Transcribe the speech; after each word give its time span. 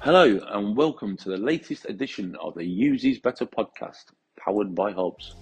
Hello, 0.00 0.38
and 0.52 0.76
welcome 0.76 1.16
to 1.16 1.28
the 1.28 1.36
latest 1.36 1.86
edition 1.88 2.36
of 2.40 2.54
the 2.54 2.64
Uses 2.64 3.18
Better 3.18 3.44
podcast, 3.44 4.04
powered 4.38 4.72
by 4.72 4.92
Hobs. 4.92 5.34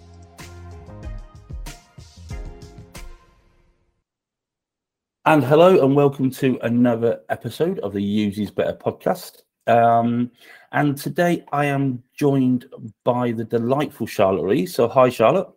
And 5.26 5.44
hello, 5.44 5.84
and 5.84 5.94
welcome 5.94 6.30
to 6.30 6.58
another 6.62 7.20
episode 7.28 7.80
of 7.80 7.92
the 7.92 8.02
Uses 8.02 8.50
Better 8.50 8.72
podcast. 8.72 9.42
Um, 9.66 10.30
and 10.72 10.96
today 10.96 11.44
I 11.52 11.66
am 11.66 12.02
joined 12.18 12.64
by 13.04 13.32
the 13.32 13.44
delightful 13.44 14.06
Charlotte 14.06 14.46
Rees. 14.46 14.74
So, 14.74 14.88
hi, 14.88 15.10
Charlotte. 15.10 15.48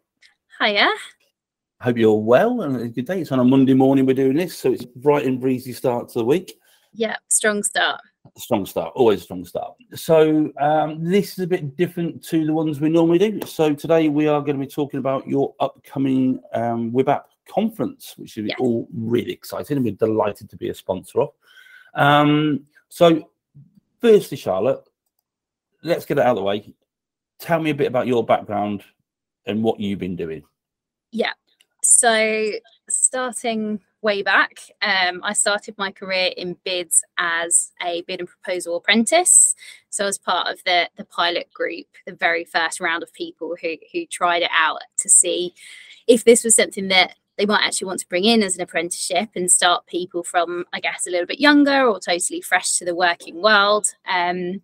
Hiya. 0.61 0.89
Hope 1.79 1.97
you're 1.97 2.19
well 2.19 2.63
and 2.63 2.75
a 2.75 2.89
good 2.89 3.05
day. 3.05 3.21
It's 3.21 3.31
on 3.31 3.39
a 3.39 3.45
Monday 3.45 3.75
morning 3.75 4.05
we're 4.05 4.13
doing 4.13 4.35
this, 4.35 4.57
so 4.57 4.73
it's 4.73 4.83
bright 4.83 5.25
and 5.25 5.39
breezy 5.39 5.71
start 5.71 6.09
to 6.09 6.19
the 6.19 6.25
week. 6.25 6.51
Yeah, 6.91 7.15
strong 7.29 7.63
start. 7.63 8.01
Strong 8.39 8.67
start, 8.67 8.93
always 8.95 9.19
a 9.19 9.23
strong 9.23 9.43
start. 9.43 9.73
So 9.95 10.49
um, 10.61 11.03
this 11.03 11.33
is 11.33 11.39
a 11.39 11.47
bit 11.47 11.75
different 11.75 12.23
to 12.27 12.45
the 12.45 12.53
ones 12.53 12.79
we 12.79 12.87
normally 12.87 13.19
do. 13.19 13.41
So 13.45 13.73
today 13.73 14.07
we 14.07 14.27
are 14.27 14.39
going 14.39 14.57
to 14.57 14.65
be 14.65 14.71
talking 14.71 14.97
about 14.97 15.27
your 15.27 15.53
upcoming 15.59 16.39
um, 16.53 16.91
WIBAP 16.91 17.23
conference, 17.49 18.13
which 18.15 18.37
is 18.37 18.47
yes. 18.47 18.57
all 18.59 18.87
really 18.93 19.33
exciting, 19.33 19.75
and 19.75 19.85
we're 19.85 19.93
delighted 19.93 20.49
to 20.49 20.55
be 20.55 20.69
a 20.69 20.73
sponsor 20.73 21.21
of. 21.21 21.29
Um, 21.93 22.65
so, 22.87 23.29
firstly, 23.99 24.37
Charlotte, 24.37 24.87
let's 25.83 26.05
get 26.05 26.17
it 26.17 26.23
out 26.23 26.31
of 26.31 26.35
the 26.37 26.43
way. 26.43 26.73
Tell 27.39 27.59
me 27.59 27.71
a 27.71 27.75
bit 27.75 27.87
about 27.87 28.07
your 28.07 28.25
background 28.25 28.83
and 29.45 29.63
what 29.63 29.79
you've 29.79 29.99
been 29.99 30.15
doing. 30.15 30.43
Yeah. 31.11 31.33
So, 31.83 32.51
starting 32.89 33.81
way 34.01 34.21
back, 34.21 34.59
um, 34.81 35.21
I 35.23 35.33
started 35.33 35.75
my 35.77 35.91
career 35.91 36.31
in 36.37 36.57
bids 36.63 37.03
as 37.17 37.71
a 37.85 38.03
bid 38.03 38.19
and 38.19 38.29
proposal 38.29 38.77
apprentice. 38.77 39.55
So, 39.89 40.05
as 40.05 40.17
part 40.17 40.47
of 40.47 40.63
the 40.65 40.89
the 40.97 41.05
pilot 41.05 41.51
group, 41.53 41.87
the 42.05 42.13
very 42.13 42.45
first 42.45 42.79
round 42.79 43.03
of 43.03 43.13
people 43.13 43.55
who 43.61 43.75
who 43.93 44.05
tried 44.05 44.43
it 44.43 44.51
out 44.53 44.81
to 44.99 45.09
see 45.09 45.53
if 46.07 46.23
this 46.23 46.43
was 46.43 46.55
something 46.55 46.87
that 46.89 47.15
they 47.37 47.45
might 47.45 47.63
actually 47.63 47.87
want 47.87 48.01
to 48.01 48.09
bring 48.09 48.25
in 48.25 48.43
as 48.43 48.55
an 48.55 48.61
apprenticeship 48.61 49.29
and 49.33 49.49
start 49.49 49.87
people 49.87 50.23
from, 50.23 50.65
I 50.73 50.81
guess, 50.81 51.07
a 51.07 51.09
little 51.09 51.25
bit 51.25 51.39
younger 51.39 51.87
or 51.87 51.97
totally 51.99 52.41
fresh 52.41 52.77
to 52.77 52.85
the 52.85 52.93
working 52.93 53.41
world. 53.41 53.87
Um, 54.05 54.61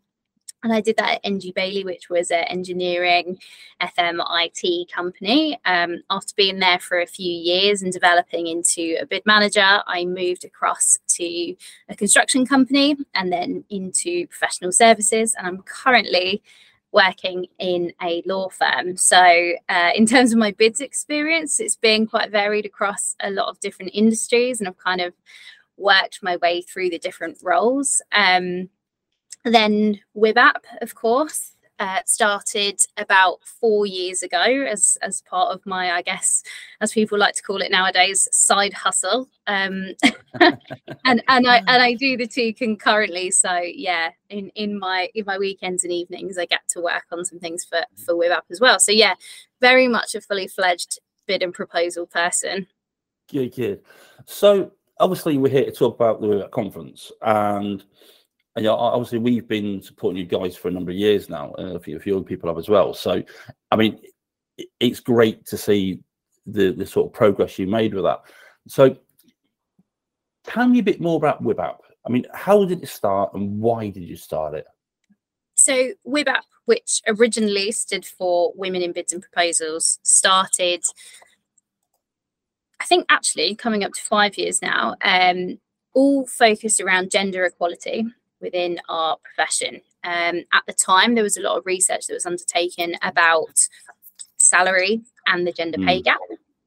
and 0.66 0.74
I 0.74 0.82
did 0.82 0.98
that 0.98 1.14
at 1.14 1.22
NG 1.24 1.52
Bailey, 1.54 1.84
which 1.84 2.10
was 2.10 2.32
an 2.32 2.44
engineering 2.46 3.38
FM 3.80 4.20
IT 4.32 4.92
company. 4.92 5.60
Um, 5.64 6.02
after 6.10 6.34
being 6.36 6.58
there 6.58 6.80
for 6.80 7.00
a 7.00 7.06
few 7.06 7.32
years 7.32 7.84
and 7.84 7.94
developing 7.94 8.48
into 8.48 8.98
a 9.00 9.06
bid 9.06 9.24
manager, 9.28 9.84
I 9.86 10.06
moved 10.06 10.44
across 10.44 10.98
to 11.10 11.56
a 11.88 11.96
construction 11.96 12.48
company 12.48 12.98
and 13.14 13.32
then 13.32 13.64
into 13.70 14.26
professional 14.26 14.72
services. 14.72 15.36
And 15.38 15.46
I'm 15.46 15.62
currently 15.62 16.42
working 16.92 17.46
in 17.60 17.94
a 18.02 18.24
law 18.26 18.50
firm. 18.50 18.98
So, 18.98 19.54
uh, 19.70 19.92
in 19.94 20.08
terms 20.08 20.32
of 20.32 20.40
my 20.40 20.50
bids 20.50 20.82
experience, 20.82 21.60
it's 21.60 21.76
been 21.76 22.08
quite 22.08 22.32
varied 22.32 22.66
across 22.66 23.16
a 23.20 23.30
lot 23.30 23.50
of 23.50 23.60
different 23.60 23.92
industries, 23.94 24.60
and 24.60 24.68
I've 24.68 24.78
kind 24.80 25.02
of 25.02 25.14
worked 25.78 26.24
my 26.24 26.38
way 26.38 26.64
through 26.64 26.90
the 26.90 26.98
different 26.98 27.38
roles. 27.44 28.02
Um, 28.12 28.70
then 29.46 30.00
WIBAP, 30.16 30.62
of 30.82 30.96
course, 30.96 31.56
uh, 31.80 32.00
started 32.06 32.80
about 32.98 33.40
four 33.44 33.86
years 33.86 34.24
ago 34.24 34.40
as 34.40 34.98
as 35.02 35.22
part 35.22 35.54
of 35.54 35.66
my, 35.66 35.92
I 35.92 36.02
guess, 36.02 36.44
as 36.82 36.94
people 36.94 37.18
like 37.18 37.36
to 37.36 37.44
call 37.44 37.62
it 37.62 37.72
nowadays, 37.72 38.28
side 38.32 38.74
hustle. 38.74 39.28
Um, 39.48 39.90
and 40.40 41.24
and 41.28 41.48
I 41.48 41.58
and 41.68 41.84
I 41.84 41.94
do 41.94 42.18
the 42.18 42.28
two 42.28 42.54
concurrently. 42.54 43.32
So 43.32 43.60
yeah, 43.60 44.12
in 44.30 44.50
in 44.56 44.80
my 44.80 45.10
in 45.16 45.26
my 45.26 45.38
weekends 45.38 45.84
and 45.84 45.92
evenings, 45.92 46.38
I 46.38 46.46
get 46.46 46.68
to 46.70 46.82
work 46.82 47.06
on 47.12 47.26
some 47.26 47.40
things 47.40 47.66
for 47.66 47.82
for 47.98 48.16
WIBAP 48.16 48.44
as 48.52 48.62
well. 48.62 48.80
So 48.80 48.92
yeah, 48.92 49.16
very 49.60 49.88
much 49.88 50.16
a 50.16 50.22
fully 50.22 50.48
fledged 50.48 51.00
bid 51.28 51.44
and 51.44 51.54
proposal 51.54 52.06
person. 52.06 52.68
Good, 53.30 53.56
good. 53.56 53.82
So 54.26 54.72
obviously, 55.00 55.38
we're 55.38 55.52
here 55.52 55.66
to 55.66 55.72
talk 55.72 55.96
about 55.96 56.22
the 56.22 56.48
conference 56.52 57.12
and 57.22 57.84
and, 58.56 58.64
know, 58.64 58.76
obviously 58.76 59.20
we've 59.20 59.48
been 59.48 59.82
supporting 59.82 60.18
you 60.18 60.26
guys 60.26 60.56
for 60.56 60.70
a 60.70 60.72
number 60.72 60.92
of 60.92 60.98
years 60.98 61.30
now. 61.30 61.54
Uh, 61.58 61.76
a, 61.76 61.80
few, 61.80 61.98
a 61.98 62.00
few 62.00 62.16
other 62.16 62.26
people 62.26 62.50
have 62.50 62.58
as 62.58 62.70
well. 62.70 62.94
So, 62.94 63.22
I 63.72 63.76
mean, 63.76 64.00
it's 64.80 65.02
great 65.02 65.46
to 65.48 65.58
see 65.58 66.00
the 66.46 66.72
the 66.72 66.86
sort 66.86 67.08
of 67.08 67.14
progress 67.14 67.60
you 67.60 67.68
made 67.68 67.94
with 67.94 68.06
that. 68.06 68.22
So, 68.68 68.96
tell 70.46 70.68
me 70.68 70.80
a 70.80 70.84
bit 70.84 71.02
more 71.02 71.18
about 71.18 71.44
WIBAP. 71.44 71.78
I 72.06 72.10
mean, 72.10 72.26
how 72.34 72.64
did 72.66 72.84
it 72.84 72.88
start, 72.88 73.34
and 73.34 73.60
why 73.60 73.90
did 73.90 74.04
you 74.04 74.16
start 74.16 74.54
it? 74.54 74.66
So, 75.56 75.92
WIBAP, 76.08 76.44
which 76.66 77.02
originally 77.08 77.72
stood 77.72 78.06
for 78.06 78.54
Women 78.56 78.82
in 78.82 78.94
Bids 78.94 79.12
and 79.12 79.22
Proposals, 79.22 80.00
started. 80.04 80.84
I 82.80 82.86
think 82.86 83.06
actually 83.10 83.56
coming 83.56 83.84
up 83.84 83.94
to 83.94 84.02
five 84.02 84.38
years 84.38 84.62
now, 84.62 84.96
um, 85.02 85.60
all 85.94 86.28
focused 86.28 86.80
around 86.80 87.10
gender 87.10 87.44
equality 87.46 88.06
within 88.42 88.80
our 88.90 89.18
profession. 89.18 89.82
Um, 90.04 90.44
at 90.54 90.64
the 90.68 90.74
time, 90.74 91.16
there 91.16 91.24
was 91.24 91.38
a 91.38 91.42
lot 91.42 91.58
of 91.58 91.66
research 91.66 92.08
that 92.08 92.14
was 92.14 92.26
undertaken 92.26 92.96
about 93.02 93.68
salary 94.38 95.02
and 95.26 95.46
the 95.46 95.52
gender 95.52 95.78
pay 95.78 96.02
mm. 96.02 96.04
gap. 96.04 96.20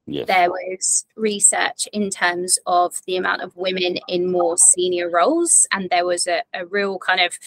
Yes. 0.06 0.26
There 0.26 0.50
was 0.50 1.04
research 1.16 1.86
in 1.92 2.08
terms 2.08 2.58
of 2.66 2.96
the 3.06 3.16
amount 3.16 3.42
of 3.42 3.54
women 3.56 3.98
in 4.08 4.32
more 4.32 4.56
senior 4.56 5.10
roles, 5.10 5.66
and 5.70 5.90
there 5.90 6.06
was 6.06 6.26
a, 6.26 6.42
a 6.54 6.64
real 6.64 6.98
kind 6.98 7.20
of 7.20 7.38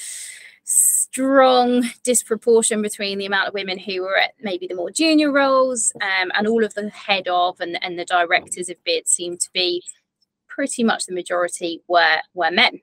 strong 0.63 1.83
disproportion 2.03 2.81
between 2.81 3.17
the 3.17 3.25
amount 3.25 3.47
of 3.47 3.53
women 3.53 3.79
who 3.79 4.01
were 4.01 4.17
at 4.17 4.33
maybe 4.41 4.67
the 4.67 4.75
more 4.75 4.91
junior 4.91 5.31
roles 5.31 5.91
um, 6.01 6.31
and 6.35 6.47
all 6.47 6.63
of 6.63 6.73
the 6.75 6.89
head 6.91 7.27
of 7.27 7.59
and, 7.59 7.83
and 7.83 7.97
the 7.97 8.05
directors 8.05 8.69
of 8.69 8.81
bids 8.85 9.11
seemed 9.11 9.39
to 9.39 9.49
be 9.53 9.83
pretty 10.47 10.83
much 10.83 11.07
the 11.07 11.13
majority 11.13 11.81
were 11.87 12.17
were 12.35 12.51
men 12.51 12.79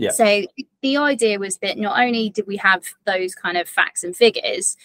yeah. 0.00 0.10
So 0.10 0.46
the 0.82 0.96
idea 0.96 1.38
was 1.38 1.58
that 1.58 1.76
not 1.76 2.00
only 2.00 2.30
did 2.30 2.46
we 2.46 2.56
have 2.56 2.84
those 3.04 3.34
kind 3.34 3.58
of 3.58 3.68
facts 3.68 4.02
and 4.02 4.16
figures, 4.16 4.76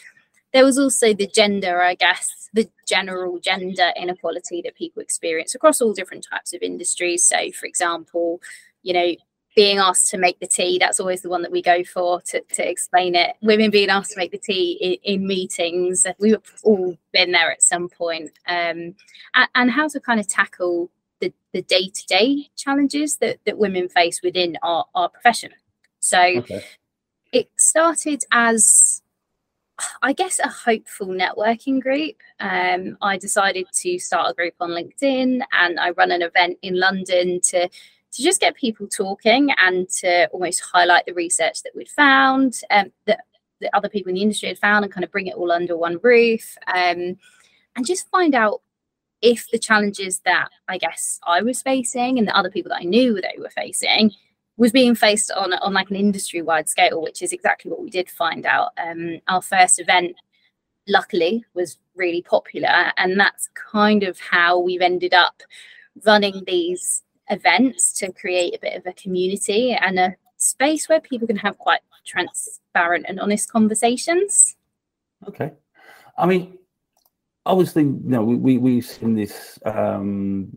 there 0.52 0.66
was 0.66 0.78
also 0.78 1.14
the 1.14 1.28
gender, 1.28 1.82
I 1.82 1.96
guess, 1.96 2.50
the 2.54 2.70
general 2.86 3.40
gender 3.40 3.92
inequality 3.96 4.62
that 4.64 4.76
people 4.76 5.02
experience 5.02 5.56
across 5.56 5.82
all 5.82 5.94
different 5.94 6.28
types 6.30 6.54
of 6.54 6.62
industries. 6.62 7.24
So, 7.24 7.52
for 7.52 7.66
example, 7.66 8.42
you 8.84 8.94
know, 8.94 9.16
being 9.56 9.78
asked 9.78 10.10
to 10.12 10.18
make 10.18 10.40
the 10.42 10.48
tea, 10.48 10.78
that's 10.78 11.00
always 11.00 11.22
the 11.22 11.30
one 11.30 11.42
that 11.44 11.52
we 11.52 11.62
go 11.62 11.82
for 11.86 12.20
to, 12.22 12.42
to 12.42 12.70
explain 12.70 13.16
it. 13.16 13.38
Women 13.42 13.72
being 13.72 13.90
asked 13.90 14.12
to 14.12 14.20
make 14.20 14.32
the 14.32 14.38
tea 14.38 15.00
in, 15.04 15.14
in 15.14 15.28
meetings, 15.28 16.06
we've 16.20 16.36
all 16.64 16.98
been 17.14 17.32
there 17.32 17.52
at 17.52 17.64
some 17.64 17.88
point. 17.88 18.32
Um, 18.48 18.96
and, 19.34 19.50
and 19.56 19.72
how 19.72 19.88
to 19.88 20.00
kind 20.02 20.20
of 20.20 20.28
tackle 20.28 20.92
the, 21.20 21.34
the 21.54 21.62
day-to-day 21.62 22.50
challenges 22.56 23.18
that, 23.18 23.40
that 23.46 23.58
women 23.58 23.90
face 23.90 24.22
within 24.24 24.58
our, 24.64 24.86
our 24.96 25.10
profession. 25.10 25.52
So 26.00 26.20
okay. 26.20 26.64
it 27.32 27.50
started 27.58 28.24
as 28.32 29.02
I 30.02 30.14
guess 30.14 30.40
a 30.40 30.48
hopeful 30.48 31.08
networking 31.08 31.82
group. 31.82 32.16
Um, 32.40 32.98
I 33.02 33.18
decided 33.18 33.68
to 33.82 34.00
start 34.00 34.32
a 34.32 34.34
group 34.34 34.54
on 34.62 34.70
LinkedIn 34.70 35.42
and 35.52 35.80
I 35.80 35.90
run 35.92 36.12
an 36.12 36.22
event 36.22 36.58
in 36.62 36.80
London 36.80 37.42
to 37.50 37.68
to 37.68 38.24
just 38.24 38.40
get 38.40 38.56
people 38.56 38.88
talking 38.88 39.50
and 39.58 39.90
to 39.90 40.28
almost 40.28 40.62
highlight 40.62 41.06
the 41.06 41.14
research 41.14 41.64
that 41.64 41.76
we'd 41.76 41.90
found, 41.90 42.62
um, 42.72 42.90
that, 43.08 43.26
that 43.60 43.70
other 43.74 43.90
people 43.90 44.10
in 44.10 44.16
the 44.16 44.22
industry 44.22 44.48
had 44.48 44.58
found, 44.58 44.86
and 44.86 44.94
kind 44.94 45.04
of 45.04 45.12
bring 45.12 45.28
it 45.28 45.36
all 45.36 45.52
under 45.52 45.76
one 45.76 46.00
roof, 46.02 46.56
um, 46.68 47.18
and 47.76 47.86
just 47.86 48.08
find 48.08 48.34
out 48.34 48.62
if 49.22 49.50
the 49.50 49.60
challenges 49.60 50.20
that 50.20 50.50
I 50.68 50.78
guess 50.78 51.20
I 51.26 51.42
was 51.42 51.62
facing 51.62 52.18
and 52.18 52.28
the 52.28 52.38
other 52.38 52.52
people 52.52 52.70
that 52.70 52.82
I 52.82 52.86
knew 52.86 53.16
they 53.16 53.40
were 53.40 53.50
facing 53.50 54.12
was 54.58 54.72
being 54.72 54.96
faced 54.96 55.32
on 55.32 55.54
on 55.54 55.74
like 55.74 55.90
an 55.90 55.96
industry 55.96 56.42
wide 56.42 56.70
scale, 56.70 57.02
which 57.02 57.22
is 57.22 57.34
exactly 57.34 57.72
what 57.72 57.82
we 57.82 57.90
did 57.90 58.10
find 58.10 58.46
out. 58.46 58.72
Um, 58.78 59.20
our 59.28 59.42
first 59.42 59.80
event, 59.80 60.16
luckily, 60.88 61.44
was 61.54 61.78
really 61.96 62.22
popular, 62.22 62.92
and 62.98 63.20
that's 63.20 63.50
kind 63.54 64.04
of 64.04 64.20
how 64.20 64.60
we've 64.60 64.82
ended 64.82 65.14
up 65.14 65.42
running 66.06 66.44
these 66.46 67.04
events 67.30 67.94
to 67.94 68.12
create 68.12 68.56
a 68.56 68.60
bit 68.60 68.78
of 68.78 68.86
a 68.86 68.94
community 68.94 69.74
and 69.74 69.98
a 69.98 70.16
space 70.38 70.88
where 70.88 71.02
people 71.02 71.28
can 71.28 71.38
have 71.38 71.58
quite 71.58 71.82
transparent 72.06 73.06
and 73.08 73.20
honest 73.20 73.52
conversations. 73.52 74.56
Okay, 75.28 75.52
I 76.18 76.26
mean, 76.26 76.58
obviously, 77.46 77.84
you 77.84 78.02
know, 78.04 78.24
we, 78.24 78.58
we, 78.58 78.76
have 78.78 78.86
seen 78.86 79.16
this, 79.16 79.60
um, 79.66 80.50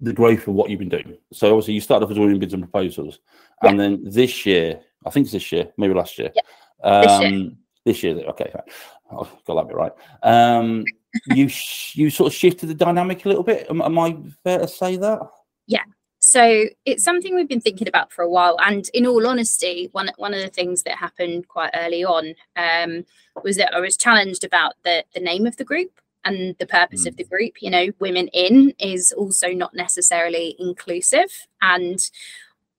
the 0.00 0.12
growth 0.12 0.46
of 0.46 0.54
what 0.54 0.70
you've 0.70 0.78
been 0.78 0.88
doing. 0.88 1.16
So 1.32 1.48
obviously 1.50 1.74
you 1.74 1.80
started 1.80 2.04
off 2.04 2.10
as 2.10 2.16
doing 2.16 2.38
bids 2.38 2.54
and 2.54 2.62
proposals. 2.62 3.20
Yeah. 3.62 3.70
And 3.70 3.80
then 3.80 4.04
this 4.04 4.46
year, 4.46 4.80
I 5.06 5.10
think 5.10 5.24
it's 5.24 5.32
this 5.32 5.52
year, 5.52 5.70
maybe 5.76 5.94
last 5.94 6.18
year. 6.18 6.30
Yeah. 6.34 6.42
Um, 6.82 7.02
this 7.02 7.20
year. 7.20 7.50
This 7.84 8.02
year, 8.02 8.16
okay, 8.30 8.52
I've 9.10 9.44
got 9.44 9.54
that 9.54 9.68
bit 9.68 9.76
right. 9.76 9.92
Um, 10.22 10.84
you 11.26 11.48
you 11.94 12.10
sort 12.10 12.30
of 12.30 12.36
shifted 12.36 12.68
the 12.68 12.74
dynamic 12.74 13.24
a 13.24 13.28
little 13.28 13.42
bit. 13.42 13.66
Am, 13.70 13.80
am 13.80 13.98
I 13.98 14.16
fair 14.44 14.58
to 14.58 14.68
say 14.68 14.96
that? 14.96 15.20
Yeah. 15.66 15.84
So 16.20 16.66
it's 16.84 17.04
something 17.04 17.34
we've 17.34 17.48
been 17.48 17.60
thinking 17.60 17.88
about 17.88 18.12
for 18.12 18.22
a 18.22 18.28
while. 18.28 18.58
And 18.60 18.88
in 18.92 19.06
all 19.06 19.26
honesty, 19.26 19.88
one 19.92 20.10
one 20.16 20.34
of 20.34 20.42
the 20.42 20.48
things 20.48 20.82
that 20.82 20.96
happened 20.96 21.48
quite 21.48 21.70
early 21.74 22.04
on 22.04 22.34
um, 22.56 23.06
was 23.42 23.56
that 23.56 23.74
I 23.74 23.80
was 23.80 23.96
challenged 23.96 24.44
about 24.44 24.74
the 24.84 25.04
the 25.14 25.20
name 25.20 25.46
of 25.46 25.56
the 25.56 25.64
group 25.64 25.92
and 26.24 26.56
the 26.58 26.66
purpose 26.66 27.04
mm. 27.04 27.08
of 27.08 27.16
the 27.16 27.24
group. 27.24 27.60
You 27.60 27.70
know, 27.70 27.86
women 27.98 28.28
in 28.28 28.74
is 28.78 29.12
also 29.12 29.52
not 29.52 29.74
necessarily 29.74 30.56
inclusive. 30.58 31.46
And 31.62 31.98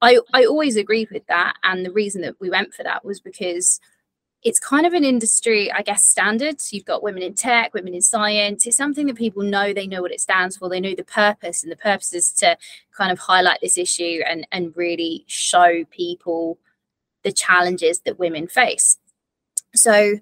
I 0.02 0.20
I 0.34 0.46
always 0.46 0.76
agreed 0.76 1.10
with 1.12 1.26
that. 1.28 1.56
And 1.64 1.86
the 1.86 1.92
reason 1.92 2.22
that 2.22 2.36
we 2.40 2.50
went 2.50 2.74
for 2.74 2.84
that 2.84 3.04
was 3.04 3.20
because 3.20 3.80
it's 4.42 4.60
kind 4.60 4.86
of 4.86 4.94
an 4.94 5.04
industry, 5.04 5.70
I 5.72 5.82
guess, 5.82 6.08
standards. 6.08 6.72
You've 6.72 6.86
got 6.86 7.04
women 7.04 7.24
in 7.24 7.34
tech, 7.34 7.74
women 7.74 7.94
in 7.94 8.02
science. 8.02 8.66
It's 8.66 8.78
something 8.78 9.08
that 9.08 9.18
people 9.18 9.44
know. 9.44 9.74
They 9.74 9.88
know 9.88 10.02
what 10.02 10.14
it 10.14 10.22
stands 10.22 10.56
for. 10.56 10.70
They 10.70 10.80
know 10.80 10.96
the 10.96 11.04
purpose, 11.04 11.62
and 11.62 11.72
the 11.72 11.76
purpose 11.76 12.14
is 12.14 12.32
to 12.34 12.58
kind 12.96 13.12
of 13.12 13.20
highlight 13.20 13.60
this 13.62 13.78
issue 13.78 14.22
and 14.26 14.48
and 14.52 14.76
really 14.78 15.26
show 15.28 15.84
people 15.92 16.58
the 17.24 17.32
challenges 17.34 18.00
that 18.02 18.20
women 18.20 18.48
face. 18.48 18.98
So 19.76 20.20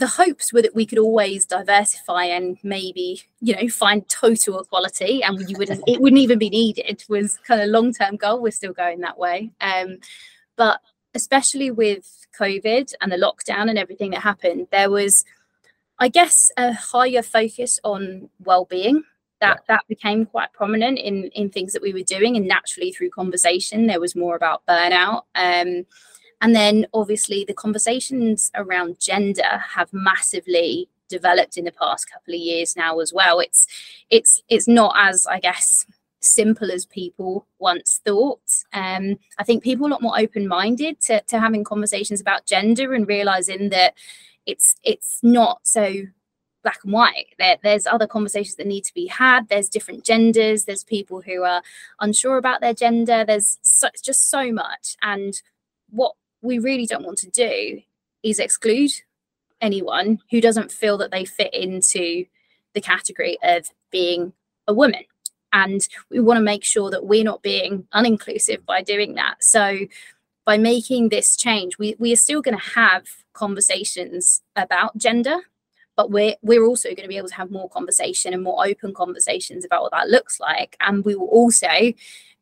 the 0.00 0.06
hopes 0.06 0.50
were 0.50 0.62
that 0.62 0.74
we 0.74 0.86
could 0.86 0.98
always 0.98 1.44
diversify 1.44 2.24
and 2.24 2.58
maybe 2.62 3.22
you 3.40 3.54
know 3.54 3.68
find 3.68 4.08
total 4.08 4.58
equality 4.58 5.22
and 5.22 5.48
you 5.48 5.56
wouldn't 5.58 5.84
it 5.86 6.00
wouldn't 6.00 6.20
even 6.22 6.38
be 6.38 6.48
needed 6.50 7.04
was 7.08 7.38
kind 7.46 7.60
of 7.60 7.68
long 7.68 7.92
term 7.92 8.16
goal. 8.16 8.40
We're 8.40 8.50
still 8.50 8.72
going 8.72 9.00
that 9.00 9.18
way. 9.18 9.50
Um, 9.60 9.98
but 10.56 10.80
especially 11.14 11.70
with 11.70 12.26
covid 12.38 12.94
and 13.00 13.10
the 13.10 13.16
lockdown 13.16 13.68
and 13.68 13.76
everything 13.76 14.12
that 14.12 14.22
happened 14.22 14.68
there 14.70 14.88
was 14.88 15.24
i 15.98 16.06
guess 16.06 16.52
a 16.56 16.72
higher 16.72 17.22
focus 17.22 17.78
on 17.84 18.28
well-being. 18.44 19.04
That 19.40 19.62
that 19.68 19.84
became 19.88 20.26
quite 20.26 20.52
prominent 20.52 20.98
in 20.98 21.30
in 21.34 21.48
things 21.48 21.72
that 21.72 21.82
we 21.82 21.94
were 21.94 22.02
doing. 22.02 22.36
And 22.36 22.46
naturally 22.46 22.92
through 22.92 23.10
conversation 23.10 23.86
there 23.86 23.98
was 23.98 24.14
more 24.14 24.36
about 24.36 24.66
burnout. 24.66 25.22
Um, 25.34 25.86
and 26.40 26.54
then 26.54 26.86
obviously 26.94 27.44
the 27.44 27.54
conversations 27.54 28.50
around 28.54 28.98
gender 28.98 29.58
have 29.74 29.92
massively 29.92 30.88
developed 31.08 31.56
in 31.56 31.64
the 31.64 31.72
past 31.72 32.10
couple 32.10 32.34
of 32.34 32.40
years 32.40 32.76
now 32.76 33.00
as 33.00 33.12
well. 33.12 33.40
It's 33.40 33.66
it's 34.08 34.42
it's 34.48 34.68
not 34.68 34.94
as 34.96 35.26
I 35.26 35.40
guess 35.40 35.86
simple 36.20 36.70
as 36.70 36.86
people 36.86 37.46
once 37.58 38.00
thought. 38.04 38.40
Um, 38.72 39.18
I 39.38 39.44
think 39.44 39.62
people 39.62 39.86
are 39.86 39.88
a 39.88 39.92
lot 39.92 40.02
more 40.02 40.18
open-minded 40.18 41.00
to, 41.02 41.22
to 41.22 41.40
having 41.40 41.64
conversations 41.64 42.20
about 42.20 42.46
gender 42.46 42.92
and 42.94 43.08
realizing 43.08 43.70
that 43.70 43.94
it's 44.46 44.76
it's 44.82 45.18
not 45.22 45.60
so 45.62 45.94
black 46.62 46.80
and 46.84 46.92
white. 46.92 47.34
There, 47.38 47.56
there's 47.62 47.86
other 47.86 48.06
conversations 48.06 48.56
that 48.56 48.66
need 48.66 48.84
to 48.84 48.94
be 48.94 49.06
had. 49.06 49.48
There's 49.48 49.68
different 49.68 50.04
genders. 50.04 50.64
There's 50.64 50.84
people 50.84 51.22
who 51.22 51.42
are 51.42 51.62
unsure 52.00 52.36
about 52.36 52.60
their 52.60 52.74
gender. 52.74 53.24
There's 53.24 53.58
so, 53.62 53.88
just 54.02 54.30
so 54.30 54.52
much. 54.52 54.96
And 55.00 55.40
what 55.88 56.14
we 56.42 56.58
really 56.58 56.86
don't 56.86 57.04
want 57.04 57.18
to 57.18 57.30
do 57.30 57.80
is 58.22 58.38
exclude 58.38 58.90
anyone 59.60 60.18
who 60.30 60.40
doesn't 60.40 60.72
feel 60.72 60.98
that 60.98 61.10
they 61.10 61.24
fit 61.24 61.52
into 61.52 62.24
the 62.74 62.80
category 62.80 63.38
of 63.42 63.68
being 63.90 64.32
a 64.66 64.74
woman. 64.74 65.04
And 65.52 65.86
we 66.10 66.20
want 66.20 66.38
to 66.38 66.42
make 66.42 66.64
sure 66.64 66.90
that 66.90 67.06
we're 67.06 67.24
not 67.24 67.42
being 67.42 67.86
uninclusive 67.92 68.64
by 68.64 68.82
doing 68.82 69.14
that. 69.14 69.42
So, 69.42 69.78
by 70.46 70.56
making 70.56 71.10
this 71.10 71.36
change, 71.36 71.78
we, 71.78 71.96
we 71.98 72.12
are 72.12 72.16
still 72.16 72.40
going 72.40 72.56
to 72.56 72.64
have 72.74 73.04
conversations 73.34 74.42
about 74.56 74.96
gender, 74.96 75.36
but 75.96 76.10
we're, 76.10 76.34
we're 76.42 76.64
also 76.64 76.88
going 76.88 77.02
to 77.02 77.08
be 77.08 77.18
able 77.18 77.28
to 77.28 77.34
have 77.34 77.50
more 77.50 77.68
conversation 77.68 78.32
and 78.32 78.42
more 78.42 78.66
open 78.66 78.94
conversations 78.94 79.64
about 79.64 79.82
what 79.82 79.92
that 79.92 80.08
looks 80.08 80.40
like. 80.40 80.76
And 80.80 81.04
we 81.04 81.14
will 81.14 81.28
also 81.28 81.92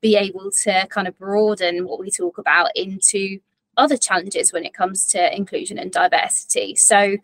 be 0.00 0.16
able 0.16 0.50
to 0.62 0.86
kind 0.88 1.08
of 1.08 1.18
broaden 1.18 1.86
what 1.86 1.98
we 1.98 2.10
talk 2.10 2.38
about 2.38 2.70
into 2.76 3.40
other 3.78 3.96
challenges 3.96 4.52
when 4.52 4.64
it 4.64 4.74
comes 4.74 5.06
to 5.06 5.34
inclusion 5.34 5.78
and 5.78 5.90
diversity. 5.90 6.74
So 6.74 7.16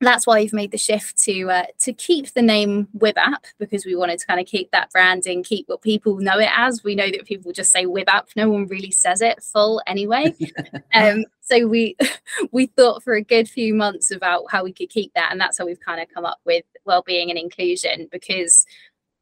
that's 0.00 0.26
why 0.26 0.40
we've 0.40 0.52
made 0.52 0.70
the 0.70 0.78
shift 0.78 1.16
to 1.24 1.50
uh, 1.50 1.66
to 1.80 1.92
keep 1.92 2.32
the 2.32 2.42
name 2.42 2.88
WIBAP 2.98 3.44
because 3.58 3.86
we 3.86 3.96
wanted 3.96 4.18
to 4.18 4.26
kind 4.26 4.40
of 4.40 4.46
keep 4.46 4.70
that 4.70 4.90
branding, 4.90 5.42
keep 5.42 5.68
what 5.68 5.82
people 5.82 6.16
know 6.18 6.38
it 6.38 6.50
as. 6.54 6.82
We 6.84 6.94
know 6.94 7.10
that 7.10 7.24
people 7.24 7.52
just 7.52 7.72
say 7.72 7.84
WIBAP; 7.84 8.36
no 8.36 8.50
one 8.50 8.66
really 8.66 8.90
says 8.90 9.20
it 9.20 9.42
full 9.42 9.82
anyway. 9.86 10.34
um, 10.94 11.24
so 11.40 11.66
we 11.66 11.96
we 12.52 12.66
thought 12.66 13.02
for 13.02 13.14
a 13.14 13.22
good 13.22 13.48
few 13.48 13.74
months 13.74 14.10
about 14.10 14.44
how 14.50 14.64
we 14.64 14.72
could 14.72 14.90
keep 14.90 15.12
that, 15.14 15.30
and 15.30 15.40
that's 15.40 15.58
how 15.58 15.66
we've 15.66 15.80
kind 15.80 16.00
of 16.00 16.08
come 16.12 16.24
up 16.24 16.40
with 16.44 16.64
well-being 16.84 17.30
and 17.30 17.38
inclusion 17.38 18.08
because 18.12 18.66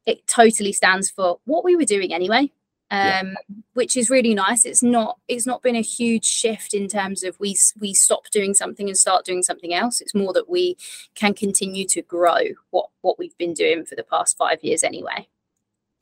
it 0.05 0.27
totally 0.27 0.73
stands 0.73 1.11
for 1.11 1.39
what 1.45 1.65
we 1.65 1.77
were 1.77 1.85
doing 1.85 2.13
anyway 2.13 2.51
um, 2.93 2.99
yeah. 2.99 3.35
which 3.73 3.97
is 3.97 4.11
really 4.11 4.35
nice. 4.35 4.67
It's 4.67 4.83
not 4.83 5.19
it's 5.27 5.47
not 5.47 5.63
been 5.63 5.75
a 5.75 5.81
huge 5.81 6.27
shift 6.27 6.75
in 6.75 6.89
terms 6.89 7.25
of 7.25 7.41
we 7.41 7.57
we 7.81 7.95
stop 7.95 8.29
doing 8.31 8.53
something 8.53 8.87
and 8.87 8.97
start 8.97 9.25
doing 9.25 9.43
something 9.43 9.73
else. 9.73 10.03
It's 10.03 10.15
more 10.15 10.35
that 10.35 10.51
we 10.51 10.77
can 11.15 11.33
continue 11.33 11.87
to 11.87 12.03
grow 12.03 12.41
what 12.71 12.91
what 13.01 13.19
we've 13.19 13.37
been 13.39 13.55
doing 13.55 13.87
for 13.87 13.95
the 13.95 14.03
past 14.05 14.37
five 14.37 14.63
years 14.63 14.85
anyway. 14.85 15.27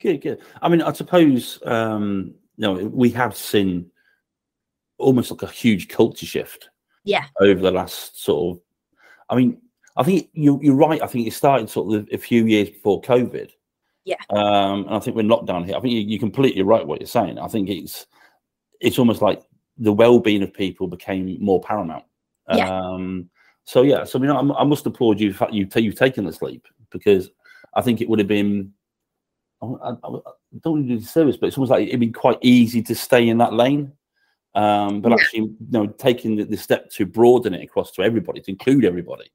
Good, 0.01 0.19
good. 0.19 0.41
I 0.61 0.67
mean, 0.67 0.81
I 0.81 0.91
suppose 0.91 1.59
um, 1.65 2.33
you 2.57 2.67
know 2.67 2.73
we 2.73 3.09
have 3.11 3.37
seen 3.37 3.89
almost 4.97 5.31
like 5.31 5.43
a 5.43 5.47
huge 5.47 5.87
culture 5.87 6.25
shift. 6.25 6.69
Yeah. 7.05 7.25
Over 7.39 7.61
the 7.61 7.71
last 7.71 8.21
sort 8.23 8.57
of, 8.57 8.63
I 9.29 9.35
mean, 9.35 9.59
I 9.97 10.03
think 10.03 10.29
you, 10.33 10.59
you're 10.61 10.75
right. 10.75 11.01
I 11.01 11.07
think 11.07 11.25
it 11.25 11.33
started 11.33 11.67
sort 11.67 11.95
of 11.95 12.07
a 12.11 12.17
few 12.17 12.45
years 12.45 12.69
before 12.69 13.01
COVID 13.01 13.49
yeah. 14.05 14.15
Um, 14.29 14.85
and 14.85 14.95
I 14.95 14.99
think 14.99 15.15
we're 15.15 15.23
locked 15.23 15.45
down 15.45 15.63
here. 15.63 15.75
I 15.75 15.79
think 15.79 16.09
you, 16.09 16.17
are 16.17 16.19
completely 16.19 16.63
right 16.63 16.85
what 16.85 16.99
you're 16.99 17.07
saying. 17.07 17.37
I 17.37 17.47
think 17.47 17.69
it's 17.69 18.07
it's 18.79 18.97
almost 18.97 19.21
like 19.21 19.43
the 19.77 19.93
well-being 19.93 20.43
of 20.43 20.53
people 20.53 20.87
became 20.87 21.37
more 21.39 21.61
paramount. 21.61 22.05
Yeah. 22.51 22.79
Um, 22.79 23.29
so 23.63 23.83
yeah, 23.83 24.03
so 24.03 24.17
I 24.17 24.21
mean, 24.21 24.31
I, 24.31 24.39
I 24.39 24.63
must 24.63 24.85
applaud 24.85 25.19
you 25.19 25.33
for 25.33 25.47
you 25.51 25.67
you've 25.75 25.95
taken 25.95 26.25
this 26.25 26.41
leap 26.41 26.67
because 26.89 27.29
I 27.75 27.81
think 27.81 28.01
it 28.01 28.09
would 28.09 28.19
have 28.19 28.27
been. 28.27 28.73
I, 29.61 29.67
I, 29.67 29.91
I 29.91 30.19
don't 30.61 30.73
want 30.73 30.87
to 30.87 30.95
do 30.95 30.99
the 30.99 31.05
service, 31.05 31.37
but 31.37 31.47
it's 31.47 31.57
almost 31.57 31.69
like 31.69 31.87
it'd 31.87 31.99
been 31.99 32.11
quite 32.11 32.39
easy 32.41 32.81
to 32.81 32.95
stay 32.95 33.29
in 33.29 33.37
that 33.37 33.53
lane. 33.53 33.91
Um, 34.55 34.99
but 35.01 35.09
yeah. 35.09 35.15
actually, 35.15 35.39
you 35.39 35.57
know, 35.69 35.87
taking 35.87 36.35
the, 36.35 36.43
the, 36.43 36.57
step 36.57 36.89
to 36.91 37.05
broaden 37.05 37.53
it 37.53 37.63
across 37.63 37.91
to 37.91 38.01
everybody, 38.01 38.41
to 38.41 38.51
include 38.51 38.83
everybody. 38.83 39.31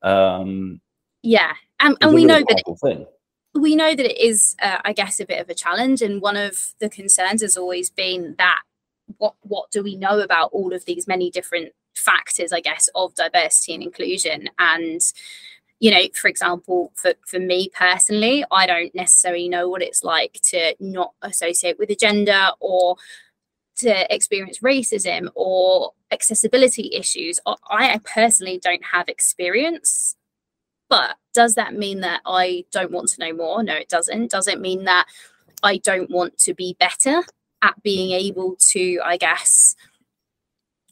Um, 0.00 0.80
yeah, 1.22 1.52
and, 1.80 1.98
and 2.00 2.14
we 2.14 2.24
know 2.24 2.38
that. 2.38 2.78
Thing 2.80 3.04
we 3.54 3.76
know 3.76 3.94
that 3.94 4.06
it 4.06 4.18
is, 4.18 4.56
uh, 4.60 4.78
I 4.84 4.92
guess, 4.92 5.20
a 5.20 5.26
bit 5.26 5.40
of 5.40 5.48
a 5.48 5.54
challenge. 5.54 6.02
And 6.02 6.20
one 6.20 6.36
of 6.36 6.74
the 6.80 6.88
concerns 6.88 7.42
has 7.42 7.56
always 7.56 7.90
been 7.90 8.34
that 8.38 8.62
what 9.18 9.34
what 9.42 9.70
do 9.70 9.82
we 9.82 9.96
know 9.96 10.20
about 10.20 10.50
all 10.52 10.72
of 10.72 10.84
these 10.86 11.06
many 11.06 11.30
different 11.30 11.72
factors, 11.94 12.52
I 12.52 12.60
guess, 12.60 12.88
of 12.94 13.14
diversity 13.14 13.74
and 13.74 13.82
inclusion? 13.82 14.48
And 14.58 15.00
you 15.80 15.90
know, 15.90 16.02
for 16.14 16.28
example, 16.28 16.92
for, 16.94 17.14
for 17.26 17.38
me 17.38 17.70
personally, 17.74 18.44
I 18.50 18.66
don't 18.66 18.94
necessarily 18.94 19.48
know 19.48 19.68
what 19.68 19.82
it's 19.82 20.02
like 20.02 20.40
to 20.44 20.74
not 20.80 21.12
associate 21.20 21.78
with 21.78 21.90
a 21.90 21.96
gender 21.96 22.48
or 22.60 22.96
to 23.76 24.14
experience 24.14 24.60
racism 24.60 25.28
or 25.34 25.92
accessibility 26.10 26.90
issues. 26.94 27.40
I 27.68 28.00
personally 28.04 28.60
don't 28.62 28.84
have 28.84 29.08
experience 29.08 30.16
but 30.88 31.16
does 31.34 31.56
that 31.56 31.74
mean 31.74 32.00
that 32.00 32.22
I 32.24 32.64
don't 32.70 32.92
want 32.92 33.08
to 33.10 33.20
know 33.20 33.34
more? 33.34 33.62
No, 33.62 33.74
it 33.74 33.88
doesn't. 33.88 34.30
Does 34.30 34.48
it 34.48 34.60
mean 34.60 34.84
that 34.84 35.06
I 35.62 35.76
don't 35.78 36.10
want 36.10 36.38
to 36.38 36.54
be 36.54 36.76
better 36.78 37.22
at 37.60 37.82
being 37.82 38.12
able 38.12 38.56
to, 38.70 39.00
I 39.04 39.16
guess, 39.16 39.74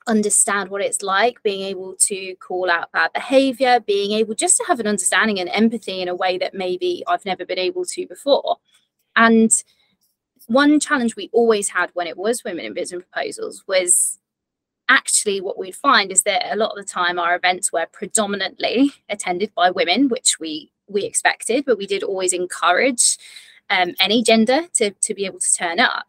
understand 0.07 0.69
what 0.71 0.83
it's 0.83 1.03
like, 1.03 1.43
being 1.43 1.63
able 1.63 1.95
to 1.95 2.35
call 2.37 2.71
out 2.71 2.91
bad 2.93 3.13
behavior, 3.13 3.81
being 3.81 4.13
able 4.13 4.35
just 4.35 4.57
to 4.57 4.65
have 4.67 4.81
an 4.81 4.87
understanding 4.87 5.39
and 5.39 5.49
empathy 5.51 6.01
in 6.01 6.09
a 6.09 6.15
way 6.15 6.39
that 6.39 6.55
maybe 6.55 7.05
I've 7.07 7.25
never 7.25 7.47
been 7.47 7.59
able 7.59 7.85
to 7.87 8.07
before. 8.07 8.57
And 9.15 9.51
one 10.47 10.81
challenge 10.81 11.15
we 11.15 11.31
always 11.33 11.69
had 11.69 11.91
when 11.95 12.07
it 12.07 12.17
was 12.17 12.43
women 12.45 12.65
in 12.65 12.75
business 12.75 13.05
proposals 13.13 13.63
was 13.69 14.19
actually 14.89 15.41
what 15.41 15.59
we'd 15.59 15.75
find 15.75 16.11
is 16.11 16.23
that 16.25 16.53
a 16.53 16.57
lot 16.57 16.71
of 16.71 16.77
the 16.77 16.91
time 16.91 17.19
our 17.19 17.35
events 17.35 17.73
were 17.73 17.87
predominantly 17.93 18.93
attended 19.09 19.53
by 19.55 19.71
women 19.71 20.09
which 20.09 20.39
we 20.39 20.71
we 20.89 21.05
expected 21.05 21.65
but 21.65 21.79
we 21.79 21.87
did 21.87 22.03
always 22.03 22.33
encourage 22.33 23.17
um, 23.73 23.95
any 23.99 24.23
gender 24.23 24.63
to, 24.75 24.91
to 24.91 25.15
be 25.15 25.25
able 25.25 25.41
to 25.41 25.55
turn 25.55 25.81
up. 25.81 26.07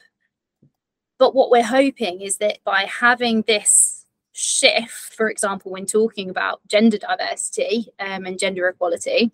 But 1.17 1.33
what 1.33 1.49
we're 1.49 1.63
hoping 1.63 2.21
is 2.21 2.37
that 2.37 2.59
by 2.63 2.83
having 2.83 3.43
this 3.43 4.05
shift 4.35 5.13
for 5.13 5.29
example 5.29 5.71
when 5.71 5.85
talking 5.85 6.27
about 6.27 6.59
gender 6.67 6.97
diversity 6.97 7.87
um, 7.99 8.25
and 8.25 8.39
gender 8.39 8.67
equality 8.67 9.31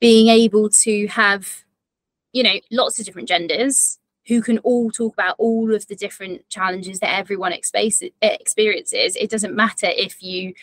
being 0.00 0.28
able 0.28 0.70
to 0.70 1.06
have 1.08 1.62
you 2.32 2.42
know 2.42 2.54
lots 2.70 2.98
of 2.98 3.04
different 3.04 3.28
genders 3.28 3.98
who 4.26 4.40
can 4.40 4.58
all 4.58 4.90
talk 4.90 5.12
about 5.12 5.36
all 5.38 5.74
of 5.74 5.86
the 5.86 5.96
different 5.96 6.48
challenges 6.48 7.00
that 7.00 7.18
everyone 7.18 7.52
experiences. 7.52 9.16
It 9.16 9.30
doesn't 9.30 9.54
matter 9.54 9.88
if 9.88 10.22
you 10.22 10.54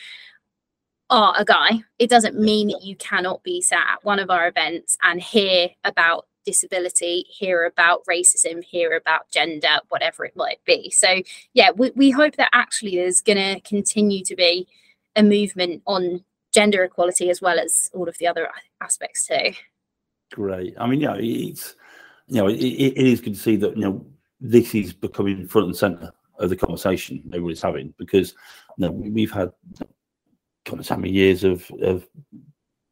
are 1.09 1.33
a 1.37 1.43
guy, 1.43 1.83
it 1.99 2.09
doesn't 2.09 2.39
mean 2.39 2.69
that 2.69 2.83
you 2.83 2.95
cannot 2.95 3.43
be 3.43 3.61
sat 3.61 3.85
at 3.95 4.05
one 4.05 4.17
of 4.17 4.29
our 4.29 4.47
events 4.47 4.97
and 5.03 5.21
hear 5.21 5.69
about 5.83 6.25
disability, 6.45 7.25
hear 7.27 7.65
about 7.65 8.05
racism, 8.09 8.63
hear 8.63 8.95
about 8.95 9.29
gender, 9.29 9.79
whatever 9.89 10.25
it 10.25 10.35
might 10.35 10.63
be. 10.65 10.89
So, 10.89 11.21
yeah, 11.53 11.71
we, 11.71 11.91
we 11.95 12.11
hope 12.11 12.37
that 12.37 12.49
actually 12.53 12.95
there's 12.95 13.21
going 13.21 13.37
to 13.37 13.59
continue 13.61 14.23
to 14.23 14.35
be 14.35 14.67
a 15.15 15.21
movement 15.21 15.83
on 15.85 16.23
gender 16.53 16.83
equality 16.83 17.29
as 17.29 17.41
well 17.41 17.59
as 17.59 17.89
all 17.93 18.07
of 18.07 18.17
the 18.17 18.27
other 18.27 18.49
aspects 18.81 19.27
too. 19.27 19.51
Great. 20.31 20.75
I 20.79 20.87
mean, 20.87 21.01
yeah, 21.01 21.15
it's 21.17 21.75
you 22.31 22.37
know, 22.37 22.47
it, 22.47 22.55
it 22.55 22.97
is 22.97 23.19
good 23.19 23.35
to 23.35 23.39
see 23.39 23.57
that 23.57 23.75
you 23.75 23.83
know 23.83 24.05
this 24.39 24.73
is 24.73 24.93
becoming 24.93 25.45
front 25.47 25.67
and 25.67 25.75
center 25.75 26.11
of 26.39 26.49
the 26.49 26.55
conversation 26.55 27.21
everybody's 27.27 27.61
having 27.61 27.93
because 27.97 28.33
you 28.77 28.85
know, 28.85 28.91
we've 28.91 29.31
had 29.31 29.51
God 30.65 30.87
how 30.87 30.95
many 30.95 31.11
years 31.11 31.43
of 31.43 31.69
of 31.81 32.07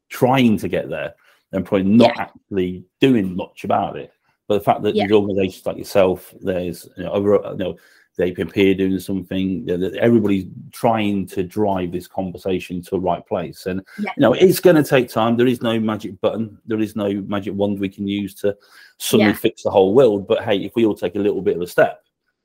trying 0.09 0.57
to 0.57 0.67
get 0.67 0.89
there 0.89 1.15
and 1.53 1.65
probably 1.65 1.89
not 1.89 2.11
yeah. 2.15 2.23
actually 2.23 2.83
doing 2.99 3.33
much 3.33 3.63
about 3.63 3.95
it. 3.95 4.11
But 4.49 4.55
the 4.55 4.63
fact 4.65 4.81
that 4.81 4.93
yeah. 4.93 5.03
there's 5.03 5.13
organisations 5.13 5.65
like 5.65 5.77
yourself, 5.77 6.33
there's 6.41 6.89
you 6.97 7.05
know, 7.05 7.11
over, 7.11 7.39
you 7.51 7.57
know 7.57 7.77
the 8.19 8.31
APMP 8.31 8.77
doing 8.77 8.99
something. 8.99 9.67
Everybody's 9.97 10.45
trying 10.71 11.25
to 11.27 11.41
drive 11.41 11.93
this 11.93 12.05
conversation 12.05 12.81
to 12.83 12.91
the 12.91 12.99
right 12.99 13.25
place, 13.25 13.65
and 13.65 13.81
yeah. 13.97 14.11
you 14.17 14.21
know 14.21 14.33
it's 14.33 14.59
going 14.59 14.75
to 14.75 14.83
take 14.83 15.09
time. 15.09 15.37
There 15.37 15.47
is 15.47 15.61
no 15.61 15.79
magic 15.79 16.19
button. 16.19 16.57
There 16.65 16.81
is 16.81 16.95
no 16.95 17.13
magic 17.13 17.53
wand 17.53 17.79
we 17.79 17.87
can 17.87 18.07
use 18.07 18.33
to 18.35 18.57
suddenly 18.97 19.31
yeah. 19.31 19.37
fix 19.37 19.63
the 19.63 19.71
whole 19.71 19.93
world. 19.93 20.27
But 20.27 20.43
hey, 20.43 20.57
if 20.57 20.75
we 20.75 20.85
all 20.85 20.95
take 20.95 21.15
a 21.15 21.19
little 21.19 21.41
bit 21.41 21.55
of 21.55 21.61
a 21.61 21.67
step, 21.67 22.03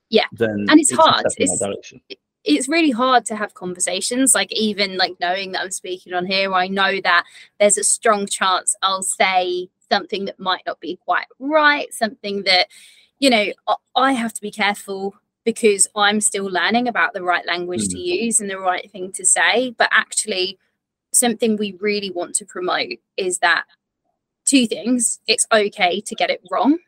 yeah, 0.09 0.25
then 0.31 0.65
and 0.69 0.79
it's, 0.79 0.91
it's 0.91 0.99
hard. 0.99 1.25
It's, 1.37 1.93
it's 2.45 2.69
really 2.69 2.91
hard 2.91 3.25
to 3.25 3.35
have 3.35 3.55
conversations 3.55 4.35
like 4.35 4.53
even 4.53 4.97
like 4.97 5.15
knowing 5.19 5.51
that 5.51 5.61
i'm 5.61 5.71
speaking 5.71 6.13
on 6.13 6.27
here 6.27 6.53
i 6.53 6.67
know 6.67 7.01
that 7.01 7.25
there's 7.59 7.75
a 7.75 7.83
strong 7.83 8.27
chance 8.27 8.75
i'll 8.83 9.01
say 9.01 9.67
something 9.89 10.25
that 10.25 10.39
might 10.39 10.61
not 10.67 10.79
be 10.79 10.99
quite 11.05 11.25
right 11.39 11.91
something 11.91 12.43
that 12.43 12.67
you 13.17 13.31
know 13.31 13.47
i 13.95 14.11
have 14.11 14.31
to 14.31 14.41
be 14.41 14.51
careful 14.51 15.15
because 15.45 15.87
I'm 15.95 16.19
still 16.19 16.45
learning 16.45 16.87
about 16.87 17.13
the 17.13 17.23
right 17.23 17.45
language 17.45 17.83
mm. 17.83 17.91
to 17.91 17.99
use 17.99 18.41
and 18.41 18.49
the 18.49 18.59
right 18.59 18.91
thing 18.91 19.11
to 19.13 19.25
say. 19.25 19.73
But 19.77 19.89
actually, 19.91 20.57
something 21.13 21.55
we 21.55 21.77
really 21.79 22.11
want 22.11 22.35
to 22.35 22.45
promote 22.45 22.97
is 23.15 23.37
that 23.39 23.63
two 24.45 24.67
things 24.67 25.19
it's 25.27 25.47
okay 25.53 26.01
to 26.01 26.15
get 26.15 26.29
it 26.29 26.41
wrong. 26.51 26.79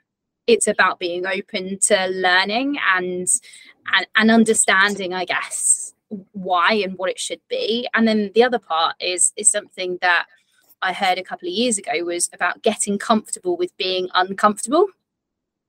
It's 0.47 0.67
about 0.67 0.99
being 0.99 1.25
open 1.25 1.77
to 1.83 2.07
learning 2.07 2.77
and, 2.95 3.27
and, 3.93 4.07
and 4.15 4.31
understanding, 4.31 5.13
I 5.13 5.25
guess, 5.25 5.93
why 6.31 6.73
and 6.73 6.97
what 6.97 7.09
it 7.09 7.19
should 7.19 7.41
be. 7.49 7.87
And 7.93 8.07
then 8.07 8.31
the 8.33 8.43
other 8.43 8.59
part 8.59 8.95
is 8.99 9.33
is 9.35 9.49
something 9.49 9.99
that 10.01 10.25
I 10.81 10.93
heard 10.93 11.17
a 11.17 11.23
couple 11.23 11.47
of 11.47 11.53
years 11.53 11.77
ago 11.77 12.03
was 12.03 12.29
about 12.33 12.61
getting 12.61 12.97
comfortable 12.97 13.57
with 13.57 13.75
being 13.77 14.09
uncomfortable. 14.13 14.87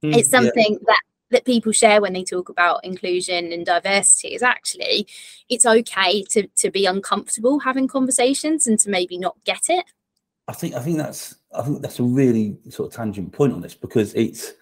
Mm, 0.02 0.16
it's 0.16 0.30
something 0.30 0.72
yeah. 0.74 0.86
that 0.86 1.00
that 1.30 1.44
people 1.44 1.72
share 1.72 2.00
when 2.00 2.12
they 2.12 2.24
talk 2.24 2.48
about 2.48 2.84
inclusion 2.84 3.52
and 3.52 3.66
diversity 3.66 4.28
is 4.28 4.42
actually 4.42 5.06
it's 5.48 5.66
okay 5.66 6.22
to 6.24 6.46
to 6.56 6.70
be 6.70 6.86
uncomfortable 6.86 7.58
having 7.58 7.88
conversations 7.88 8.66
and 8.66 8.78
to 8.78 8.90
maybe 8.90 9.18
not 9.18 9.36
get 9.44 9.68
it. 9.68 9.84
I 10.46 10.52
think 10.52 10.74
i 10.74 10.80
think 10.80 10.96
that's 10.96 11.36
i 11.54 11.62
think 11.62 11.82
that's 11.82 11.98
a 11.98 12.04
really 12.04 12.56
sort 12.70 12.90
of 12.90 12.96
tangent 12.96 13.32
point 13.32 13.52
on 13.52 13.60
this 13.60 13.74
because 13.74 14.14
it's 14.14 14.54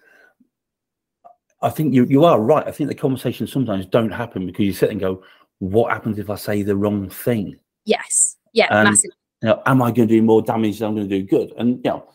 i 1.61 1.69
think 1.69 1.93
you 1.93 2.05
you 2.05 2.25
are 2.25 2.39
right. 2.39 2.67
I 2.67 2.71
think 2.71 2.89
the 2.89 2.95
conversations 2.95 3.51
sometimes 3.51 3.85
don't 3.85 4.11
happen 4.11 4.45
because 4.45 4.65
you 4.65 4.73
sit 4.73 4.91
and 4.91 4.99
go 4.99 5.23
what 5.59 5.91
happens 5.91 6.19
if 6.19 6.29
i 6.29 6.35
say 6.35 6.61
the 6.61 6.75
wrong 6.75 7.09
thing? 7.09 7.57
Yes. 7.85 8.35
Yeah 8.53 8.67
and. 8.69 8.97
You 9.43 9.49
know, 9.49 9.61
am 9.67 9.83
i 9.83 9.91
going 9.91 10.07
to 10.07 10.15
do 10.15 10.23
more 10.23 10.41
damage 10.41 10.79
than 10.79 10.87
i'm 10.87 10.95
going 10.95 11.07
to 11.07 11.19
do 11.19 11.23
good? 11.23 11.53
And 11.57 11.77
you 11.85 11.91
know 11.91 12.09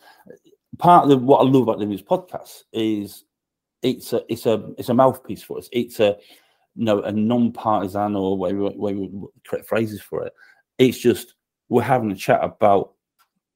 part 0.77 1.09
of 1.09 1.23
what 1.23 1.37
i 1.39 1.43
love 1.43 1.63
about 1.63 1.77
doing 1.77 1.91
this 1.91 2.01
podcast 2.01 2.63
is 2.73 3.23
it's 3.83 4.13
a 4.13 4.21
it's 4.29 4.45
a 4.45 4.71
it's 4.77 4.89
a 4.89 4.93
mouthpiece 4.93 5.43
for 5.43 5.57
us. 5.57 5.69
It's 5.71 5.99
a 5.99 6.17
you 6.75 6.85
know 6.85 7.01
a 7.01 7.11
non-partisan 7.11 8.15
or 8.15 8.37
whatever, 8.37 8.69
whatever 8.69 9.05
correct 9.45 9.67
phrases 9.67 10.01
for 10.01 10.25
it. 10.25 10.33
It's 10.79 10.97
just 10.97 11.35
we're 11.69 11.83
having 11.83 12.11
a 12.11 12.15
chat 12.15 12.39
about 12.41 12.93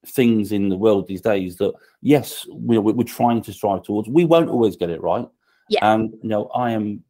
things 0.05 0.51
in 0.51 0.69
the 0.69 0.77
world 0.77 1.07
these 1.07 1.21
days 1.21 1.57
that 1.57 1.73
yes 2.01 2.45
we're, 2.49 2.79
we're 2.79 3.03
trying 3.03 3.41
to 3.43 3.53
strive 3.53 3.83
towards. 3.83 4.07
We 4.09 4.25
won't 4.25 4.49
always 4.49 4.75
get 4.75 4.89
it 4.89 5.01
right. 5.01 5.27
Yeah. 5.69 5.93
And 5.93 6.11
you 6.21 6.29
know 6.29 6.47
I 6.47 6.71
am 6.71 7.03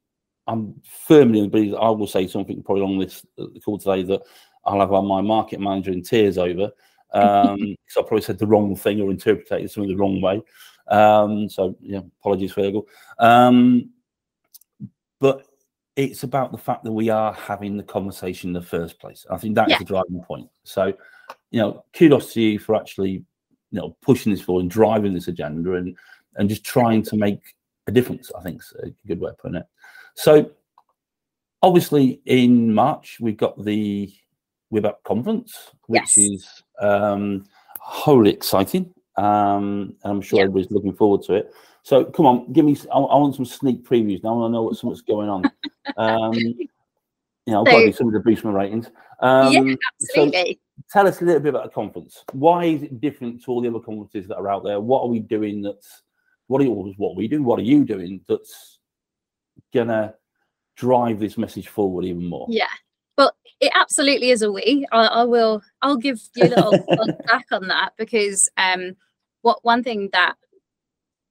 I'm 0.48 0.76
firmly 0.84 1.40
in 1.40 1.46
the 1.46 1.52
belief 1.52 1.76
I 1.80 1.90
will 1.90 2.08
say 2.08 2.28
something 2.28 2.64
probably 2.64 2.84
along 2.84 3.00
this 3.00 3.26
call 3.66 3.78
today 3.78 4.04
that 4.04 4.22
I'll 4.66 4.80
have 4.80 4.90
my 5.04 5.22
market 5.22 5.60
manager 5.60 5.92
in 5.92 6.04
tears 6.04 6.38
over 6.38 6.72
um, 7.14 7.56
because 7.58 7.98
I 7.98 8.02
probably 8.02 8.22
said 8.22 8.38
the 8.38 8.48
wrong 8.48 8.76
thing 8.76 9.02
or 9.02 9.10
interpreted 9.10 9.72
something 9.72 9.90
the 9.90 9.98
wrong 9.98 10.22
way. 10.22 10.42
Um, 10.90 11.50
so 11.50 11.76
yeah, 11.82 12.02
apologies, 12.20 12.54
for 12.54 12.62
Fergal. 12.62 12.84
Um, 13.20 13.92
but 15.20 15.46
it's 15.96 16.24
about 16.24 16.52
the 16.52 16.58
fact 16.58 16.84
that 16.84 16.92
we 16.92 17.10
are 17.10 17.34
having 17.34 17.76
the 17.76 17.84
conversation 17.84 18.52
in 18.52 18.54
the 18.54 18.62
first 18.62 19.00
place. 19.00 19.26
I 19.30 19.38
think 19.38 19.56
that's 19.56 19.72
yeah. 19.72 19.80
the 19.80 19.86
driving 19.86 20.22
point. 20.22 20.48
So, 20.64 20.94
you 21.50 21.60
know, 21.60 21.84
kudos 21.94 22.34
to 22.34 22.42
you 22.42 22.60
for 22.60 22.76
actually, 22.76 23.12
you 23.12 23.26
know, 23.72 23.98
pushing 24.02 24.32
this 24.32 24.42
forward 24.42 24.62
and 24.62 24.72
driving 24.72 25.14
this 25.14 25.28
agenda 25.28 25.74
and 25.74 25.98
and 26.36 26.48
just 26.48 26.64
trying 26.64 27.02
to 27.04 27.18
make 27.18 27.42
a 27.88 27.92
difference. 27.92 28.32
I 28.38 28.44
think 28.44 28.62
is 28.62 28.74
a 28.84 29.08
good 29.08 29.20
way 29.20 29.32
of 29.32 29.38
putting 29.40 29.58
it. 29.58 29.66
So, 30.14 30.52
obviously, 31.64 32.22
in 32.26 32.74
March 32.74 33.18
we've 33.20 33.38
got 33.38 33.64
the 33.64 34.14
WIBAP 34.72 34.96
conference, 35.04 35.72
which 35.88 36.16
yes. 36.16 36.18
is 36.18 36.64
um, 36.80 37.46
wholly 37.80 38.32
exciting. 38.32 38.94
Um, 39.18 39.96
I'm 40.04 40.22
sure 40.22 40.42
everybody's 40.42 40.72
looking 40.72 40.94
forward 40.94 41.24
to 41.24 41.34
it. 41.34 41.54
So 41.84 42.06
come 42.06 42.26
on, 42.26 42.52
give 42.54 42.66
me. 42.66 42.78
I, 42.94 42.98
I 42.98 43.18
want 43.18 43.36
some 43.36 43.46
sneak 43.46 43.84
previews. 43.84 44.24
Now 44.24 44.30
I 44.30 44.38
want 44.38 44.52
to 44.52 44.54
know 44.54 44.64
what's 44.64 44.84
what's 44.84 45.02
going 45.02 45.30
on. 45.30 45.44
Um, 45.98 46.34
you 47.48 47.54
know, 47.54 47.62
I've 47.62 47.68
so, 47.68 47.72
got 47.72 47.80
to 47.80 47.86
do 47.86 47.94
some 47.94 48.08
of 48.08 48.14
the 48.14 48.20
boost 48.20 48.44
my 48.44 48.52
ratings. 48.52 48.88
Um, 49.22 49.54
yeah, 49.54 49.76
absolutely. 50.02 50.60
So 50.80 50.84
tell 50.92 51.08
us 51.08 51.22
a 51.22 51.26
little 51.26 51.42
bit 51.42 51.50
about 51.50 51.64
the 51.64 51.70
conference. 51.70 52.24
Why 52.34 52.66
is 52.66 52.84
it 52.84 53.02
different 53.02 53.44
to 53.44 53.52
all 53.52 53.62
the 53.62 53.70
other 53.70 53.80
conferences 53.80 54.28
that 54.28 54.36
are 54.36 54.50
out 54.50 54.64
there? 54.64 54.80
What 54.80 55.02
are 55.02 55.08
we 55.08 55.20
doing 55.20 55.62
that's 55.62 56.04
what 56.48 56.62
are 56.62 56.66
you, 56.66 56.72
what 56.98 57.12
are 57.12 57.16
we 57.16 57.28
doing? 57.28 57.44
What 57.44 57.60
are 57.60 57.64
you 57.64 57.84
doing 57.84 58.22
that's 58.28 58.80
gonna 59.74 60.16
drive 60.76 61.20
this 61.20 61.38
message 61.38 61.68
forward 61.68 62.06
even 62.06 62.26
more? 62.26 62.48
Yeah. 62.50 62.68
Well, 63.18 63.34
it 63.60 63.72
absolutely 63.74 64.30
is 64.30 64.42
a 64.44 64.52
we. 64.52 64.86
I, 64.92 65.06
I 65.06 65.24
will. 65.24 65.62
I'll 65.82 65.98
give 65.98 66.20
you 66.36 66.46
a 66.46 66.48
little 66.48 66.72
back 67.26 67.46
on 67.52 67.68
that 67.68 67.94
because 67.98 68.50
um, 68.58 68.96
what 69.48 69.64
one 69.64 69.82
thing 69.82 70.10
that 70.12 70.36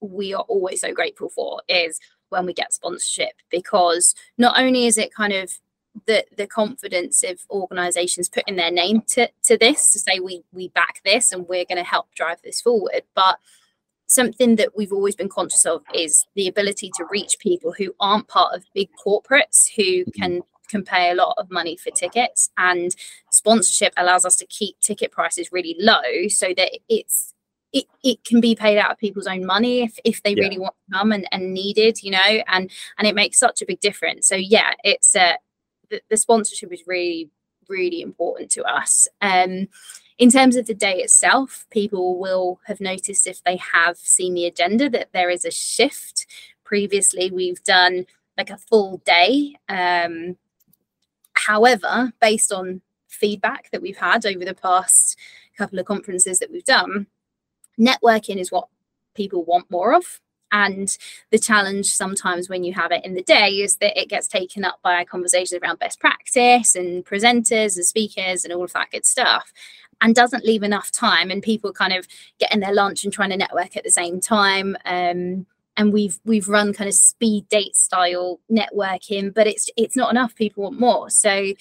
we 0.00 0.32
are 0.32 0.44
always 0.48 0.80
so 0.80 0.90
grateful 0.90 1.28
for 1.28 1.60
is 1.68 2.00
when 2.30 2.46
we 2.46 2.54
get 2.54 2.72
sponsorship 2.72 3.34
because 3.50 4.14
not 4.38 4.58
only 4.58 4.86
is 4.86 4.96
it 4.96 5.12
kind 5.12 5.34
of 5.34 5.52
the 6.06 6.24
the 6.38 6.46
confidence 6.46 7.22
of 7.22 7.38
organizations 7.50 8.30
putting 8.30 8.56
their 8.56 8.70
name 8.70 9.02
to, 9.06 9.28
to 9.42 9.58
this 9.58 9.92
to 9.92 9.98
say 9.98 10.18
we 10.18 10.42
we 10.50 10.68
back 10.68 11.02
this 11.04 11.30
and 11.30 11.46
we're 11.46 11.66
going 11.66 11.76
to 11.76 11.84
help 11.84 12.06
drive 12.14 12.40
this 12.42 12.62
forward 12.62 13.02
but 13.14 13.36
something 14.06 14.56
that 14.56 14.74
we've 14.74 14.94
always 14.94 15.14
been 15.14 15.28
conscious 15.28 15.66
of 15.66 15.82
is 15.92 16.26
the 16.36 16.48
ability 16.48 16.90
to 16.96 17.04
reach 17.10 17.38
people 17.38 17.74
who 17.76 17.94
aren't 18.00 18.28
part 18.28 18.54
of 18.54 18.64
big 18.72 18.88
corporates 19.06 19.68
who 19.76 20.10
can 20.12 20.40
can 20.70 20.82
pay 20.82 21.10
a 21.10 21.14
lot 21.14 21.34
of 21.36 21.50
money 21.50 21.76
for 21.76 21.90
tickets 21.90 22.48
and 22.56 22.96
sponsorship 23.30 23.92
allows 23.98 24.24
us 24.24 24.36
to 24.36 24.46
keep 24.46 24.78
ticket 24.80 25.12
prices 25.12 25.52
really 25.52 25.76
low 25.78 26.28
so 26.28 26.54
that 26.56 26.70
it's 26.88 27.34
it, 27.76 27.84
it 28.02 28.24
can 28.24 28.40
be 28.40 28.54
paid 28.54 28.78
out 28.78 28.90
of 28.90 28.98
people's 28.98 29.26
own 29.26 29.44
money 29.44 29.82
if, 29.82 29.98
if 30.04 30.22
they 30.22 30.34
yeah. 30.34 30.44
really 30.44 30.58
want 30.58 30.74
to 30.88 30.98
come 30.98 31.12
and, 31.12 31.28
and 31.30 31.52
needed 31.52 32.02
you 32.02 32.10
know 32.10 32.42
and 32.48 32.70
and 32.98 33.06
it 33.06 33.14
makes 33.14 33.38
such 33.38 33.60
a 33.60 33.66
big 33.66 33.80
difference. 33.80 34.26
So 34.26 34.34
yeah 34.34 34.72
it's 34.82 35.14
uh 35.14 35.34
the, 35.90 36.00
the 36.08 36.16
sponsorship 36.16 36.72
is 36.72 36.82
really 36.86 37.30
really 37.68 38.00
important 38.00 38.50
to 38.52 38.64
us. 38.64 39.08
Um 39.20 39.68
in 40.18 40.30
terms 40.30 40.56
of 40.56 40.66
the 40.66 40.74
day 40.74 41.00
itself 41.00 41.66
people 41.70 42.18
will 42.18 42.60
have 42.66 42.80
noticed 42.80 43.26
if 43.26 43.42
they 43.44 43.56
have 43.56 43.98
seen 43.98 44.32
the 44.32 44.46
agenda 44.46 44.88
that 44.88 45.10
there 45.12 45.28
is 45.30 45.44
a 45.44 45.50
shift. 45.50 46.26
Previously 46.64 47.30
we've 47.30 47.62
done 47.62 48.06
like 48.38 48.50
a 48.50 48.58
full 48.58 49.02
day 49.04 49.54
um 49.68 50.36
however 51.34 52.12
based 52.20 52.52
on 52.52 52.80
feedback 53.08 53.70
that 53.70 53.82
we've 53.82 53.98
had 53.98 54.24
over 54.24 54.44
the 54.44 54.54
past 54.54 55.18
couple 55.58 55.78
of 55.78 55.86
conferences 55.86 56.38
that 56.38 56.50
we've 56.50 56.64
done 56.64 57.06
networking 57.78 58.38
is 58.38 58.52
what 58.52 58.68
people 59.14 59.44
want 59.44 59.70
more 59.70 59.94
of. 59.94 60.20
And 60.52 60.96
the 61.30 61.38
challenge 61.38 61.86
sometimes 61.86 62.48
when 62.48 62.62
you 62.62 62.72
have 62.74 62.92
it 62.92 63.04
in 63.04 63.14
the 63.14 63.22
day 63.22 63.48
is 63.48 63.76
that 63.78 64.00
it 64.00 64.08
gets 64.08 64.28
taken 64.28 64.64
up 64.64 64.78
by 64.82 65.04
conversations 65.04 65.60
around 65.60 65.80
best 65.80 65.98
practice 65.98 66.76
and 66.76 67.04
presenters 67.04 67.76
and 67.76 67.84
speakers 67.84 68.44
and 68.44 68.52
all 68.52 68.64
of 68.64 68.72
that 68.72 68.90
good 68.92 69.04
stuff 69.04 69.52
and 70.00 70.14
doesn't 70.14 70.44
leave 70.44 70.62
enough 70.62 70.90
time 70.92 71.30
and 71.30 71.42
people 71.42 71.72
kind 71.72 71.92
of 71.92 72.06
getting 72.38 72.60
their 72.60 72.74
lunch 72.74 73.02
and 73.02 73.12
trying 73.12 73.30
to 73.30 73.36
network 73.36 73.76
at 73.76 73.84
the 73.84 73.90
same 73.90 74.20
time. 74.20 74.76
Um, 74.84 75.46
and 75.76 75.92
we've 75.92 76.18
we've 76.24 76.48
run 76.48 76.72
kind 76.72 76.88
of 76.88 76.94
speed 76.94 77.48
date 77.50 77.76
style 77.76 78.40
networking 78.50 79.34
but 79.34 79.46
it's 79.46 79.68
it's 79.76 79.96
not 79.96 80.10
enough. 80.10 80.34
People 80.34 80.64
want 80.64 80.80
more. 80.80 81.10
So 81.10 81.52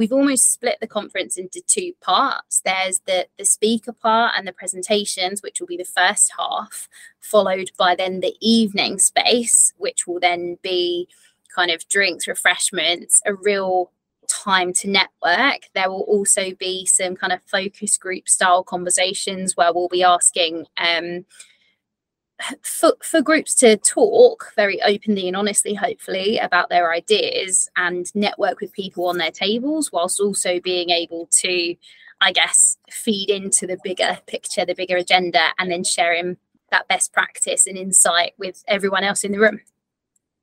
we've 0.00 0.12
almost 0.14 0.50
split 0.50 0.78
the 0.80 0.86
conference 0.86 1.36
into 1.36 1.60
two 1.66 1.92
parts. 2.00 2.62
There's 2.64 3.00
the 3.00 3.26
the 3.38 3.44
speaker 3.44 3.92
part 3.92 4.32
and 4.34 4.48
the 4.48 4.52
presentations, 4.52 5.42
which 5.42 5.60
will 5.60 5.66
be 5.66 5.76
the 5.76 5.84
first 5.84 6.32
half, 6.38 6.88
followed 7.20 7.70
by 7.76 7.94
then 7.94 8.20
the 8.20 8.34
evening 8.40 8.98
space, 8.98 9.74
which 9.76 10.06
will 10.06 10.18
then 10.18 10.56
be 10.62 11.06
kind 11.54 11.70
of 11.70 11.86
drinks, 11.88 12.26
refreshments, 12.26 13.20
a 13.26 13.34
real 13.34 13.92
time 14.26 14.72
to 14.72 14.88
network. 14.88 15.68
There 15.74 15.90
will 15.90 16.06
also 16.08 16.54
be 16.58 16.86
some 16.86 17.14
kind 17.14 17.34
of 17.34 17.42
focus 17.42 17.98
group 17.98 18.26
style 18.26 18.64
conversations 18.64 19.54
where 19.54 19.70
we'll 19.70 19.88
be 19.88 20.02
asking 20.02 20.64
um, 20.78 21.26
for, 22.62 22.94
for 23.02 23.22
groups 23.22 23.54
to 23.56 23.76
talk 23.76 24.52
very 24.56 24.80
openly 24.82 25.28
and 25.28 25.36
honestly, 25.36 25.74
hopefully, 25.74 26.38
about 26.38 26.68
their 26.68 26.92
ideas 26.92 27.68
and 27.76 28.14
network 28.14 28.60
with 28.60 28.72
people 28.72 29.06
on 29.06 29.18
their 29.18 29.30
tables, 29.30 29.90
whilst 29.92 30.20
also 30.20 30.60
being 30.60 30.90
able 30.90 31.28
to, 31.32 31.74
I 32.20 32.32
guess, 32.32 32.76
feed 32.90 33.30
into 33.30 33.66
the 33.66 33.78
bigger 33.82 34.18
picture, 34.26 34.64
the 34.64 34.74
bigger 34.74 34.96
agenda, 34.96 35.40
and 35.58 35.70
then 35.70 35.84
sharing 35.84 36.36
that 36.70 36.88
best 36.88 37.12
practice 37.12 37.66
and 37.66 37.76
insight 37.76 38.32
with 38.38 38.62
everyone 38.68 39.04
else 39.04 39.24
in 39.24 39.32
the 39.32 39.40
room. 39.40 39.60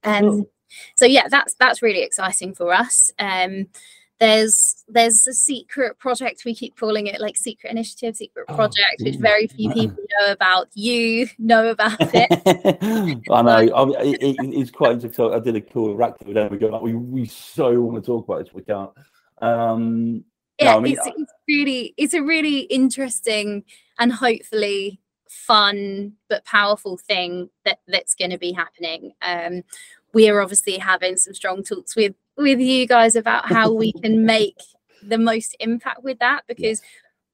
Um, 0.04 0.48
so 0.96 1.06
yeah, 1.06 1.28
that's 1.30 1.56
that's 1.56 1.82
really 1.82 2.04
exciting 2.04 2.54
for 2.54 2.74
us. 2.74 3.12
Um, 3.20 3.68
there's 4.20 4.84
there's 4.88 5.28
a 5.28 5.34
secret 5.34 6.00
project 6.00 6.44
we 6.44 6.56
keep 6.56 6.76
calling 6.76 7.08
it 7.08 7.22
like 7.22 7.38
secret 7.38 7.72
initiative 7.72 8.16
secret 8.16 8.46
oh, 8.50 8.56
project 8.56 9.02
which 9.02 9.16
very 9.16 9.48
few 9.48 9.72
people 9.72 10.04
know 10.20 10.32
about. 10.32 10.68
You 10.74 11.28
know 11.38 11.68
about 11.68 11.98
it. 12.00 13.22
I 13.32 13.42
know. 13.42 13.76
I 13.76 13.86
mean, 13.86 13.96
it, 14.00 14.22
it, 14.22 14.36
it's 14.40 14.72
quite 14.72 14.94
interesting. 14.94 15.34
I 15.34 15.40
did 15.40 15.56
a 15.56 15.62
cool 15.62 15.96
Rack 15.96 16.14
with 16.26 16.36
them 16.36 16.52
we 16.52 16.58
go 16.58 16.68
like 16.68 16.82
we, 16.82 16.94
we 16.94 17.26
so 17.26 17.80
want 17.82 18.04
to 18.04 18.06
talk 18.06 18.28
about 18.28 18.46
this 18.46 18.54
we 18.54 18.64
can't. 18.64 18.92
Um 19.42 20.24
yeah 20.60 20.72
no, 20.72 20.78
I 20.78 20.80
mean, 20.82 20.94
it's, 20.94 21.08
it's 21.08 21.34
really 21.48 21.94
it's 21.98 22.14
a 22.16 22.24
really 22.24 22.62
interesting 22.62 23.64
and 24.00 24.12
hopefully 24.12 25.00
fun 25.30 26.14
but 26.30 26.46
powerful 26.46 26.98
thing 26.98 27.50
that 27.66 27.80
that's 27.88 28.16
going 28.16 28.32
to 28.32 28.38
be 28.40 28.52
happening. 28.52 29.14
Um 29.22 29.64
we 30.18 30.28
are 30.28 30.42
obviously 30.42 30.80
having 30.80 31.16
some 31.16 31.36
strong 31.36 31.62
talks 31.62 31.96
with 31.96 32.16
with 32.38 32.60
you 32.60 32.88
guys 32.88 33.16
about 33.16 33.46
how 33.46 33.72
we 33.72 33.94
can 34.02 34.26
make 34.26 34.58
the 35.04 35.20
most 35.20 35.56
impact 35.60 36.04
with 36.04 36.18
that 36.18 36.42
because 36.48 36.82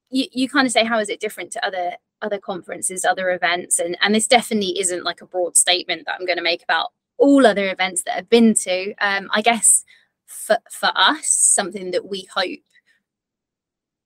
you, 0.09 0.25
you 0.33 0.49
kind 0.49 0.65
of 0.65 0.73
say 0.73 0.83
how 0.83 0.99
is 0.99 1.07
it 1.07 1.21
different 1.21 1.49
to 1.49 1.65
other 1.65 1.93
other 2.21 2.37
conferences 2.37 3.05
other 3.05 3.31
events? 3.31 3.79
And 3.79 3.95
and 4.01 4.13
this 4.13 4.27
definitely 4.27 4.77
isn't 4.81 5.05
like 5.05 5.21
a 5.21 5.25
broad 5.25 5.55
statement 5.55 6.03
that 6.05 6.15
i'm 6.19 6.25
going 6.25 6.37
to 6.37 6.49
make 6.51 6.61
about 6.61 6.87
all 7.17 7.47
other 7.47 7.71
events 7.71 8.03
that 8.03 8.17
i've 8.17 8.29
been 8.29 8.53
to. 8.53 8.93
Um 8.99 9.29
i 9.33 9.41
guess 9.41 9.85
for 10.25 10.57
for 10.69 10.91
us 10.93 11.27
something 11.29 11.91
that 11.91 12.05
we 12.09 12.27
hope 12.35 12.65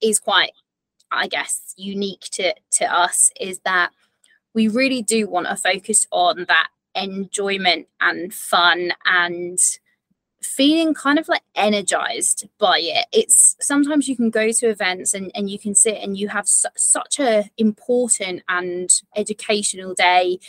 is 0.02 0.20
quite 0.20 0.52
i 1.12 1.26
guess 1.26 1.74
unique 1.78 2.26
to 2.34 2.54
to 2.74 2.86
us 2.86 3.32
is 3.42 3.60
that 3.66 3.90
we 4.54 4.68
really 4.68 5.02
do 5.02 5.28
want 5.28 5.48
to 5.48 5.56
focus 5.56 6.06
on 6.12 6.46
that 6.48 6.68
enjoyment 6.98 7.88
and 8.02 8.34
fun 8.34 8.94
and 9.06 9.60
feeling 10.42 10.94
kind 10.94 11.20
of 11.20 11.28
like 11.28 11.44
energized 11.56 12.48
by 12.58 12.80
it. 12.80 13.06
It's 13.12 13.56
sometimes 13.60 14.08
you 14.08 14.16
can 14.16 14.30
go 14.30 14.52
to 14.52 14.70
events 14.70 15.14
and, 15.14 15.32
and 15.36 15.50
you 15.50 15.60
can 15.60 15.76
sit 15.76 15.98
and 16.02 16.18
you 16.18 16.30
have 16.30 16.48
su- 16.48 16.70
such 16.76 17.20
a 17.20 17.50
important 17.58 18.44
and 18.50 18.90
educational 19.16 19.94
day 19.94 20.40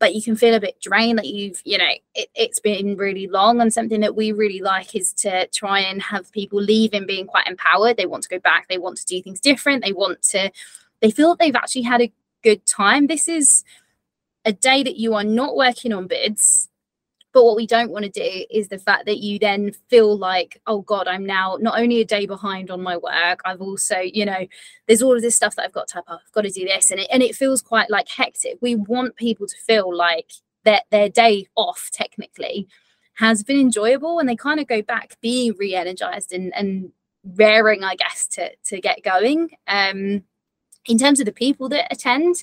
but 0.00 0.14
you 0.14 0.22
can 0.22 0.34
feel 0.34 0.54
a 0.54 0.60
bit 0.60 0.80
drained 0.80 1.18
that 1.18 1.26
you've 1.26 1.60
you 1.64 1.78
know 1.78 1.92
it, 2.16 2.28
it's 2.34 2.58
been 2.58 2.96
really 2.96 3.28
long. 3.28 3.60
And 3.60 3.72
something 3.72 4.00
that 4.00 4.16
we 4.16 4.32
really 4.32 4.60
like 4.60 4.96
is 4.96 5.12
to 5.14 5.46
try 5.48 5.80
and 5.80 6.02
have 6.02 6.32
people 6.32 6.60
leaving 6.60 7.06
being 7.06 7.26
quite 7.26 7.46
empowered. 7.46 7.96
They 7.96 8.06
want 8.06 8.24
to 8.24 8.28
go 8.28 8.40
back. 8.40 8.66
They 8.66 8.78
want 8.78 8.96
to 8.96 9.06
do 9.06 9.22
things 9.22 9.38
different. 9.38 9.84
They 9.84 9.92
want 9.92 10.22
to 10.30 10.50
they 11.00 11.10
feel 11.12 11.30
that 11.30 11.38
they've 11.38 11.54
actually 11.54 11.82
had 11.82 12.00
a 12.00 12.12
good 12.42 12.66
time. 12.66 13.06
This 13.06 13.28
is 13.28 13.62
a 14.44 14.52
day 14.52 14.82
that 14.82 14.96
you 14.96 15.14
are 15.14 15.24
not 15.24 15.56
working 15.56 15.92
on 15.92 16.06
bids 16.06 16.68
but 17.32 17.44
what 17.44 17.56
we 17.56 17.66
don't 17.66 17.90
want 17.90 18.04
to 18.04 18.10
do 18.10 18.44
is 18.50 18.68
the 18.68 18.78
fact 18.78 19.06
that 19.06 19.18
you 19.18 19.38
then 19.38 19.72
feel 19.88 20.16
like 20.16 20.60
oh 20.66 20.80
god 20.82 21.06
i'm 21.06 21.24
now 21.24 21.56
not 21.60 21.78
only 21.78 22.00
a 22.00 22.04
day 22.04 22.26
behind 22.26 22.70
on 22.70 22.82
my 22.82 22.96
work 22.96 23.40
i've 23.44 23.60
also 23.60 23.98
you 23.98 24.24
know 24.24 24.46
there's 24.86 25.02
all 25.02 25.14
of 25.14 25.22
this 25.22 25.36
stuff 25.36 25.54
that 25.56 25.64
i've 25.64 25.72
got 25.72 25.88
to 25.88 25.98
up 25.98 26.04
i've 26.08 26.32
got 26.32 26.42
to 26.42 26.50
do 26.50 26.64
this 26.64 26.90
and 26.90 27.00
it, 27.00 27.08
and 27.12 27.22
it 27.22 27.34
feels 27.34 27.62
quite 27.62 27.90
like 27.90 28.08
hectic. 28.08 28.58
We 28.60 28.74
want 28.74 29.16
people 29.16 29.46
to 29.46 29.56
feel 29.66 29.94
like 29.94 30.32
that 30.64 30.84
their 30.90 31.08
day 31.08 31.46
off 31.56 31.90
technically 31.92 32.68
has 33.14 33.42
been 33.42 33.60
enjoyable 33.60 34.18
and 34.18 34.28
they 34.28 34.36
kind 34.36 34.60
of 34.60 34.66
go 34.66 34.82
back 34.82 35.16
being 35.20 35.54
re-energized 35.58 36.32
and 36.32 36.54
and 36.54 36.92
raring 37.36 37.84
i 37.84 37.94
guess 37.94 38.26
to 38.26 38.50
to 38.64 38.80
get 38.80 39.02
going. 39.02 39.50
Um 39.68 40.24
in 40.86 40.96
terms 40.96 41.20
of 41.20 41.26
the 41.26 41.32
people 41.32 41.68
that 41.68 41.92
attend 41.92 42.36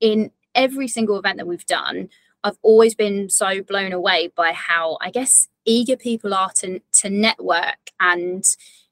in 0.00 0.30
every 0.58 0.88
single 0.88 1.18
event 1.18 1.38
that 1.38 1.46
we've 1.46 1.66
done, 1.66 2.10
I've 2.44 2.58
always 2.62 2.94
been 2.94 3.30
so 3.30 3.62
blown 3.62 3.92
away 3.92 4.30
by 4.36 4.52
how 4.52 4.98
I 5.00 5.10
guess 5.10 5.48
eager 5.64 5.96
people 5.96 6.34
are 6.34 6.50
to 6.56 6.80
to 7.00 7.08
network 7.08 7.92
and 8.00 8.44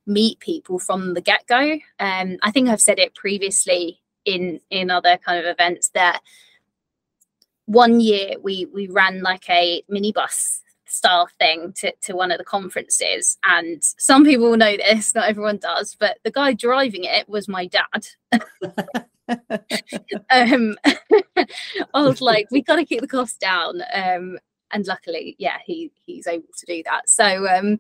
meet 0.07 0.39
people 0.39 0.79
from 0.79 1.15
the 1.15 1.21
get 1.21 1.47
go. 1.47 1.79
Um, 1.99 2.39
I 2.43 2.51
think 2.53 2.69
I've 2.69 2.81
said 2.81 2.99
it 2.99 3.15
previously 3.15 4.01
in 4.25 4.61
in 4.71 4.91
other 4.91 5.19
kind 5.19 5.39
of 5.39 5.47
events 5.47 5.91
that 5.91 6.21
one 7.67 8.01
year 8.01 8.35
we 8.43 8.67
we 8.73 8.87
ran 8.87 9.23
like 9.23 9.49
a 9.51 9.83
minibus 9.91 10.61
style 10.89 11.29
thing 11.41 11.73
to, 11.73 11.93
to 12.01 12.15
one 12.15 12.31
of 12.31 12.39
the 12.39 12.45
conferences 12.45 13.39
and 13.43 13.83
some 13.83 14.25
people 14.25 14.57
know 14.57 14.77
this 14.77 15.17
not 15.17 15.29
everyone 15.29 15.57
does 15.57 15.97
but 15.99 16.19
the 16.23 16.31
guy 16.31 16.53
driving 16.53 17.03
it 17.03 17.29
was 17.29 17.49
my 17.49 17.67
dad 17.67 18.07
um, 20.31 20.77
I 21.95 22.03
was 22.03 22.21
like, 22.21 22.49
we 22.51 22.63
got 22.63 22.77
to 22.77 22.85
keep 22.85 23.01
the 23.01 23.09
cost 23.09 23.41
down. 23.41 23.83
Um, 23.93 24.39
and 24.73 24.87
luckily, 24.87 25.37
yeah, 25.39 25.59
he 25.65 25.93
he's 26.05 26.27
able 26.27 26.49
to 26.57 26.67
do 26.67 26.83
that. 26.85 27.09
So 27.09 27.47
um, 27.49 27.79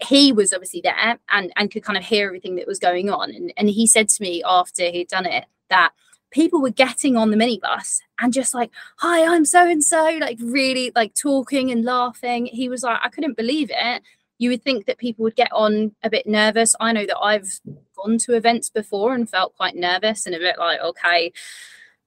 he 0.00 0.32
was 0.32 0.52
obviously 0.52 0.80
there 0.82 1.18
and 1.30 1.52
and 1.56 1.70
could 1.70 1.82
kind 1.82 1.98
of 1.98 2.04
hear 2.04 2.26
everything 2.26 2.56
that 2.56 2.66
was 2.66 2.78
going 2.78 3.10
on. 3.10 3.30
And 3.30 3.52
and 3.56 3.68
he 3.68 3.86
said 3.86 4.08
to 4.10 4.22
me 4.22 4.42
after 4.46 4.90
he'd 4.90 5.08
done 5.08 5.26
it 5.26 5.46
that 5.70 5.92
people 6.30 6.60
were 6.60 6.70
getting 6.70 7.16
on 7.16 7.30
the 7.30 7.36
minibus 7.36 8.00
and 8.20 8.32
just 8.32 8.54
like, 8.54 8.70
"Hi, 8.98 9.24
I'm 9.24 9.44
so 9.44 9.68
and 9.68 9.82
so," 9.82 10.18
like 10.20 10.38
really 10.40 10.92
like 10.94 11.14
talking 11.14 11.70
and 11.70 11.84
laughing. 11.84 12.46
He 12.46 12.68
was 12.68 12.82
like, 12.82 13.00
I 13.02 13.08
couldn't 13.08 13.36
believe 13.36 13.70
it 13.72 14.02
you 14.38 14.50
would 14.50 14.62
think 14.62 14.86
that 14.86 14.98
people 14.98 15.24
would 15.24 15.36
get 15.36 15.52
on 15.52 15.94
a 16.02 16.10
bit 16.10 16.26
nervous. 16.26 16.74
I 16.80 16.92
know 16.92 17.06
that 17.06 17.18
I've 17.18 17.60
gone 17.96 18.18
to 18.18 18.34
events 18.34 18.70
before 18.70 19.14
and 19.14 19.28
felt 19.28 19.56
quite 19.56 19.76
nervous 19.76 20.26
and 20.26 20.34
a 20.34 20.38
bit 20.38 20.58
like, 20.58 20.80
okay, 20.80 21.32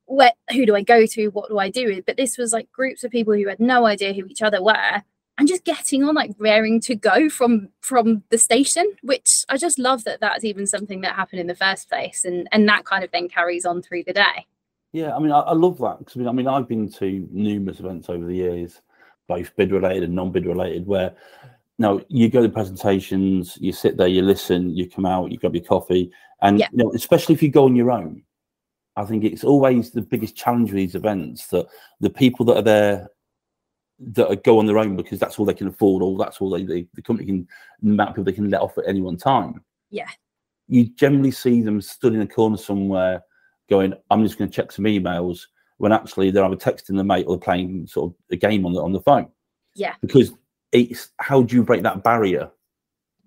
where, 0.06 0.32
who 0.52 0.66
do 0.66 0.76
I 0.76 0.82
go 0.82 1.06
to? 1.06 1.28
What 1.28 1.50
do 1.50 1.60
I 1.60 1.70
do? 1.70 2.02
But 2.06 2.18
this 2.18 2.38
was 2.38 2.54
like 2.54 2.72
groups 2.72 3.04
of 3.04 3.12
people 3.12 3.34
who 3.34 3.48
had 3.48 3.60
no 3.60 3.86
idea 3.86 4.14
who 4.14 4.26
each 4.26 4.42
other 4.42 4.64
were 4.64 5.04
and 5.38 5.48
just 5.48 5.64
getting 5.64 6.04
on 6.04 6.14
like 6.14 6.32
raring 6.38 6.80
to 6.80 6.96
go 6.96 7.28
from 7.30 7.70
from 7.82 8.24
the 8.30 8.38
station 8.38 8.86
which 9.02 9.44
i 9.50 9.58
just 9.58 9.80
love 9.80 10.04
that 10.04 10.20
that's 10.20 10.44
even 10.44 10.68
something 10.68 11.02
that 11.02 11.16
happened 11.16 11.40
in 11.40 11.48
the 11.48 11.56
first 11.56 11.90
place 11.90 12.26
and 12.26 12.48
and 12.52 12.68
that 12.68 12.86
kind 12.86 13.04
of 13.04 13.12
then 13.12 13.28
carries 13.28 13.66
on 13.66 13.82
through 13.82 14.04
the 14.04 14.14
day 14.14 14.46
yeah 14.92 15.16
i 15.16 15.20
mean 15.20 15.32
i, 15.32 15.40
I 15.40 15.54
love 15.54 15.80
that 15.80 16.00
because 16.00 16.28
I 16.28 16.32
mean, 16.32 16.48
i've 16.48 16.68
been 16.68 16.92
to 16.94 17.28
numerous 17.32 17.80
events 17.80 18.08
over 18.10 18.26
the 18.26 18.36
years 18.36 18.82
both 19.28 19.56
bid 19.56 19.72
related 19.72 20.04
and 20.04 20.14
non-bid 20.14 20.46
related 20.46 20.86
where 20.86 21.16
no, 21.80 22.04
you 22.10 22.30
go 22.30 22.42
to 22.42 22.50
presentations, 22.50 23.58
you 23.60 23.72
sit 23.72 23.98
there, 23.98 24.08
you 24.08 24.22
listen, 24.22 24.76
you 24.76 24.90
come 24.90 25.06
out, 25.06 25.32
you 25.32 25.38
grab 25.38 25.56
your 25.56 25.64
coffee, 25.64 26.12
and 26.42 26.60
yeah. 26.60 26.68
you 26.72 26.84
know, 26.84 26.92
especially 26.94 27.36
if 27.36 27.42
you 27.42 27.50
go 27.50 27.66
on 27.66 27.76
your 27.76 27.92
own, 27.92 28.24
I 28.96 29.06
think 29.06 29.24
it's 29.24 29.44
always 29.44 29.92
the 29.92 30.02
biggest 30.02 30.36
challenge 30.36 30.70
with 30.70 30.78
these 30.78 30.96
events 30.96 31.48
that 31.48 31.68
the 32.00 32.10
people 32.10 32.46
that 32.48 32.58
are 32.58 32.62
there 32.62 33.10
that 34.14 34.44
go 34.44 34.58
on 34.58 34.66
their 34.66 34.80
own 34.80 34.96
because 34.96 35.20
that's 35.20 35.38
all 35.38 35.46
they 35.46 35.54
can 35.54 35.68
afford, 35.68 36.04
or 36.04 36.18
that's 36.18 36.42
all 36.42 36.50
they, 36.50 36.64
they 36.64 36.88
the 36.94 37.02
company 37.02 37.26
can 37.26 37.48
the 37.82 37.92
amount 37.92 38.10
of 38.10 38.16
people 38.16 38.24
they 38.26 38.34
can 38.34 38.50
let 38.50 38.62
off 38.62 38.78
at 38.78 38.88
any 38.88 39.02
one 39.02 39.18
time. 39.18 39.64
Yeah, 39.90 40.10
you 40.68 40.86
generally 40.86 41.32
see 41.32 41.62
them 41.62 41.82
stood 41.82 42.14
in 42.14 42.22
a 42.22 42.28
corner 42.28 42.58
somewhere, 42.58 43.24
going, 43.70 43.94
"I'm 44.10 44.24
just 44.24 44.38
going 44.38 44.50
to 44.50 44.56
check 44.56 44.72
some 44.72 44.86
emails," 44.86 45.48
when 45.78 45.92
actually 45.92 46.32
they're 46.32 46.46
either 46.46 46.56
texting 46.56 46.98
the 46.98 47.04
mate 47.04 47.26
or 47.28 47.40
playing 47.40 47.88
sort 47.88 48.12
of 48.12 48.18
a 48.32 48.36
game 48.36 48.66
on 48.66 48.74
the 48.74 48.82
on 48.82 48.92
the 48.92 49.02
phone. 49.02 49.30
Yeah, 49.76 49.96
because 50.02 50.34
it's 50.72 51.10
how 51.18 51.42
do 51.42 51.56
you 51.56 51.64
break 51.64 51.84
that 51.84 52.04
barrier 52.04 52.50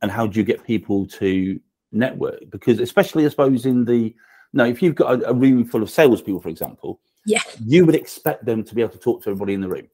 and 0.03 0.11
how 0.11 0.27
do 0.27 0.39
you 0.39 0.45
get 0.45 0.65
people 0.65 1.07
to 1.07 1.61
network? 1.93 2.51
Because 2.51 2.81
especially, 2.81 3.27
I 3.27 3.29
suppose, 3.29 3.67
in 3.67 3.85
the 3.85 4.15
no, 4.53 4.65
if 4.65 4.83
you've 4.83 4.95
got 4.95 5.21
a, 5.21 5.31
a 5.31 5.35
room 5.35 5.65
full 5.65 5.83
of 5.83 5.91
salespeople, 5.91 6.41
for 6.41 6.49
example, 6.49 7.01
yeah, 7.27 7.41
you 7.65 7.85
would 7.85 7.95
expect 7.95 8.45
them 8.45 8.63
to 8.65 8.75
be 8.75 8.83
able 8.83 8.93
to 8.93 8.99
talk 8.99 9.23
to 9.23 9.31
everybody 9.31 9.55
in 9.55 9.61
the 9.61 9.69
room 9.69 9.89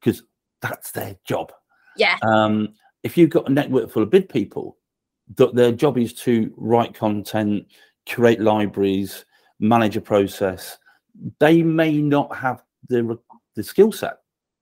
because 0.00 0.22
that's 0.60 0.90
their 0.92 1.16
job. 1.24 1.52
Yeah. 1.96 2.16
Um, 2.22 2.74
if 3.02 3.16
you've 3.16 3.30
got 3.30 3.48
a 3.48 3.52
network 3.52 3.90
full 3.90 4.02
of 4.02 4.10
bid 4.10 4.28
people, 4.28 4.76
that 5.36 5.54
their 5.54 5.72
job 5.72 5.98
is 5.98 6.12
to 6.14 6.52
write 6.56 6.94
content, 6.94 7.66
curate 8.06 8.40
libraries, 8.40 9.24
manage 9.60 9.96
a 9.96 10.00
process, 10.00 10.78
they 11.38 11.62
may 11.62 12.00
not 12.00 12.34
have 12.36 12.62
the 12.88 13.18
the 13.54 13.62
skill 13.62 13.92
set. 13.92 14.18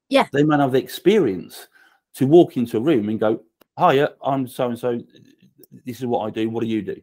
Yeah. 0.09 0.27
They 0.33 0.43
may 0.43 0.57
not 0.57 0.65
have 0.65 0.73
the 0.73 0.83
experience 0.83 1.69
to 2.17 2.27
walk 2.27 2.57
into 2.57 2.77
a 2.79 2.81
room 2.81 3.09
and 3.09 3.21
go, 3.21 3.43
"Hiya, 3.79 4.15
I'm 4.23 4.47
so 4.47 4.69
and 4.69 4.79
so. 4.79 5.01
this 5.85 6.01
is 6.01 6.07
what 6.07 6.27
I 6.27 6.31
do. 6.31 6.49
What 6.49 6.63
do 6.63 6.69
you 6.69 6.83
do? 6.83 7.01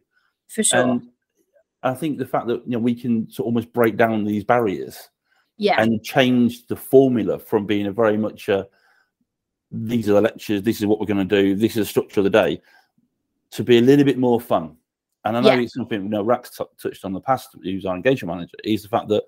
For 0.48 0.62
sure. 0.62 0.80
And 0.80 1.08
I 1.82 1.94
think 1.94 2.18
the 2.18 2.26
fact 2.26 2.46
that 2.48 2.62
you 2.64 2.72
know 2.72 2.78
we 2.78 2.94
can 2.94 3.30
sort 3.30 3.44
of 3.44 3.46
almost 3.46 3.72
break 3.72 3.96
down 3.96 4.24
these 4.24 4.44
barriers 4.44 5.10
yeah. 5.56 5.80
and 5.80 6.02
change 6.02 6.66
the 6.66 6.76
formula 6.76 7.38
from 7.38 7.66
being 7.66 7.86
a 7.86 7.92
very 7.92 8.16
much 8.16 8.48
a 8.48 8.66
these 9.70 10.08
are 10.08 10.14
the 10.14 10.20
lectures, 10.20 10.62
this 10.62 10.80
is 10.80 10.86
what 10.86 11.00
we're 11.00 11.06
going 11.06 11.26
to 11.28 11.42
do, 11.42 11.56
this 11.56 11.72
is 11.72 11.86
the 11.86 11.90
structure 11.90 12.20
of 12.20 12.24
the 12.24 12.30
day, 12.30 12.60
to 13.50 13.64
be 13.64 13.78
a 13.78 13.80
little 13.82 14.04
bit 14.04 14.18
more 14.18 14.40
fun. 14.40 14.76
And 15.24 15.36
I 15.36 15.40
know 15.40 15.52
Yeah. 15.52 15.60
it's 15.60 15.74
something 15.74 16.02
you 16.02 16.08
know 16.08 16.22
Rax 16.22 16.56
t- 16.56 16.64
touched 16.80 17.04
on 17.04 17.12
the 17.12 17.20
past, 17.20 17.56
who's 17.62 17.86
our 17.86 17.96
engagement 17.96 18.36
manager, 18.36 18.56
is 18.62 18.82
the 18.82 18.88
fact 18.88 19.08
that 19.08 19.24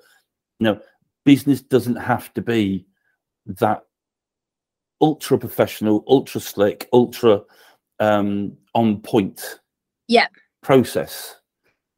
you 0.59 0.65
know 0.65 0.81
business 1.25 1.61
doesn't 1.61 1.97
have 1.97 2.33
to 2.35 2.43
be 2.43 2.87
that 3.47 3.86
ultra 5.01 5.39
professional, 5.39 6.05
ultra 6.09 6.41
slick, 6.41 6.89
ultra 6.93 7.43
um, 8.01 8.57
on 8.75 9.01
point 9.01 9.61
Yeah. 10.09 10.27
process. 10.63 11.37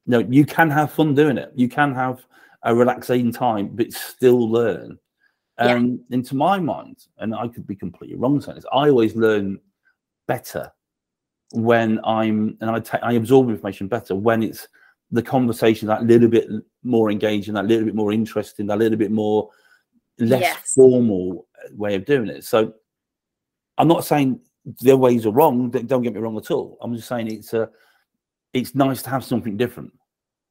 No, 0.06 0.20
you 0.20 0.44
can 0.46 0.70
have 0.70 0.92
fun 0.92 1.14
doing 1.14 1.38
it. 1.38 1.52
You 1.54 1.68
can 1.68 1.94
have 1.94 2.24
a 2.62 2.74
relaxing 2.74 3.32
time, 3.32 3.68
but 3.74 3.92
still 3.92 4.50
learn. 4.50 4.98
Yeah. 5.58 5.74
Um, 5.74 6.00
and 6.10 6.24
to 6.26 6.36
my 6.36 6.58
mind, 6.58 7.06
and 7.18 7.34
I 7.34 7.48
could 7.48 7.66
be 7.66 7.74
completely 7.76 8.16
wrong 8.16 8.40
saying 8.40 8.56
this, 8.56 8.64
I 8.72 8.88
always 8.88 9.16
learn 9.16 9.58
better 10.26 10.70
when 11.52 11.98
I'm 12.04 12.56
and 12.60 12.70
I 12.70 12.78
take 12.80 13.02
I 13.02 13.12
absorb 13.14 13.48
information 13.48 13.88
better 13.88 14.14
when 14.14 14.42
it's 14.42 14.68
the 15.10 15.22
conversation 15.22 15.88
that 15.88 16.04
little 16.04 16.28
bit 16.28 16.46
more 16.82 17.10
engaging, 17.10 17.54
that 17.54 17.66
little 17.66 17.86
bit 17.86 17.94
more 17.94 18.12
interesting, 18.12 18.66
that 18.66 18.78
little 18.78 18.98
bit 18.98 19.10
more 19.10 19.50
less 20.18 20.42
Yes. 20.42 20.74
formal 20.74 21.46
way 21.72 21.94
of 21.94 22.04
doing 22.04 22.28
it. 22.28 22.44
So 22.44 22.74
I'm 23.78 23.88
not 23.88 24.04
saying 24.04 24.40
their 24.82 24.96
ways 24.96 25.24
are 25.24 25.32
wrong. 25.32 25.70
don't- 25.70 26.02
get 26.02 26.12
me 26.14 26.20
wrong 26.20 26.36
at 26.36 26.50
all. 26.50 26.76
I'm 26.80 26.94
just 26.94 27.08
saying 27.08 27.28
it's 27.32 27.54
a 27.54 27.70
it's 28.52 28.74
nice 28.74 29.02
to 29.02 29.10
have 29.10 29.24
something 29.24 29.56
different. 29.56 29.92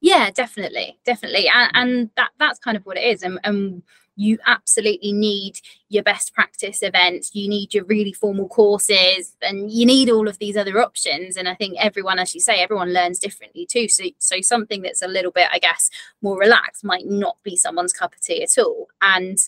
Yeah, 0.00 0.30
definitely, 0.30 0.98
definitely, 1.04 1.48
and, 1.48 1.70
and 1.74 2.10
that 2.16 2.30
that's 2.38 2.60
kind 2.60 2.76
of 2.76 2.86
what 2.86 2.96
it 2.96 3.04
is. 3.04 3.22
And, 3.22 3.38
and 3.44 3.82
you 4.14 4.38
absolutely 4.46 5.12
need 5.12 5.60
your 5.88 6.02
best 6.02 6.34
practice 6.34 6.82
events. 6.82 7.34
You 7.34 7.48
need 7.48 7.72
your 7.74 7.84
really 7.84 8.12
formal 8.12 8.48
courses, 8.48 9.36
and 9.42 9.70
you 9.70 9.84
need 9.86 10.10
all 10.10 10.28
of 10.28 10.38
these 10.38 10.56
other 10.56 10.80
options. 10.80 11.36
And 11.36 11.48
I 11.48 11.54
think 11.54 11.76
everyone, 11.78 12.18
as 12.20 12.34
you 12.34 12.40
say, 12.40 12.60
everyone 12.60 12.92
learns 12.92 13.18
differently 13.18 13.66
too. 13.66 13.88
So 13.88 14.04
so 14.18 14.40
something 14.40 14.82
that's 14.82 15.02
a 15.02 15.08
little 15.08 15.32
bit, 15.32 15.48
I 15.52 15.58
guess, 15.58 15.90
more 16.22 16.38
relaxed 16.38 16.84
might 16.84 17.06
not 17.06 17.36
be 17.42 17.56
someone's 17.56 17.92
cup 17.92 18.14
of 18.14 18.20
tea 18.20 18.42
at 18.42 18.56
all. 18.58 18.88
And 19.02 19.38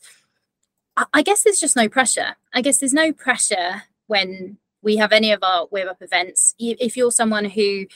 I, 1.12 1.22
guess 1.22 1.42
there's 1.42 1.60
just 1.60 1.76
no 1.76 1.88
pressure. 1.88 2.36
I 2.52 2.62
guess 2.62 2.78
there's 2.78 2.94
no 2.94 3.12
pressure 3.12 3.82
when 4.06 4.58
we 4.82 4.96
have 4.96 5.12
any 5.12 5.32
of 5.32 5.42
our 5.42 5.66
WIBAP 5.68 6.00
events. 6.00 6.54
If 6.58 6.96
you're 6.96 7.12
someone 7.12 7.44
who 7.44 7.86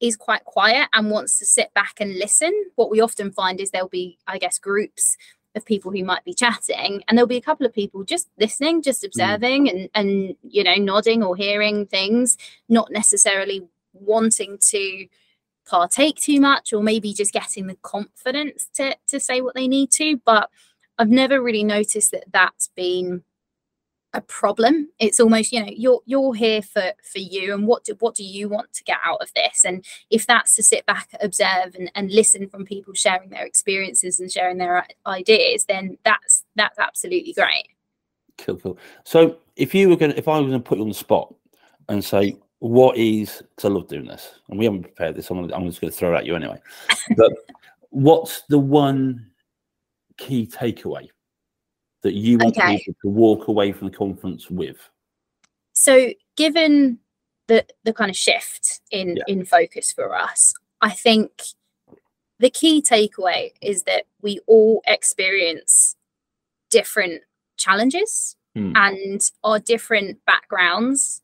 is 0.00 0.16
quite 0.16 0.44
quiet 0.44 0.88
and 0.92 1.10
wants 1.10 1.38
to 1.38 1.46
sit 1.46 1.72
back 1.74 1.94
and 2.00 2.18
listen, 2.18 2.52
what 2.76 2.90
we 2.90 3.00
often 3.00 3.32
find 3.32 3.60
is 3.60 3.70
there'll 3.70 3.88
be, 3.88 4.18
I 4.26 4.38
guess, 4.38 4.58
groups 4.58 5.16
of 5.54 5.64
people 5.64 5.90
who 5.90 6.04
might 6.04 6.24
be 6.24 6.34
chatting, 6.34 7.02
and 7.08 7.16
there'll 7.16 7.26
be 7.26 7.36
a 7.36 7.42
couple 7.42 7.66
of 7.66 7.74
people 7.74 8.04
just 8.04 8.28
listening, 8.38 8.82
just 8.82 9.02
mm. 9.02 9.06
observing, 9.06 9.68
and 9.68 9.88
and 9.94 10.36
you 10.42 10.62
know, 10.62 10.76
nodding 10.76 11.22
or 11.22 11.36
hearing 11.36 11.86
things, 11.86 12.36
not 12.68 12.90
necessarily 12.90 13.66
wanting 13.92 14.58
to 14.70 15.06
partake 15.66 16.16
too 16.16 16.40
much, 16.40 16.72
or 16.72 16.82
maybe 16.82 17.12
just 17.12 17.32
getting 17.32 17.66
the 17.66 17.76
confidence 17.82 18.68
to 18.74 18.96
to 19.08 19.18
say 19.18 19.40
what 19.40 19.54
they 19.54 19.68
need 19.68 19.90
to. 19.92 20.18
But 20.24 20.50
I've 20.98 21.10
never 21.10 21.40
really 21.40 21.64
noticed 21.64 22.10
that 22.12 22.24
that's 22.32 22.68
been 22.68 23.22
a 24.14 24.22
problem 24.22 24.88
it's 24.98 25.20
almost 25.20 25.52
you 25.52 25.60
know 25.60 25.70
you're 25.70 26.00
you're 26.06 26.32
here 26.32 26.62
for 26.62 26.94
for 27.02 27.18
you 27.18 27.52
and 27.52 27.66
what 27.66 27.84
do 27.84 27.94
what 27.98 28.14
do 28.14 28.24
you 28.24 28.48
want 28.48 28.72
to 28.72 28.82
get 28.84 28.96
out 29.04 29.20
of 29.20 29.30
this 29.34 29.66
and 29.66 29.84
if 30.08 30.26
that's 30.26 30.56
to 30.56 30.62
sit 30.62 30.86
back 30.86 31.10
observe 31.20 31.74
and, 31.74 31.90
and 31.94 32.10
listen 32.10 32.48
from 32.48 32.64
people 32.64 32.94
sharing 32.94 33.28
their 33.28 33.44
experiences 33.44 34.18
and 34.18 34.32
sharing 34.32 34.56
their 34.56 34.78
uh, 34.78 34.84
ideas 35.06 35.66
then 35.66 35.98
that's 36.04 36.42
that's 36.56 36.78
absolutely 36.78 37.34
great 37.34 37.68
Cool, 38.38 38.56
cool. 38.56 38.78
So 39.04 39.38
if 39.56 39.74
you 39.74 39.88
were 39.88 39.96
going, 39.96 40.12
to 40.12 40.18
if 40.18 40.28
I 40.28 40.38
was 40.38 40.48
going 40.48 40.62
to 40.62 40.66
put 40.66 40.78
you 40.78 40.84
on 40.84 40.88
the 40.88 40.94
spot 40.94 41.34
and 41.88 42.04
say, 42.04 42.36
what 42.60 42.96
is? 42.96 43.42
Because 43.50 43.64
I 43.64 43.68
love 43.68 43.88
doing 43.88 44.06
this, 44.06 44.40
and 44.48 44.58
we 44.58 44.64
haven't 44.64 44.82
prepared 44.82 45.16
this. 45.16 45.30
I'm, 45.30 45.38
I'm 45.52 45.66
just 45.66 45.80
going 45.80 45.90
to 45.90 45.96
throw 45.96 46.14
it 46.14 46.18
at 46.18 46.26
you 46.26 46.34
anyway. 46.36 46.60
But 47.16 47.32
what's 47.90 48.42
the 48.48 48.58
one 48.58 49.26
key 50.18 50.46
takeaway 50.46 51.08
that 52.02 52.14
you 52.14 52.38
want 52.38 52.56
Okay. 52.56 52.78
people 52.78 52.94
to 53.02 53.08
walk 53.08 53.48
away 53.48 53.72
from 53.72 53.88
the 53.90 53.96
conference 53.96 54.50
with? 54.50 54.76
so 55.72 56.12
given 56.36 56.98
the 57.46 57.64
the 57.84 57.92
kind 57.92 58.10
of 58.10 58.16
shift 58.16 58.80
in 58.90 59.16
Yeah. 59.16 59.22
in 59.28 59.44
focus 59.44 59.92
for 59.92 60.12
us 60.14 60.52
i 60.80 60.90
think 60.90 61.30
the 62.40 62.50
key 62.50 62.82
takeaway 62.82 63.52
is 63.62 63.84
that 63.84 64.04
we 64.20 64.40
all 64.48 64.82
experience 64.86 65.96
different 66.70 67.22
challenges 67.56 68.36
Hmm. 68.54 68.72
and 68.74 69.30
our 69.44 69.58
different 69.60 70.18
backgrounds 70.26 71.22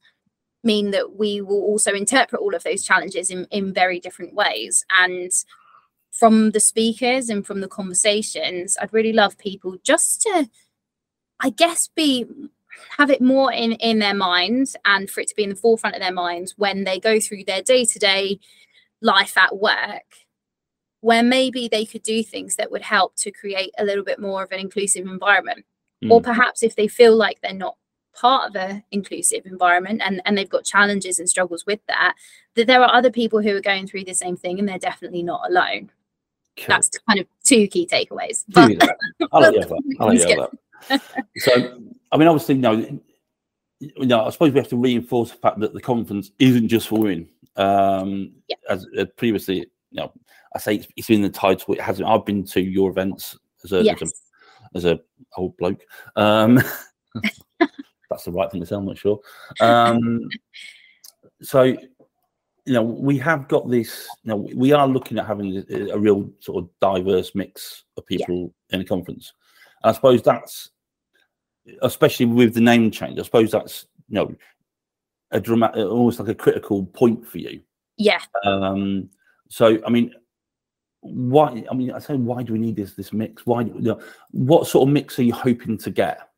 mean 0.63 0.93
that 0.93 1.17
we 1.17 1.41
will 1.41 1.63
also 1.63 1.93
interpret 1.93 2.41
all 2.41 2.55
of 2.55 2.63
those 2.63 2.85
challenges 2.85 3.31
in, 3.31 3.47
in 3.51 3.73
very 3.75 3.99
different 3.99 4.35
ways 4.35 4.85
and 5.03 5.33
from 6.19 6.53
the 6.53 6.61
speakers 6.61 7.29
and 7.29 7.45
from 7.47 7.61
the 7.61 7.69
conversations 7.69 8.77
i'd 8.81 8.93
really 8.93 9.13
love 9.13 9.37
people 9.39 9.77
just 9.83 10.23
to 10.23 10.49
i 11.41 11.51
guess 11.51 11.89
be 11.89 12.25
have 12.99 13.11
it 13.11 13.21
more 13.21 13.53
in 13.53 13.73
in 13.73 13.99
their 13.99 14.15
minds 14.15 14.77
and 14.85 15.11
for 15.11 15.21
it 15.21 15.29
to 15.29 15.35
be 15.37 15.45
in 15.45 15.51
the 15.51 15.57
forefront 15.57 15.97
of 15.97 16.03
their 16.03 16.13
minds 16.13 16.55
when 16.57 16.85
they 16.85 16.99
go 16.99 17.19
through 17.21 17.45
their 17.45 17.63
day-to-day 17.63 18.39
life 19.01 19.37
at 19.37 19.57
work 19.59 20.09
where 21.01 21.23
maybe 21.23 21.69
they 21.69 21.85
could 21.85 22.03
do 22.03 22.23
things 22.23 22.57
that 22.57 22.71
would 22.71 22.83
help 22.83 23.15
to 23.17 23.31
create 23.31 23.73
a 23.79 23.85
little 23.85 24.05
bit 24.05 24.19
more 24.19 24.43
of 24.43 24.53
an 24.53 24.59
inclusive 24.59 25.07
environment 25.07 25.65
or 26.11 26.21
Mm. 26.21 26.25
perhaps 26.25 26.63
if 26.63 26.77
they 26.77 26.89
feel 26.89 27.17
like 27.17 27.41
they're 27.41 27.55
not 27.55 27.77
part 28.15 28.51
of 28.51 28.57
an 28.57 28.85
inclusive 28.91 29.47
environment 29.47 30.01
and 30.05 30.21
and 30.25 30.37
they've 30.39 30.51
got 30.57 30.65
challenges 30.65 31.19
and 31.19 31.29
struggles 31.29 31.65
with 31.67 31.81
that 31.89 32.15
that 32.55 32.67
there 32.67 32.83
are 32.83 32.95
other 32.95 33.11
people 33.11 33.41
who 33.43 33.57
are 33.57 33.61
going 33.61 33.87
through 33.87 34.05
the 34.05 34.15
same 34.15 34.37
thing 34.37 34.59
and 34.59 34.69
they're 34.69 34.79
definitely 34.79 35.23
not 35.23 35.49
alone 35.49 35.91
Cool. 36.57 36.67
that's 36.69 36.91
kind 37.09 37.19
of 37.19 37.27
two 37.43 37.67
key 37.67 37.87
takeaways 37.87 38.45
but. 38.49 38.73
I'll 39.33 39.41
let 39.41 39.55
you 39.55 39.61
have 39.61 39.69
that. 39.71 39.97
I'll 40.01 40.09
let 40.09 40.29
you 40.29 40.41
have 40.41 40.51
that. 40.89 41.03
So, 41.37 41.79
I 42.13 42.17
mean, 42.17 42.29
obviously, 42.29 42.55
no, 42.57 42.73
you 43.81 44.07
know, 44.07 44.25
I 44.25 44.31
suppose 44.31 44.53
we 44.53 44.59
have 44.59 44.69
to 44.69 44.77
reinforce 44.77 45.31
the 45.31 45.39
fact 45.39 45.59
that 45.61 45.73
the 45.73 45.81
conference 45.81 46.31
isn't 46.39 46.69
just 46.69 46.89
for 46.89 47.01
women. 47.01 47.29
Um, 47.57 48.33
Yeah. 48.49 48.57
As 48.69 48.87
uh, 48.99 49.07
previously, 49.17 49.57
you 49.59 49.67
know, 49.93 50.13
I 50.55 50.59
say 50.59 50.77
it's, 50.77 50.89
it's 50.97 51.09
been 51.09 51.23
the 51.23 51.29
title. 51.29 51.75
It 51.75 51.81
hasn't. 51.81 52.09
I've 52.09 52.25
been 52.25 52.45
to 52.45 52.61
your 52.61 52.91
events 52.91 53.37
as 53.65 53.73
a 53.73 53.83
yes 53.83 54.03
as 54.03 54.13
a, 54.13 54.77
as 54.77 54.85
a 54.85 55.01
old 55.37 55.57
bloke. 55.57 55.83
Um, 56.17 56.63
that's 58.11 58.25
the 58.25 58.33
right 58.33 58.51
thing 58.51 58.61
to 58.61 58.67
say. 58.67 58.77
I'm 58.77 58.87
not 58.87 58.99
sure. 58.99 59.21
Um, 59.61 60.29
so, 61.43 61.77
you 62.67 62.73
know, 62.73 62.83
we 62.83 63.19
have 63.19 63.47
got 63.49 63.71
this. 63.71 64.09
You 64.23 64.31
know, 64.31 64.49
we 64.55 64.73
are 64.73 64.89
looking 64.89 65.19
at 65.19 65.27
having 65.27 65.65
a, 65.71 65.91
a 65.91 65.99
real 65.99 66.31
sort 66.41 66.65
of 66.65 66.71
diverse 66.81 67.35
mix 67.35 67.85
of 67.97 68.05
Yeah. 68.09 68.19
people 68.19 68.55
in 68.71 68.81
a 68.81 68.85
conference. 68.85 69.33
And 69.83 69.91
I 69.91 69.93
suppose 69.93 70.23
that's, 70.23 70.71
especially 71.83 72.27
with 72.27 72.55
the 72.55 72.61
name 72.61 72.91
change. 72.91 73.19
I 73.19 73.23
suppose 73.23 73.51
that's 73.51 73.87
you 74.09 74.15
know 74.17 74.35
a 75.31 75.41
dramatic, 75.41 75.77
almost 75.77 76.21
like 76.21 76.29
a 76.29 76.35
critical 76.35 76.87
point 76.87 77.27
for 77.27 77.39
you. 77.39 77.61
yeah 77.97 78.21
Um, 78.45 79.11
so, 79.49 79.79
I 79.87 79.91
mean, 79.91 80.15
why? 81.01 81.65
I 81.71 81.75
mean, 81.75 81.93
I 81.93 81.99
say, 81.99 82.15
why 82.15 82.43
do 82.43 82.55
we 82.55 82.59
need 82.59 82.77
this 82.77 82.95
this 82.95 83.13
mix? 83.13 83.45
Why? 83.45 83.63
You 83.63 83.75
know, 83.81 84.01
what 84.31 84.67
sort 84.67 84.89
of 84.89 84.93
mix 84.93 85.19
are 85.19 85.23
you 85.23 85.35
hoping 85.35 85.77
to 85.79 85.91
get? 85.91 86.29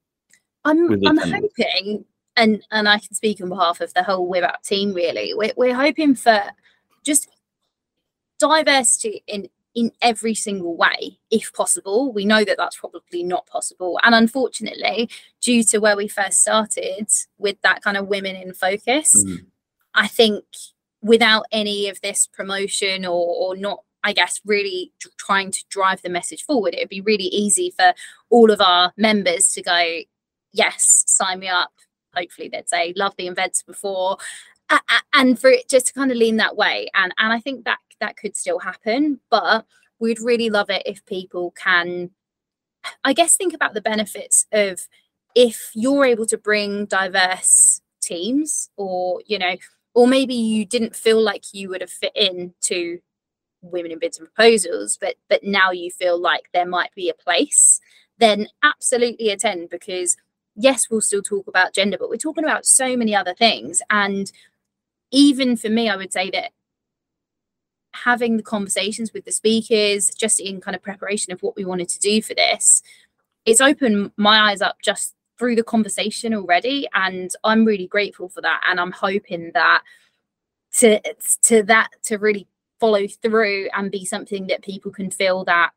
I'm 0.65 0.91
I'm 1.07 1.17
hoping, 1.19 2.05
and 2.37 2.63
and 2.71 2.89
I 2.89 2.99
can 2.99 3.15
speak 3.15 3.41
on 3.41 3.49
behalf 3.49 3.81
of 3.81 3.93
the 3.95 4.03
whole 4.03 4.31
WIBAP 4.31 4.63
team. 4.63 4.93
Really, 4.93 5.35
we're 5.35 5.53
we're 5.57 5.75
hoping 5.75 6.15
for 6.15 6.43
just 7.05 7.29
diversity 8.39 9.23
in 9.27 9.49
in 9.75 9.93
every 10.01 10.35
single 10.35 10.75
way, 10.77 11.19
if 11.31 11.53
possible. 11.53 12.13
We 12.13 12.25
know 12.25 12.45
that 12.45 12.57
that's 12.57 12.77
probably 12.79 13.23
not 13.23 13.47
possible, 13.47 13.99
and 14.03 14.15
unfortunately, 14.15 15.11
due 15.41 15.63
to 15.65 15.79
where 15.79 15.97
we 15.97 16.09
first 16.09 16.41
started 16.41 17.09
with 17.39 17.61
that 17.63 17.83
kind 17.83 17.97
of 17.97 18.09
women 18.09 18.37
in 18.37 18.53
focus, 18.55 19.15
Mm. 19.15 19.47
I 19.95 20.07
think 20.09 20.45
without 21.03 21.47
any 21.53 21.89
of 21.89 22.01
this 22.01 22.27
promotion 22.27 23.07
or, 23.07 23.35
or 23.35 23.57
not, 23.57 23.83
I 24.03 24.13
guess, 24.13 24.41
really 24.45 24.93
tr- 24.99 25.09
trying 25.19 25.51
to 25.53 25.65
drive 25.69 26.03
the 26.03 26.09
message 26.11 26.45
forward, 26.45 26.75
it 26.75 26.81
would 26.81 26.89
be 26.89 27.01
really 27.01 27.25
easy 27.25 27.71
for 27.77 27.95
all 28.29 28.51
of 28.51 28.61
our 28.61 28.93
members 28.97 29.53
to 29.53 29.63
go, 29.63 30.01
yes, 30.53 31.05
sign 31.07 31.39
me 31.41 31.49
up. 31.49 31.73
Hopefully, 32.17 32.49
they'd 32.49 32.69
say, 32.69 32.93
love 32.97 33.15
the 33.17 33.29
events 33.29 33.63
before. 33.63 34.19
And 35.13 35.39
for 35.39 35.51
it 35.51 35.69
just 35.69 35.89
to 35.89 35.93
kind 35.93 36.11
of 36.11 36.17
lean 36.17 36.37
that 36.37 36.57
way. 36.57 36.89
And, 36.95 37.15
and 37.19 37.33
I 37.33 37.41
think 37.41 37.65
that 37.65 37.79
that 38.01 38.17
could 38.17 38.37
still 38.37 38.59
happen, 38.59 39.21
but 39.31 39.65
we'd 39.99 40.21
really 40.21 40.51
love 40.51 40.71
it 40.71 40.83
if 40.85 41.05
people 41.07 41.53
can, 41.53 42.11
I 43.05 43.13
guess, 43.13 43.37
think 43.37 43.55
about 43.55 43.75
the 43.75 43.81
benefits 43.81 44.47
of 44.53 44.81
if 45.35 45.71
you're 45.75 46.05
able 46.05 46.27
to 46.27 46.37
bring 46.37 46.87
diverse 46.87 47.81
teams 48.03 48.71
or, 48.77 49.23
you 49.27 49.39
know, 49.39 49.57
or 49.95 50.07
maybe 50.07 50.35
you 50.35 50.67
didn't 50.67 50.95
feel 50.95 51.23
like 51.23 51.45
you 51.53 51.71
would 51.71 51.81
have 51.81 51.91
fit 51.91 52.13
in 52.15 52.53
to 52.61 52.99
women 53.63 53.91
in 53.91 53.99
bids 53.99 54.19
and 54.19 54.29
proposals 54.33 54.97
but 55.01 55.17
but 55.29 55.43
now 55.43 55.71
you 55.71 55.91
feel 55.91 56.21
like 56.21 56.49
there 56.53 56.67
might 56.67 56.95
be 56.95 57.09
a 57.09 57.15
place 57.15 57.81
then 58.19 58.47
absolutely 58.63 59.31
attend 59.31 59.69
because 59.69 60.17
yes 60.57 60.89
we'll 60.91 61.01
still 61.01 61.23
talk 61.23 61.47
about 61.47 61.75
gender 61.75 61.97
but 61.99 62.09
we're 62.09 62.17
talking 62.17 62.45
about 62.45 62.67
so 62.67 62.97
many 62.97 63.15
other 63.15 63.35
things. 63.35 63.83
And 63.91 64.31
even 65.13 65.57
for 65.57 65.69
me 65.69 65.89
i 65.89 65.97
would 65.97 66.13
say 66.13 66.31
that 66.31 66.51
having 67.95 68.37
the 68.37 68.43
conversations 68.43 69.13
with 69.13 69.25
the 69.25 69.33
speakers 69.33 70.11
just 70.15 70.41
in 70.41 70.61
kind 70.61 70.75
of 70.75 70.83
preparation 70.83 71.33
of 71.33 71.41
what 71.43 71.57
we 71.57 71.65
wanted 71.65 71.89
to 71.89 71.99
do 72.01 72.21
for 72.21 72.35
this 72.35 72.83
it's 73.47 73.61
opened 73.61 74.11
my 74.17 74.51
eyes 74.51 74.61
up 74.61 74.77
just 74.83 75.15
through 75.39 75.55
the 75.57 75.63
conversation 75.63 76.35
already. 76.35 76.87
And 76.95 77.31
i'm 77.45 77.65
really 77.65 77.87
grateful 77.87 78.29
for 78.29 78.41
that. 78.43 78.61
And 78.69 78.81
i'm 78.81 78.93
hoping 78.93 79.53
that 79.55 79.83
to 80.79 81.01
to 81.43 81.63
that 81.65 81.91
to 82.05 82.19
really 82.19 82.47
follow 82.81 83.07
through 83.07 83.69
and 83.75 83.91
be 83.91 84.05
something 84.05 84.49
that 84.49 84.63
people 84.63 84.93
can 84.93 85.11
feel 85.11 85.45
that 85.45 85.71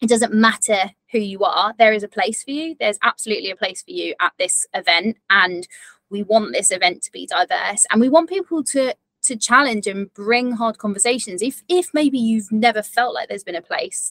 it 0.00 0.08
doesn't 0.08 0.32
matter 0.32 0.90
who 1.12 1.18
you 1.18 1.44
are 1.44 1.74
there 1.78 1.92
is 1.92 2.02
a 2.02 2.08
place 2.08 2.42
for 2.42 2.50
you. 2.50 2.74
There's 2.80 2.98
absolutely 3.02 3.50
a 3.50 3.56
place 3.56 3.82
for 3.82 3.92
you 3.92 4.14
at 4.20 4.32
this 4.38 4.66
event 4.74 5.18
and 5.30 5.68
we 6.10 6.22
want 6.22 6.52
this 6.52 6.72
event 6.72 7.02
to 7.02 7.12
be 7.12 7.26
diverse 7.26 7.86
and 7.90 8.00
we 8.00 8.08
want 8.08 8.28
people 8.28 8.64
to 8.64 8.94
to 9.24 9.36
challenge 9.36 9.86
and 9.86 10.12
bring 10.14 10.52
hard 10.52 10.78
conversations 10.78 11.42
if 11.42 11.62
if 11.68 11.90
maybe 11.94 12.18
you've 12.18 12.50
never 12.50 12.82
felt 12.82 13.14
like 13.14 13.28
there's 13.28 13.44
been 13.44 13.54
a 13.54 13.62
place 13.62 14.10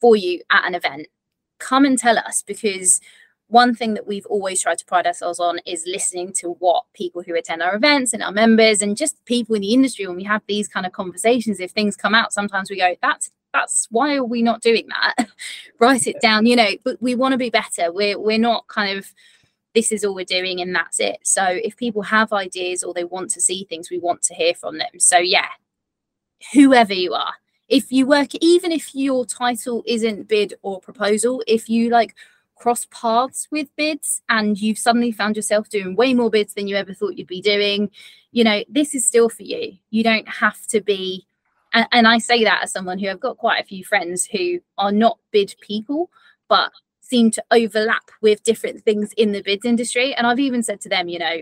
for 0.00 0.16
you 0.16 0.42
at 0.50 0.66
an 0.66 0.74
event. 0.74 1.06
Come 1.58 1.84
and 1.84 1.98
tell 1.98 2.18
us 2.18 2.42
because 2.46 3.00
one 3.48 3.74
thing 3.74 3.94
that 3.94 4.06
we've 4.06 4.26
always 4.26 4.62
tried 4.62 4.78
to 4.78 4.84
pride 4.84 5.06
ourselves 5.06 5.40
on 5.40 5.58
is 5.66 5.82
listening 5.86 6.32
to 6.32 6.50
what 6.60 6.84
people 6.94 7.22
who 7.22 7.34
attend 7.34 7.62
our 7.62 7.74
events 7.74 8.12
and 8.12 8.22
our 8.22 8.30
members 8.30 8.80
and 8.80 8.96
just 8.96 9.22
people 9.24 9.56
in 9.56 9.62
the 9.62 9.74
industry 9.74 10.06
when 10.06 10.16
we 10.16 10.24
have 10.24 10.42
these 10.46 10.68
kind 10.68 10.86
of 10.86 10.92
conversations 10.92 11.58
if 11.58 11.72
things 11.72 11.96
come 11.96 12.14
out 12.14 12.32
sometimes 12.32 12.70
we 12.70 12.78
go 12.78 12.94
that's 13.02 13.30
that's 13.52 13.86
why 13.90 14.16
are 14.16 14.24
we 14.24 14.42
not 14.42 14.60
doing 14.60 14.88
that? 14.88 15.28
Write 15.80 16.06
it 16.06 16.20
down 16.20 16.46
you 16.46 16.56
know 16.56 16.70
but 16.84 17.00
we 17.00 17.14
want 17.14 17.32
to 17.32 17.38
be 17.38 17.50
better. 17.50 17.92
We're 17.92 18.18
we're 18.18 18.38
not 18.38 18.66
kind 18.68 18.98
of 18.98 19.12
this 19.74 19.92
is 19.92 20.04
all 20.04 20.14
we're 20.14 20.24
doing 20.24 20.60
and 20.60 20.74
that's 20.74 20.98
it. 21.00 21.18
So 21.22 21.44
if 21.44 21.76
people 21.76 22.02
have 22.02 22.32
ideas 22.32 22.82
or 22.82 22.92
they 22.92 23.04
want 23.04 23.30
to 23.32 23.40
see 23.40 23.64
things 23.64 23.90
we 23.90 23.98
want 23.98 24.22
to 24.22 24.34
hear 24.34 24.54
from 24.54 24.78
them. 24.78 24.98
So 24.98 25.18
yeah 25.18 25.48
whoever 26.54 26.94
you 26.94 27.12
are 27.12 27.34
if 27.68 27.92
you 27.92 28.06
work 28.06 28.30
even 28.40 28.72
if 28.72 28.94
your 28.94 29.26
title 29.26 29.82
isn't 29.86 30.26
bid 30.26 30.54
or 30.62 30.80
proposal 30.80 31.42
if 31.46 31.68
you 31.68 31.90
like 31.90 32.16
cross 32.60 32.86
paths 32.90 33.48
with 33.50 33.74
bids 33.74 34.20
and 34.28 34.60
you've 34.60 34.78
suddenly 34.78 35.10
found 35.10 35.34
yourself 35.34 35.68
doing 35.70 35.96
way 35.96 36.12
more 36.12 36.30
bids 36.30 36.54
than 36.54 36.68
you 36.68 36.76
ever 36.76 36.92
thought 36.92 37.16
you'd 37.16 37.26
be 37.26 37.40
doing, 37.40 37.90
you 38.32 38.44
know, 38.44 38.62
this 38.68 38.94
is 38.94 39.04
still 39.04 39.30
for 39.30 39.42
you. 39.42 39.72
You 39.88 40.04
don't 40.04 40.28
have 40.28 40.66
to 40.68 40.82
be, 40.82 41.26
and, 41.72 41.86
and 41.92 42.06
I 42.06 42.18
say 42.18 42.44
that 42.44 42.60
as 42.62 42.72
someone 42.72 42.98
who 42.98 43.08
I've 43.08 43.20
got 43.20 43.38
quite 43.38 43.60
a 43.60 43.66
few 43.66 43.84
friends 43.84 44.24
who 44.24 44.60
are 44.78 44.92
not 44.92 45.18
bid 45.30 45.54
people, 45.60 46.10
but 46.48 46.72
seem 47.00 47.30
to 47.32 47.44
overlap 47.50 48.10
with 48.22 48.42
different 48.44 48.82
things 48.84 49.12
in 49.16 49.32
the 49.32 49.42
bids 49.42 49.64
industry. 49.64 50.14
And 50.14 50.26
I've 50.26 50.38
even 50.38 50.62
said 50.62 50.80
to 50.82 50.88
them, 50.88 51.08
you 51.08 51.18
know, 51.18 51.38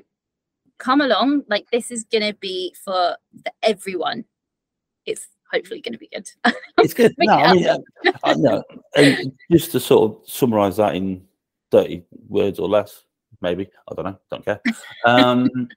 come 0.78 1.00
along, 1.00 1.42
like 1.48 1.70
this 1.70 1.90
is 1.90 2.04
going 2.04 2.26
to 2.26 2.34
be 2.38 2.74
for, 2.84 3.16
for 3.44 3.52
everyone. 3.62 4.24
It's 5.06 5.26
hopefully 5.52 5.80
going 5.80 5.92
to 5.92 5.98
be 5.98 6.08
good. 6.12 6.28
it's 6.78 6.94
good. 6.94 7.14
no, 7.18 7.32
I 7.32 7.52
mean, 7.54 7.84
I, 8.24 8.34
no, 8.34 8.62
and 8.96 9.32
just 9.50 9.72
to 9.72 9.80
sort 9.80 10.12
of 10.12 10.28
summarize 10.28 10.76
that 10.76 10.94
in 10.94 11.22
30 11.70 12.04
words 12.28 12.58
or 12.58 12.68
less, 12.68 13.04
maybe, 13.40 13.68
I 13.90 13.94
don't 13.94 14.04
know, 14.04 14.18
don't 14.30 14.44
care. 14.44 14.60
Um, 15.04 15.68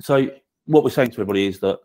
so, 0.00 0.30
what 0.66 0.84
we're 0.84 0.90
saying 0.90 1.10
to 1.10 1.14
everybody 1.16 1.46
is 1.46 1.60
that 1.60 1.80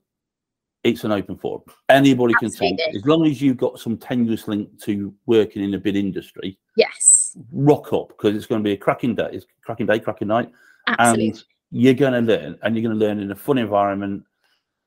it's 0.83 1.03
an 1.03 1.11
open 1.11 1.37
forum. 1.37 1.61
Anybody 1.89 2.33
Absolutely. 2.41 2.77
can 2.77 2.77
talk, 2.77 2.95
as 2.95 3.05
long 3.05 3.25
as 3.25 3.41
you've 3.41 3.57
got 3.57 3.79
some 3.79 3.97
tenuous 3.97 4.47
link 4.47 4.69
to 4.83 5.13
working 5.25 5.63
in 5.63 5.71
the 5.71 5.77
bid 5.77 5.95
industry. 5.95 6.57
Yes. 6.75 7.37
Rock 7.51 7.91
up 7.91 8.09
because 8.09 8.35
it's 8.35 8.45
going 8.45 8.61
to 8.61 8.67
be 8.67 8.73
a 8.73 8.77
cracking 8.77 9.15
day, 9.15 9.29
it's 9.33 9.45
cracking 9.63 9.87
day, 9.87 9.99
cracking 9.99 10.29
night. 10.29 10.51
Absolutely. 10.87 11.29
And 11.29 11.43
you're 11.71 11.93
going 11.93 12.13
to 12.13 12.21
learn, 12.21 12.57
and 12.63 12.75
you're 12.75 12.83
going 12.83 12.97
to 12.97 13.05
learn 13.05 13.19
in 13.19 13.31
a 13.31 13.35
fun 13.35 13.57
environment 13.57 14.23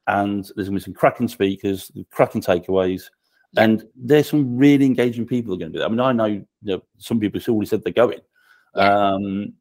and 0.07 0.45
there's 0.57 0.69
going 0.69 0.79
to 0.79 0.81
be 0.81 0.81
some 0.81 0.95
cracking 0.95 1.29
speakers, 1.29 1.91
cracking 2.11 2.41
takeaways, 2.41 3.05
yeah. 3.53 3.65
and 3.65 3.85
there's 3.95 4.29
some 4.29 4.57
really 4.57 4.87
engaging 4.87 5.27
people 5.27 5.55
are 5.55 5.59
going 5.59 5.71
to 5.71 5.73
be 5.73 5.79
there. 5.79 5.87
I 5.87 5.91
mean, 5.91 6.01
I 6.01 6.13
know, 6.13 6.25
you 6.27 6.47
know 6.63 6.83
some 6.99 7.21
people 7.21 7.41
have 7.41 7.49
already 7.49 7.69
said 7.69 7.85
they're 7.85 7.93
going, 7.93 8.21
yeah. 8.75 9.11
um, 9.11 9.53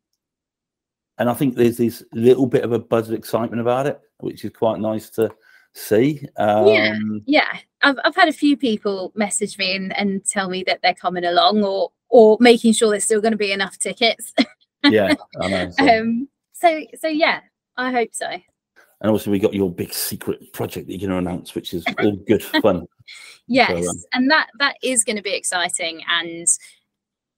and 1.18 1.30
I 1.30 1.34
think 1.34 1.56
there's 1.56 1.78
this 1.78 2.04
little 2.14 2.48
bit 2.48 2.64
of 2.64 2.72
a 2.72 2.80
buzz 2.80 3.10
of 3.10 3.16
excitement 3.16 3.62
about 3.62 3.86
it, 3.86 4.00
which 4.20 4.44
is 4.44 4.52
quite 4.52 4.80
nice 4.80 5.10
to 5.12 5.30
see. 5.74 6.26
Um, 6.38 6.68
yeah, 6.68 6.96
yeah. 7.26 7.58
I've 7.82 7.98
I've 8.04 8.16
had 8.16 8.30
a 8.30 8.34
few 8.34 8.58
people 8.58 9.12
message 9.16 9.58
me 9.58 9.76
and, 9.76 9.98
and 9.98 10.26
tell 10.26 10.50
me 10.50 10.64
that 10.68 10.80
they're 10.82 10.94
coming 10.94 11.26
along, 11.26 11.64
or 11.64 11.92
or 12.10 12.38
making 12.40 12.74
sure 12.74 12.90
there's 12.90 13.04
still 13.04 13.22
going 13.22 13.32
to 13.32 13.38
be 13.38 13.52
enough 13.52 13.78
tickets. 13.78 14.34
yeah, 14.84 15.14
I 15.40 15.48
know. 15.48 15.72
So. 15.78 16.00
Um, 16.00 16.28
so 16.54 16.82
so 17.00 17.08
yeah, 17.08 17.42
I 17.78 17.92
hope 17.92 18.10
so. 18.14 18.28
And 19.02 19.10
also, 19.10 19.32
we 19.32 19.40
got 19.40 19.56
your 19.56 19.72
big 19.72 19.94
secret 19.94 20.54
project 20.54 20.86
that 20.86 20.94
you're 20.94 21.10
going 21.10 21.24
to 21.24 21.30
announce, 21.30 21.56
which 21.56 21.74
is 21.74 21.84
all 22.00 22.16
good 22.28 22.44
fun. 22.44 22.86
yes, 23.48 23.84
so, 23.84 23.90
um, 23.90 23.98
and 24.14 24.32
that 24.32 24.50
that 24.60 24.76
is 24.84 25.04
going 25.04 25.16
to 25.16 25.24
be 25.24 25.34
exciting, 25.34 26.04
and 26.08 26.48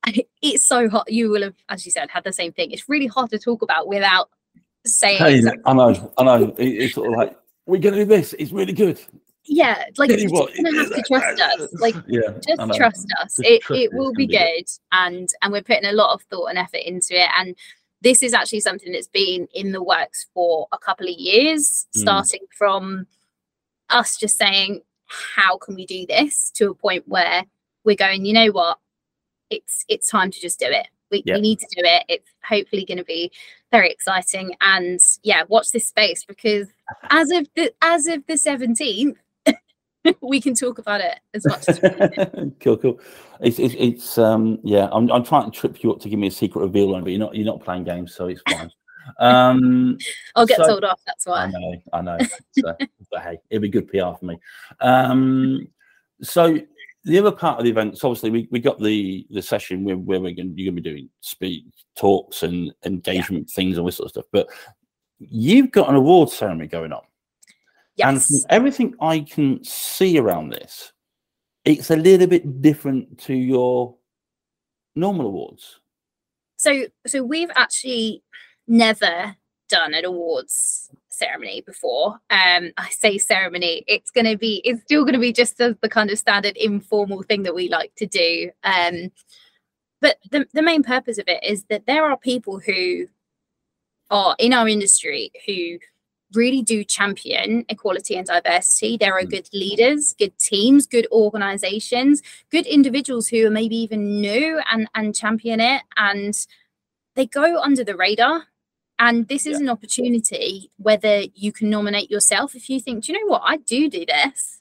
it's 0.42 0.68
so 0.68 0.90
hot. 0.90 1.10
You 1.10 1.30
will 1.30 1.44
have, 1.44 1.56
as 1.70 1.86
you 1.86 1.92
said, 1.92 2.10
had 2.10 2.26
the 2.26 2.34
same 2.34 2.52
thing. 2.52 2.72
It's 2.72 2.90
really 2.90 3.08
hard 3.08 3.30
to 3.30 3.40
talk 3.40 3.62
about 3.62 3.88
without 3.88 4.30
saying. 4.86 5.20
Hey. 5.20 5.42
I 5.66 5.74
know, 5.74 6.14
I 6.18 6.24
know. 6.24 6.54
It's 6.58 6.96
sort 6.96 7.08
of 7.08 7.18
like 7.18 7.38
we're 7.66 7.82
going 7.82 7.96
to 7.96 8.02
do 8.02 8.06
this. 8.06 8.34
It's 8.38 8.52
really 8.52 8.74
good. 8.74 9.00
Yeah, 9.46 9.84
like 9.98 10.10
you're 10.10 10.30
gonna 10.30 10.78
have 10.78 10.94
to 10.94 11.04
trust 11.06 11.42
us. 11.42 11.74
Like, 11.74 11.96
yeah, 12.08 12.30
just 12.48 12.78
trust 12.78 13.14
us. 13.22 13.36
Just 13.36 13.40
it 13.44 13.62
trust 13.62 13.82
it 13.82 13.94
will 13.94 14.14
be 14.14 14.26
good, 14.26 14.64
and 14.94 15.28
and 15.42 15.52
we're 15.52 15.62
putting 15.62 15.84
a 15.84 15.92
lot 15.92 16.14
of 16.14 16.22
thought 16.24 16.46
and 16.46 16.58
effort 16.58 16.80
into 16.86 17.22
it, 17.22 17.28
and 17.38 17.54
this 18.02 18.24
is 18.24 18.34
actually 18.34 18.62
something 18.62 18.94
that's 18.94 19.08
been 19.08 19.48
in 19.54 19.74
the 19.74 19.84
works 19.84 20.28
for 20.34 20.68
a 20.72 20.78
couple 20.78 21.08
of 21.08 21.16
years, 21.18 21.88
mm. 21.96 22.00
starting 22.00 22.46
from 22.58 23.06
us 23.90 24.18
just 24.18 24.38
saying, 24.38 24.82
how 25.08 25.58
can 25.58 25.76
we 25.76 25.86
do 25.86 26.06
this 26.08 26.52
to 26.52 26.72
a 26.72 26.76
point 26.76 27.08
where 27.08 27.44
we're 27.84 27.96
going, 27.96 28.26
you 28.26 28.34
know 28.34 28.48
what, 28.48 28.78
it's 29.50 29.86
it's 29.88 30.10
time 30.10 30.32
to 30.32 30.40
just 30.40 30.60
do 30.60 30.68
it. 30.68 30.88
We, 31.14 31.24
we 31.34 31.42
need 31.42 31.60
to 31.60 31.68
do 31.76 31.82
it. 31.84 32.04
It's 32.10 32.30
hopefully 32.44 32.86
going 32.86 32.98
to 32.98 33.04
be 33.04 33.32
very 33.72 33.90
exciting. 33.90 34.56
And 34.62 35.00
yeah, 35.22 35.44
watch 35.48 35.72
this 35.72 35.88
space 35.88 36.26
because 36.26 36.68
as 37.10 37.30
of 37.32 37.48
the 37.56 37.72
as 37.82 38.08
of 38.08 38.26
the 38.28 38.34
17th, 38.34 39.16
we 40.22 40.42
can 40.42 40.54
talk 40.54 40.80
about 40.80 41.02
it 41.02 41.20
as 41.34 41.46
much 41.46 41.70
as 41.70 41.80
cool 42.60 42.78
cool. 42.78 43.00
It's, 43.42 43.60
it's, 43.60 43.76
it's 43.78 44.18
um 44.18 44.60
yeah 44.64 44.90
I'm, 44.92 45.12
I'm 45.12 45.24
trying 45.24 45.50
to 45.50 45.58
trip 45.58 45.84
you 45.84 45.92
up 45.92 46.00
to 46.02 46.10
give 46.10 46.20
me 46.20 46.28
a 46.28 46.32
secret 46.32 46.62
reveal 46.62 46.96
on 46.96 47.04
but 47.04 47.12
you're 47.12 47.20
not 47.20 47.36
you're 47.36 47.46
not 47.46 47.62
playing 47.64 47.84
games 47.84 48.16
so 48.16 48.28
it's 48.28 48.42
fine. 48.50 48.72
Um 49.20 49.98
i'll 50.34 50.46
get 50.46 50.56
so, 50.56 50.66
told 50.66 50.86
off 50.86 51.02
that's 51.06 51.28
why. 51.28 51.44
I 51.44 51.48
know 51.48 51.76
i 51.92 52.02
know. 52.02 52.18
So, 52.54 52.74
but 53.12 53.22
hey 53.22 53.38
it'd 53.50 53.62
be 53.62 53.68
good 53.68 53.90
pr 53.90 53.98
for 53.98 54.20
me. 54.24 54.40
Um 54.80 55.68
so 56.22 56.58
the 57.06 57.20
other 57.20 57.32
part 57.32 57.58
of 57.60 57.66
the 57.66 57.72
event 57.72 57.98
so 57.98 58.10
obviously 58.10 58.30
we, 58.30 58.48
we 58.52 58.60
got 58.60 58.80
the 58.80 59.26
the 59.30 59.42
session 59.42 59.84
where, 59.84 59.98
where 59.98 60.20
we're 60.20 60.34
going 60.34 60.54
you're 60.56 60.72
going 60.72 60.76
to 60.76 60.82
be 60.82 60.90
doing 60.90 61.10
speed 61.22 61.66
talks 61.98 62.44
and 62.44 62.74
engagement 62.86 63.48
yeah. 63.50 63.56
things 63.56 63.78
and 63.78 63.82
all 63.82 63.86
this 63.86 63.98
sort 63.98 64.06
of 64.06 64.12
stuff 64.12 64.26
but 64.32 64.48
you've 65.20 65.72
got 65.72 65.90
an 65.90 65.96
award 65.96 66.30
ceremony 66.30 66.68
going 66.68 66.94
on 66.94 67.02
Yes. 67.96 68.08
And 68.08 68.24
from 68.24 68.38
everything 68.50 68.96
I 69.00 69.20
can 69.20 69.64
see 69.64 70.18
around 70.18 70.50
this, 70.50 70.92
it's 71.64 71.92
a 71.92 71.96
little 71.96 72.28
bit 72.28 72.62
different 72.62 73.20
to 73.20 73.34
your 73.34 73.96
normal 74.96 75.28
awards. 75.28 75.80
So, 76.58 76.86
so 77.06 77.24
we've 77.24 77.52
actually 77.56 78.24
never 78.68 79.36
done 79.74 79.94
an 79.94 80.06
awards 80.06 80.90
ceremony 81.10 81.62
before. 81.62 82.20
Um, 82.30 82.72
I 82.78 82.90
say 82.92 83.18
ceremony, 83.18 83.84
it's 83.88 84.12
going 84.12 84.26
to 84.26 84.38
be, 84.38 84.62
it's 84.64 84.82
still 84.84 85.04
going 85.04 85.14
to 85.14 85.20
be 85.20 85.34
just 85.34 85.58
the, 85.58 85.78
the 85.82 85.90
kind 85.90 86.12
of 86.12 86.20
standard 86.20 86.56
informal 86.58 87.24
thing 87.24 87.44
that 87.44 87.56
we 87.56 87.70
like 87.70 87.94
to 87.96 88.06
do. 88.06 88.52
Um, 88.64 89.12
but 90.00 90.18
the, 90.32 90.46
the 90.54 90.62
main 90.62 90.84
purpose 90.84 91.18
of 91.18 91.28
it 91.28 91.44
is 91.44 91.64
that 91.70 91.86
there 91.86 92.06
are 92.06 92.18
people 92.18 92.60
who 92.60 93.08
are 94.12 94.36
in 94.38 94.54
our 94.54 94.68
industry 94.68 95.32
who 95.46 95.80
really 96.36 96.62
do 96.62 96.84
champion 96.84 97.66
equality 97.70 98.16
and 98.16 98.28
diversity. 98.28 98.98
There 98.98 99.18
are 99.18 99.24
mm. 99.24 99.30
good 99.30 99.50
leaders, 99.54 100.14
good 100.14 100.38
teams, 100.40 100.86
good 100.88 101.08
organizations, 101.12 102.22
good 102.52 102.68
individuals 102.68 103.28
who 103.28 103.48
are 103.48 103.52
maybe 103.52 103.78
even 103.78 104.20
new 104.22 104.62
and, 104.72 104.88
and 104.94 105.16
champion 105.16 105.60
it. 105.60 105.82
And 105.98 106.36
they 107.16 107.26
go 107.26 107.60
under 107.62 107.84
the 107.84 107.96
radar. 107.96 108.44
And 109.00 109.28
this 109.28 109.46
is 109.46 109.54
yeah. 109.54 109.66
an 109.66 109.70
opportunity 109.70 110.72
whether 110.78 111.24
you 111.34 111.52
can 111.52 111.70
nominate 111.70 112.12
yourself 112.12 112.56
if 112.56 112.70
you 112.70 112.80
think, 112.80 113.04
do 113.04 113.12
you 113.12 113.20
know 113.20 113.32
what? 113.32 113.42
I 113.44 113.58
do 113.58 113.90
do 113.90 114.06
this. 114.06 114.60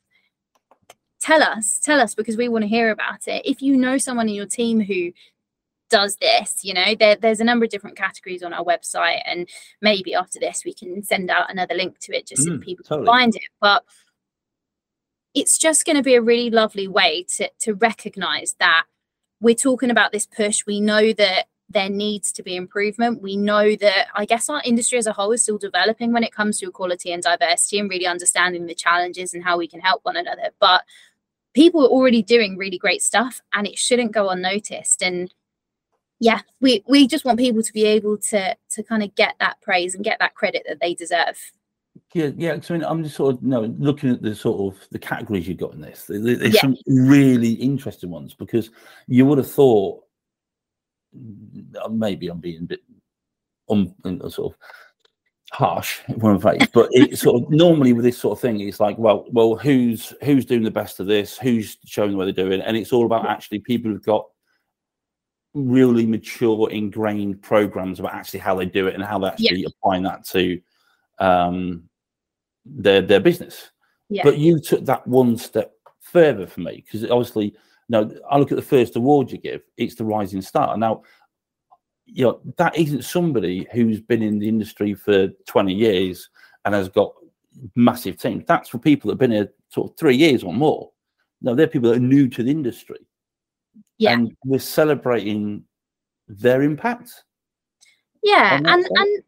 Tell 1.21 1.43
us, 1.43 1.79
tell 1.79 2.01
us 2.01 2.15
because 2.15 2.37
we 2.37 2.49
want 2.49 2.63
to 2.63 2.69
hear 2.69 2.91
about 2.91 3.29
it. 3.29 3.43
If 3.45 3.63
you 3.63 3.77
know 3.77 3.99
someone 3.99 4.29
in 4.29 4.35
your 4.35 4.47
team 4.47 4.81
who 4.81 5.13
does 5.93 6.17
this 6.17 6.65
you 6.65 6.73
know 6.73 6.95
there, 6.99 7.17
there's 7.17 7.39
a 7.39 7.45
number 7.45 7.67
of 7.67 7.71
different 7.71 7.99
categories 7.99 8.43
on 8.43 8.55
our 8.55 8.65
website 8.65 9.21
and 9.27 9.47
maybe 9.83 10.15
after 10.15 10.41
this 10.41 10.63
we 10.65 10.73
can 10.73 11.03
send 11.03 11.31
out 11.31 11.51
another 11.51 11.75
link 11.75 11.99
to 11.99 12.17
it 12.17 12.27
just 12.27 12.49
mm, 12.49 12.55
so 12.55 12.59
people 12.59 12.83
totally. 12.83 13.07
can 13.07 13.15
find 13.15 13.37
it 13.37 13.43
but 13.61 13.85
it's 15.35 15.59
just 15.59 15.85
going 15.85 15.97
to 15.97 16.03
be 16.03 16.15
a 16.15 16.23
really 16.23 16.49
lovely 16.49 16.89
way 16.89 17.27
to 17.37 17.47
to 17.59 17.75
recognize 17.75 18.57
that 18.59 18.85
we're 19.39 19.55
talking 19.55 19.91
about 19.91 20.13
this 20.13 20.25
push 20.25 20.65
we 20.67 20.81
know 20.81 21.13
that 21.13 21.45
there 21.73 21.91
needs 21.91 22.33
to 22.33 22.43
be 22.43 22.57
improvement. 22.57 23.23
We 23.23 23.37
know 23.37 23.75
that 23.77 24.09
I 24.15 24.25
guess 24.25 24.49
our 24.49 24.63
industry 24.65 24.99
as 24.99 25.07
a 25.07 25.13
whole 25.13 25.33
is 25.33 25.43
still 25.43 25.59
developing 25.59 26.13
when 26.13 26.25
it 26.25 26.33
comes 26.33 26.59
to 26.59 26.69
equality 26.69 27.13
and 27.13 27.23
diversity 27.23 27.79
and 27.79 27.91
really 27.91 28.07
understanding 28.07 28.67
the 28.67 28.75
challenges 28.75 29.35
and 29.35 29.45
how 29.45 29.59
we 29.59 29.69
can 29.69 29.81
help 29.81 30.05
one 30.05 30.17
another. 30.17 30.51
But 30.61 30.83
people 31.55 31.85
are 31.85 31.91
already 31.91 32.23
doing 32.23 32.57
really 32.57 32.79
great 32.79 33.03
stuff 33.03 33.41
and 33.53 33.67
it 33.67 33.79
shouldn't 33.79 34.13
go 34.13 34.31
unnoticed. 34.31 35.03
And 35.03 35.33
yeah, 36.21 36.41
we, 36.61 36.85
we 36.87 37.07
just 37.07 37.25
want 37.25 37.39
people 37.39 37.63
to 37.63 37.73
be 37.73 37.85
able 37.85 38.19
to 38.19 38.57
to 38.71 38.83
kind 38.83 39.03
of 39.03 39.15
get 39.15 39.35
that 39.41 39.61
praise 39.61 39.95
and 39.95 40.05
get 40.05 40.19
that 40.21 40.35
credit 40.35 40.65
that 40.69 40.81
they 40.81 40.95
deserve. 40.95 41.39
Yeah, 42.15 42.31
yeah. 42.37 42.61
So 42.61 42.75
I 42.75 42.79
mean, 42.79 42.87
I'm 42.87 43.03
just 43.03 43.17
sort 43.17 43.37
of 43.37 43.43
you 43.43 43.49
know, 43.49 43.63
looking 43.79 44.11
at 44.11 44.23
the 44.23 44.35
sort 44.35 44.75
of 44.75 44.89
the 44.91 44.99
categories 44.99 45.49
you've 45.49 45.59
got 45.59 45.75
in 45.75 45.81
this. 45.81 46.05
There's 46.09 46.55
yeah. 46.55 46.61
some 46.61 46.77
really 46.87 47.53
interesting 47.53 48.11
ones 48.11 48.35
because 48.35 48.71
you 49.09 49.27
would 49.27 49.39
have 49.39 49.51
thought 49.51 50.05
maybe 51.91 52.29
I'm 52.29 52.39
being 52.39 52.63
a 52.63 52.67
bit 52.67 52.81
um, 53.71 53.95
sort 54.29 54.53
of 54.53 54.59
harsh 55.53 56.01
one 56.09 56.39
phrase, 56.39 56.67
but 56.73 56.89
it 56.93 57.19
sort 57.19 57.43
of 57.43 57.51
normally 57.51 57.93
with 57.93 58.05
this 58.05 58.19
sort 58.19 58.39
of 58.39 58.41
thing, 58.41 58.61
it's 58.61 58.81
like, 58.81 58.99
well, 58.99 59.27
well, 59.31 59.55
who's 59.55 60.15
who's 60.23 60.45
doing 60.45 60.63
the 60.63 60.71
best 60.71 61.01
of 61.01 61.07
this? 61.07 61.39
Who's 61.39 61.79
showing 61.85 62.17
what 62.17 62.25
they're 62.25 62.45
doing? 62.45 62.61
And 62.61 62.77
it's 62.77 62.93
all 62.93 63.07
about 63.07 63.27
actually 63.27 63.61
people 63.61 63.91
who've 63.91 64.03
got 64.03 64.27
really 65.55 66.07
mature, 66.07 66.71
ingrained 66.71 67.43
programs 67.43 68.01
about 68.01 68.15
actually 68.15 68.41
how 68.41 68.55
they 68.55 68.67
do 68.67 68.87
it 68.87 68.95
and 68.95 69.05
how 69.05 69.19
they're 69.19 69.33
actually 69.33 69.61
yeah. 69.61 69.69
applying 69.69 70.03
that 70.05 70.25
to 70.29 70.61
um, 71.19 71.89
their 72.65 73.03
their 73.03 73.21
business. 73.21 73.71
Yeah. 74.09 74.23
But 74.25 74.39
you 74.39 74.61
took 74.61 74.85
that 74.87 75.07
one 75.07 75.37
step 75.37 75.73
further 76.01 76.47
for 76.47 76.61
me 76.61 76.85
because 76.85 77.09
obviously 77.11 77.55
now, 77.93 78.11
I 78.31 78.39
look 78.39 78.51
at 78.51 78.57
the 78.57 78.63
first 78.63 78.97
award 78.97 79.31
you 79.31 79.37
give, 79.37 79.61
it's 79.77 79.97
the 79.97 80.05
Rising 80.05 80.41
Star. 80.41 80.79
Now, 80.79 81.03
you 82.07 82.25
know, 82.25 82.41
that 82.57 82.75
isn't 82.75 83.05
somebody 83.05 83.69
who's 83.71 84.01
been 84.01 84.23
in 84.23 84.39
the 84.39 84.49
industry 84.49 84.95
for 84.95 85.29
20 85.47 85.75
years 85.75 86.31
and 86.65 86.75
has 86.75 86.89
got 86.89 87.13
massive 87.77 88.17
teams. 88.17 88.45
That's 88.49 88.71
for 88.71 88.79
people 88.79 89.09
that 89.09 89.15
have 89.15 89.19
been 89.19 89.33
here 89.33 89.53
sort 89.69 89.91
of 89.91 89.99
three 89.99 90.17
years 90.17 90.43
or 90.43 90.55
more. 90.55 90.91
Now, 91.43 91.55
they're 91.55 91.67
people 91.67 91.91
that 91.91 91.99
are 91.99 92.01
new 92.01 92.29
to 92.29 92.43
the 92.43 92.51
industry. 92.51 93.07
Yeah. 93.99 94.13
And 94.13 94.35
we're 94.47 94.59
celebrating 94.59 95.65
their 96.29 96.63
impact. 96.63 97.13
Yeah. 98.23 98.57
And, 98.57 98.67
and 98.67 99.23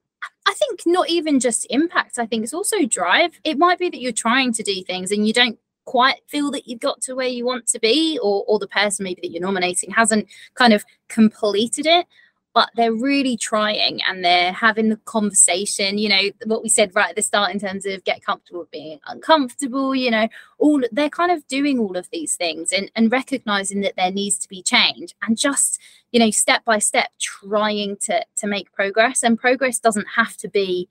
I 0.46 0.54
think 0.54 0.80
not 0.86 1.10
even 1.10 1.38
just 1.38 1.66
impact, 1.68 2.18
I 2.18 2.24
think 2.24 2.44
it's 2.44 2.54
also 2.54 2.86
drive. 2.86 3.38
It 3.44 3.58
might 3.58 3.78
be 3.78 3.90
that 3.90 4.00
you're 4.00 4.12
trying 4.12 4.54
to 4.54 4.62
do 4.62 4.82
things 4.84 5.12
and 5.12 5.26
you 5.26 5.34
don't 5.34 5.58
quite 5.84 6.20
feel 6.28 6.50
that 6.50 6.66
you've 6.66 6.80
got 6.80 7.00
to 7.02 7.14
where 7.14 7.28
you 7.28 7.44
want 7.44 7.66
to 7.66 7.78
be 7.78 8.18
or 8.22 8.44
or 8.46 8.58
the 8.58 8.68
person 8.68 9.04
maybe 9.04 9.20
that 9.22 9.30
you're 9.30 9.42
nominating 9.42 9.90
hasn't 9.90 10.26
kind 10.54 10.72
of 10.72 10.84
completed 11.08 11.86
it 11.86 12.06
but 12.54 12.70
they're 12.76 12.94
really 12.94 13.36
trying 13.36 14.00
and 14.08 14.24
they're 14.24 14.52
having 14.52 14.88
the 14.88 14.96
conversation 15.04 15.98
you 15.98 16.08
know 16.08 16.30
what 16.46 16.62
we 16.62 16.68
said 16.68 16.94
right 16.94 17.10
at 17.10 17.16
the 17.16 17.22
start 17.22 17.52
in 17.52 17.58
terms 17.58 17.84
of 17.84 18.02
get 18.04 18.24
comfortable 18.24 18.66
being 18.70 18.98
uncomfortable 19.06 19.94
you 19.94 20.10
know 20.10 20.28
all 20.58 20.80
they're 20.92 21.10
kind 21.10 21.32
of 21.32 21.46
doing 21.48 21.78
all 21.78 21.96
of 21.96 22.08
these 22.10 22.36
things 22.36 22.72
and 22.72 22.90
and 22.94 23.12
recognizing 23.12 23.80
that 23.80 23.96
there 23.96 24.12
needs 24.12 24.38
to 24.38 24.48
be 24.48 24.62
change 24.62 25.14
and 25.22 25.36
just 25.36 25.80
you 26.12 26.20
know 26.20 26.30
step 26.30 26.64
by 26.64 26.78
step 26.78 27.10
trying 27.20 27.96
to 27.96 28.24
to 28.36 28.46
make 28.46 28.72
progress 28.72 29.22
and 29.22 29.38
progress 29.38 29.78
doesn't 29.78 30.06
have 30.16 30.36
to 30.36 30.48
be 30.48 30.88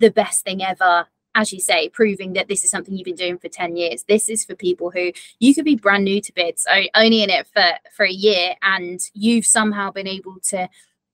the 0.00 0.10
best 0.10 0.44
thing 0.44 0.62
ever 0.62 1.06
as 1.34 1.52
you 1.52 1.60
say, 1.60 1.88
proving 1.88 2.34
that 2.34 2.48
this 2.48 2.64
is 2.64 2.70
something 2.70 2.94
you've 2.94 3.04
been 3.04 3.14
doing 3.14 3.38
for 3.38 3.48
10 3.48 3.76
years. 3.76 4.04
This 4.04 4.28
is 4.28 4.44
for 4.44 4.54
people 4.54 4.90
who 4.90 5.12
you 5.38 5.54
could 5.54 5.64
be 5.64 5.76
brand 5.76 6.04
new 6.04 6.20
to 6.20 6.32
bids, 6.32 6.66
only 6.94 7.22
in 7.22 7.30
it 7.30 7.46
for, 7.52 7.72
for 7.94 8.04
a 8.04 8.10
year, 8.10 8.54
and 8.62 9.00
you've 9.14 9.46
somehow 9.46 9.90
been 9.90 10.06
able 10.06 10.36
to 10.48 10.68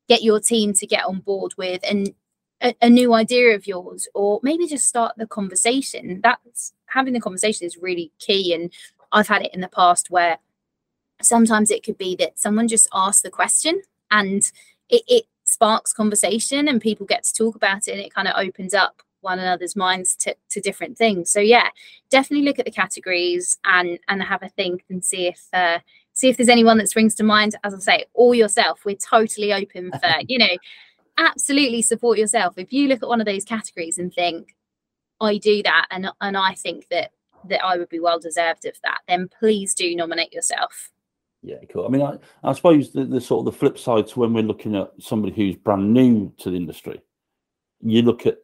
get 0.09 0.23
your 0.23 0.41
team 0.41 0.73
to 0.73 0.87
get 0.87 1.05
on 1.05 1.21
board 1.21 1.55
with 1.57 1.83
and 1.89 2.15
a, 2.61 2.75
a 2.83 2.91
new 2.91 3.15
idea 3.15 3.55
of 3.55 3.67
yours, 3.67 4.09
or 4.15 4.41
maybe 4.43 4.67
just 4.67 4.87
start 4.87 5.13
the 5.17 5.27
conversation. 5.27 6.21
That's 6.23 6.73
having 6.87 7.13
the 7.13 7.21
conversation 7.21 7.67
is 7.67 7.77
really 7.77 8.13
key. 8.19 8.53
And 8.55 8.73
I've 9.13 9.29
had 9.29 9.43
it 9.43 9.55
in 9.55 9.61
the 9.61 9.69
past 9.69 10.11
where 10.11 10.39
sometimes 11.23 11.71
it 11.71 11.85
could 11.85 11.99
be 11.99 12.17
that 12.17 12.39
someone 12.39 12.69
just 12.69 12.89
asks 12.93 13.23
the 13.23 13.31
question 13.31 13.83
and 14.11 14.51
it, 14.89 15.03
it 15.07 15.25
sparks 15.45 15.93
conversation 15.93 16.69
and 16.69 16.81
people 16.81 17.07
get 17.07 17.25
to 17.25 17.33
talk 17.33 17.55
about 17.55 17.89
it 17.89 17.93
and 17.93 18.01
it 18.01 18.15
kind 18.15 18.29
of 18.29 18.35
opens 18.37 18.75
up 18.75 19.03
one 19.29 19.39
another's 19.39 19.77
minds 19.77 20.17
to, 20.17 20.35
to 20.51 20.61
different 20.61 20.97
things. 20.97 21.31
So 21.31 21.41
yeah, 21.41 21.69
definitely 22.11 22.47
look 22.47 22.59
at 22.59 22.65
the 22.65 22.71
categories 22.71 23.59
and 23.65 23.99
and 24.09 24.23
have 24.23 24.43
a 24.43 24.49
think 24.49 24.85
and 24.89 25.05
see 25.05 25.29
if 25.29 25.47
uh, 25.53 25.79
see 26.15 26.29
if 26.29 26.37
there's 26.37 26.49
anyone 26.49 26.79
that 26.79 26.89
springs 26.89 27.15
to 27.17 27.25
mind. 27.25 27.55
As 27.63 27.75
I 27.75 27.79
say, 27.79 28.05
or 28.15 28.35
yourself. 28.35 28.85
We're 28.85 28.97
totally 28.97 29.53
open 29.53 29.91
for 30.01 30.15
you 30.27 30.39
know, 30.39 30.57
absolutely 31.19 31.83
support 31.83 32.19
yourself. 32.19 32.55
If 32.57 32.73
you 32.73 32.89
look 32.89 33.03
at 33.03 33.09
one 33.09 33.21
of 33.21 33.27
those 33.27 33.45
categories 33.45 33.99
and 33.99 34.13
think, 34.13 34.57
I 35.21 35.37
do 35.37 35.63
that, 35.63 35.87
and 35.91 36.09
and 36.21 36.37
I 36.37 36.55
think 36.55 36.89
that 36.91 37.13
that 37.49 37.65
I 37.65 37.77
would 37.77 37.89
be 37.89 38.01
well 38.01 38.19
deserved 38.19 38.65
of 38.65 38.77
that, 38.83 39.01
then 39.07 39.29
please 39.39 39.75
do 39.75 39.95
nominate 39.95 40.33
yourself. 40.33 40.91
Yeah, 41.43 41.59
cool. 41.73 41.87
I 41.87 41.89
mean, 41.89 42.03
I, 42.03 42.19
I 42.43 42.53
suppose 42.53 42.93
the, 42.93 43.05
the 43.05 43.21
sort 43.21 43.47
of 43.47 43.53
the 43.53 43.59
flip 43.59 43.79
side 43.79 44.09
to 44.09 44.19
when 44.19 44.33
we're 44.33 44.43
looking 44.43 44.75
at 44.75 44.91
somebody 44.99 45.33
who's 45.33 45.55
brand 45.55 45.93
new 45.93 46.33
to 46.39 46.51
the 46.51 46.57
industry, 46.57 47.01
you 47.81 48.03
look 48.03 48.27
at 48.27 48.39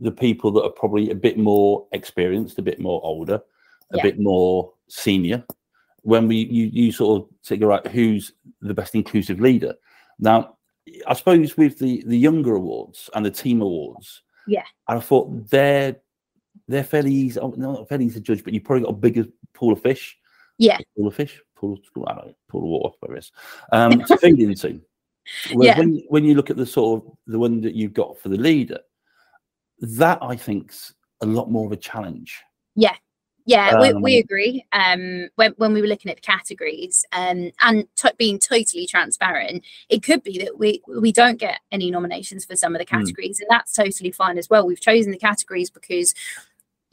the 0.00 0.12
people 0.12 0.50
that 0.52 0.64
are 0.64 0.70
probably 0.70 1.10
a 1.10 1.14
bit 1.14 1.38
more 1.38 1.86
experienced, 1.92 2.58
a 2.58 2.62
bit 2.62 2.80
more 2.80 3.00
older, 3.04 3.40
a 3.92 3.96
yeah. 3.96 4.02
bit 4.02 4.18
more 4.18 4.72
senior. 4.88 5.44
When 6.02 6.28
we 6.28 6.36
you 6.36 6.66
you 6.72 6.92
sort 6.92 7.22
of 7.22 7.28
figure 7.42 7.72
out 7.72 7.86
who's 7.86 8.32
the 8.60 8.74
best 8.74 8.94
inclusive 8.94 9.40
leader. 9.40 9.74
Now, 10.18 10.56
I 11.06 11.14
suppose 11.14 11.56
with 11.56 11.78
the 11.78 12.04
the 12.06 12.18
younger 12.18 12.54
awards 12.54 13.08
and 13.14 13.24
the 13.24 13.30
team 13.30 13.62
awards, 13.62 14.22
yeah, 14.46 14.64
and 14.88 14.98
I 14.98 15.00
thought 15.00 15.48
they're 15.48 15.96
they're 16.68 16.84
fairly 16.84 17.12
easy, 17.12 17.40
oh, 17.40 17.54
not 17.56 17.88
fairly 17.88 18.06
easy 18.06 18.14
to 18.14 18.20
judge, 18.20 18.44
but 18.44 18.52
you 18.52 18.60
probably 18.60 18.84
got 18.84 18.90
a 18.90 18.96
bigger 18.96 19.24
pool 19.54 19.72
of 19.72 19.82
fish. 19.82 20.18
Yeah, 20.58 20.78
pool 20.96 21.08
of 21.08 21.14
fish, 21.14 21.40
pool 21.56 21.74
of 21.74 22.06
I 22.06 22.14
don't 22.14 22.26
know, 22.26 22.34
pool 22.48 22.62
of 22.62 22.68
water, 22.68 22.96
whatever 23.00 23.16
it 23.16 23.20
is, 23.20 23.32
um, 23.72 23.98
to 24.06 24.16
feed 24.18 24.40
into. 24.40 24.80
yeah. 25.50 25.78
when 25.78 26.02
when 26.08 26.24
you 26.24 26.34
look 26.34 26.50
at 26.50 26.56
the 26.56 26.66
sort 26.66 27.02
of 27.02 27.12
the 27.26 27.38
one 27.38 27.60
that 27.62 27.74
you've 27.74 27.94
got 27.94 28.18
for 28.18 28.28
the 28.28 28.36
leader, 28.36 28.78
that 29.80 30.18
I 30.22 30.36
think's 30.36 30.94
a 31.20 31.26
lot 31.26 31.50
more 31.50 31.66
of 31.66 31.72
a 31.72 31.76
challenge. 31.76 32.42
Yeah. 32.74 32.94
Yeah, 33.46 33.72
um, 33.72 33.80
we, 33.80 33.92
we 33.92 34.18
agree. 34.18 34.64
Um, 34.72 35.28
when, 35.34 35.52
when 35.58 35.74
we 35.74 35.82
were 35.82 35.86
looking 35.86 36.10
at 36.10 36.16
the 36.16 36.22
categories 36.22 37.04
um, 37.12 37.50
and 37.60 37.86
being 38.16 38.38
totally 38.38 38.86
transparent, 38.86 39.64
it 39.90 40.02
could 40.02 40.22
be 40.22 40.38
that 40.38 40.58
we 40.58 40.80
we 40.88 41.12
don't 41.12 41.38
get 41.38 41.60
any 41.70 41.90
nominations 41.90 42.46
for 42.46 42.56
some 42.56 42.74
of 42.74 42.78
the 42.78 42.86
hmm. 42.88 43.02
categories, 43.02 43.38
mm. 43.38 43.42
and 43.42 43.50
that's 43.50 43.74
totally 43.74 44.12
fine 44.12 44.38
as 44.38 44.48
well. 44.48 44.66
We've 44.66 44.80
chosen 44.80 45.12
the 45.12 45.18
categories 45.18 45.68
because 45.68 46.14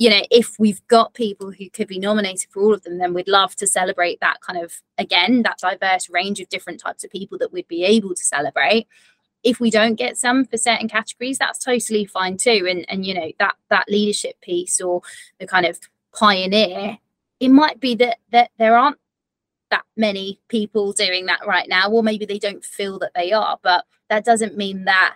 you 0.01 0.09
know, 0.09 0.23
if 0.31 0.57
we've 0.57 0.81
got 0.87 1.13
people 1.13 1.51
who 1.51 1.69
could 1.69 1.87
be 1.87 1.99
nominated 1.99 2.49
for 2.49 2.63
all 2.63 2.73
of 2.73 2.81
them, 2.81 2.97
then 2.97 3.13
we'd 3.13 3.27
love 3.27 3.55
to 3.57 3.67
celebrate 3.67 4.19
that 4.19 4.41
kind 4.41 4.57
of, 4.57 4.73
again, 4.97 5.43
that 5.43 5.59
diverse 5.59 6.09
range 6.09 6.39
of 6.39 6.49
different 6.49 6.79
types 6.79 7.03
of 7.03 7.11
people 7.11 7.37
that 7.37 7.53
we'd 7.53 7.67
be 7.67 7.83
able 7.83 8.15
to 8.15 8.23
celebrate 8.23 8.87
if 9.43 9.59
we 9.59 9.71
don't 9.71 9.95
get 9.95 10.17
some 10.17 10.45
for 10.45 10.57
certain 10.57 10.87
categories 10.87 11.37
that's 11.37 11.63
totally 11.63 12.05
fine 12.05 12.37
too. 12.37 12.65
And 12.69 12.85
and 12.89 13.05
you 13.05 13.13
know 13.13 13.31
that 13.39 13.55
that 13.69 13.89
leadership 13.89 14.39
piece 14.41 14.79
or 14.81 15.01
the 15.39 15.47
kind 15.47 15.65
of 15.65 15.79
pioneer 16.13 16.97
it 17.39 17.49
might 17.49 17.79
be 17.79 17.95
that 17.95 18.19
that 18.31 18.51
there 18.57 18.77
aren't 18.77 18.97
that 19.69 19.83
many 19.97 20.39
people 20.49 20.91
doing 20.91 21.25
that 21.25 21.45
right 21.47 21.67
now 21.69 21.89
or 21.89 22.03
maybe 22.03 22.25
they 22.25 22.37
don't 22.37 22.63
feel 22.63 22.99
that 22.99 23.13
they 23.15 23.31
are 23.31 23.57
but 23.61 23.85
that 24.09 24.25
doesn't 24.25 24.57
mean 24.57 24.83
that 24.83 25.15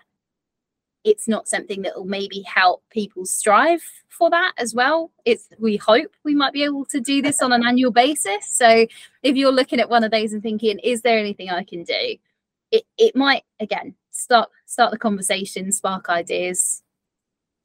it's 1.03 1.27
not 1.27 1.47
something 1.47 1.83
that 1.83 1.95
will 1.95 2.05
maybe 2.05 2.41
help 2.41 2.81
people 2.89 3.25
strive 3.25 3.83
for 4.09 4.29
that 4.31 4.53
as 4.57 4.73
well. 4.73 5.11
It's 5.23 5.49
we 5.59 5.77
hope 5.77 6.11
we 6.23 6.33
might 6.33 6.51
be 6.51 6.63
able 6.63 6.83
to 6.85 6.99
do 6.99 7.21
this 7.21 7.43
on 7.43 7.51
an 7.51 7.63
annual 7.63 7.91
basis. 7.91 8.49
So 8.49 8.87
if 9.21 9.35
you're 9.35 9.51
looking 9.51 9.79
at 9.79 9.89
one 9.89 10.03
of 10.03 10.09
those 10.09 10.33
and 10.33 10.41
thinking 10.41 10.79
is 10.79 11.01
there 11.01 11.19
anything 11.19 11.51
i 11.51 11.63
can 11.63 11.83
do? 11.83 12.15
It, 12.71 12.83
it 12.97 13.15
might 13.15 13.43
again 13.59 13.93
start 14.15 14.49
start 14.65 14.91
the 14.91 14.97
conversation, 14.97 15.71
spark 15.71 16.09
ideas. 16.09 16.81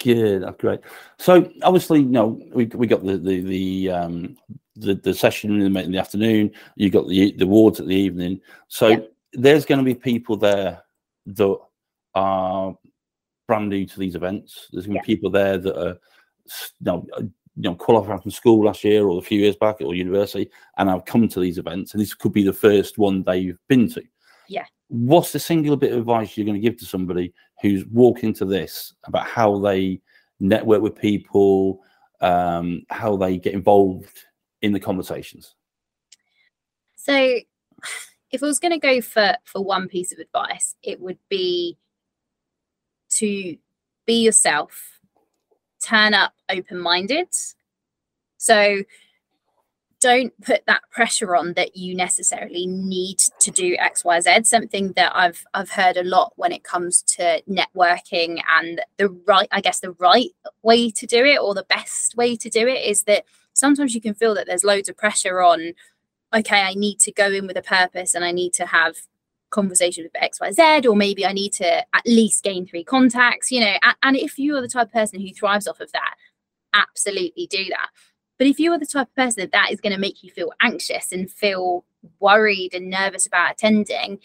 Good, 0.03 0.43
that's 0.43 0.57
great. 0.57 0.81
So 1.19 1.51
obviously, 1.63 2.01
you 2.01 2.07
know, 2.07 2.41
we 2.53 2.67
we 2.67 2.87
got 2.87 3.05
the 3.05 3.19
the 3.19 3.41
the 3.41 3.91
um 3.91 4.37
the, 4.77 4.95
the 4.95 5.15
session 5.15 5.61
in 5.61 5.73
the, 5.73 5.83
in 5.83 5.93
the 5.93 5.99
afternoon. 5.99 6.53
You 6.77 6.91
got 6.91 7.09
the 7.09 7.33
the 7.33 7.45
awards 7.45 7.81
at 7.81 7.87
the 7.87 7.95
evening. 7.95 8.41
So 8.69 8.89
yeah. 8.89 8.99
there's 9.35 9.67
going 9.67 9.79
to 9.79 9.85
be 9.85 9.95
people 9.95 10.37
there 10.37 10.83
that 11.27 11.59
are 12.15 12.77
brand 13.47 13.69
new 13.69 13.87
to 13.87 13.99
these 13.99 14.15
events. 14.15 14.69
There's 14.73 14.87
going 14.87 14.99
to 14.99 15.03
be 15.03 15.15
people 15.15 15.31
there 15.31 15.59
that 15.59 15.79
are 15.79 15.99
you 16.47 16.67
know, 16.81 17.07
you 17.19 17.33
know 17.57 17.75
qualified 17.75 18.23
from 18.23 18.31
school 18.31 18.65
last 18.65 18.85
year 18.85 19.07
or 19.07 19.19
a 19.19 19.23
few 19.23 19.41
years 19.41 19.57
back 19.57 19.81
or 19.81 19.95
university 19.95 20.51
and 20.79 20.89
have 20.89 21.05
come 21.05 21.29
to 21.29 21.41
these 21.41 21.59
events, 21.59 21.93
and 21.93 22.01
this 22.01 22.15
could 22.15 22.33
be 22.33 22.43
the 22.43 22.53
first 22.53 22.97
one 22.97 23.23
they've 23.23 23.59
been 23.69 23.89
to. 23.91 24.03
Yeah. 24.51 24.65
What's 24.89 25.31
the 25.31 25.39
singular 25.39 25.77
bit 25.77 25.93
of 25.93 25.99
advice 25.99 26.37
you're 26.37 26.45
going 26.45 26.61
to 26.61 26.69
give 26.69 26.77
to 26.79 26.85
somebody 26.85 27.33
who's 27.63 27.87
walking 27.87 28.35
to 28.35 28.45
this 28.45 28.93
about 29.05 29.25
how 29.25 29.61
they 29.61 30.01
network 30.41 30.83
with 30.83 30.97
people, 30.97 31.85
um, 32.21 32.83
how 32.91 33.17
they 33.17 33.39
get 33.39 33.55
involved 33.55 34.25
in 34.63 34.73
the 34.73 34.81
conversations? 34.81 35.55
So, 36.97 37.15
if 38.33 38.43
I 38.43 38.47
was 38.47 38.59
going 38.59 38.73
to 38.73 38.85
go 38.85 39.01
for 39.01 39.37
for 39.45 39.63
one 39.63 39.87
piece 39.87 40.11
of 40.13 40.19
advice, 40.19 40.75
it 40.83 41.01
would 41.01 41.19
be 41.29 41.79
to 43.11 43.57
be 44.05 44.25
yourself, 44.25 44.99
turn 45.81 46.13
up 46.13 46.35
open 46.49 46.81
minded. 46.81 47.29
So, 48.37 48.83
don't 50.01 50.33
put 50.41 50.63
that 50.67 50.83
pressure 50.91 51.37
on 51.37 51.53
that 51.53 51.77
you 51.77 51.95
necessarily 51.95 52.67
need 52.67 53.19
to 53.39 53.51
do 53.51 53.77
xyz 53.77 54.47
something 54.47 54.93
that 54.93 55.13
i've 55.15 55.45
i've 55.55 55.71
heard 55.71 55.97
a 55.97 56.03
lot 56.03 56.33
when 56.37 56.53
it 56.53 56.65
comes 56.65 57.03
to 57.03 57.43
networking 57.49 58.43
and 58.59 58.81
the 58.97 59.09
right 59.27 59.49
i 59.53 59.61
guess 59.61 59.81
the 59.81 59.93
right 59.93 60.31
way 60.63 60.91
to 60.91 61.07
do 61.07 61.25
it 61.25 61.39
or 61.39 61.55
the 61.55 61.67
best 61.69 62.17
way 62.17 62.35
to 62.35 62.49
do 62.49 62.67
it 62.67 62.85
is 62.85 63.05
that 63.05 63.25
sometimes 63.53 63.95
you 63.95 64.01
can 64.01 64.15
feel 64.15 64.35
that 64.35 64.47
there's 64.47 64.65
loads 64.65 64.89
of 64.89 64.97
pressure 64.97 65.43
on 65.43 65.73
okay 66.35 66.63
i 66.63 66.75
need 66.75 66.99
to 66.99 67.13
go 67.13 67.31
in 67.31 67.47
with 67.47 67.57
a 67.57 67.63
purpose 67.63 68.15
and 68.15 68.25
i 68.25 68.33
need 68.33 68.53
to 68.55 68.67
have 68.67 68.97
conversation 69.51 70.05
with 70.05 70.33
xyz 70.33 70.87
or 70.87 70.97
maybe 70.97 71.27
i 71.27 71.33
need 71.33 71.53
to 71.53 71.79
at 71.95 72.07
least 72.07 72.43
gain 72.43 72.67
three 72.67 72.85
contacts 72.85 73.51
you 73.51 73.61
know 73.61 73.75
and, 73.83 73.97
and 74.03 74.17
if 74.17 74.39
you're 74.39 74.61
the 74.61 74.69
type 74.69 74.87
of 74.87 74.93
person 74.93 75.21
who 75.21 75.33
thrives 75.35 75.67
off 75.67 75.81
of 75.81 75.91
that 75.93 76.15
absolutely 76.73 77.49
do 77.49 77.65
that 77.69 77.89
but 78.41 78.47
if 78.47 78.59
you 78.59 78.73
are 78.73 78.79
the 78.79 78.87
type 78.87 79.09
of 79.09 79.15
person 79.15 79.43
that 79.43 79.53
that 79.53 79.71
is 79.71 79.83
going 79.83 79.93
to 79.93 80.01
make 80.01 80.23
you 80.25 80.31
feel 80.31 80.51
anxious 80.63 81.13
and 81.13 81.31
feel 81.31 81.85
worried 82.21 82.73
and 82.73 82.89
nervous 82.89 83.27
about 83.27 83.51
attending, 83.51 84.19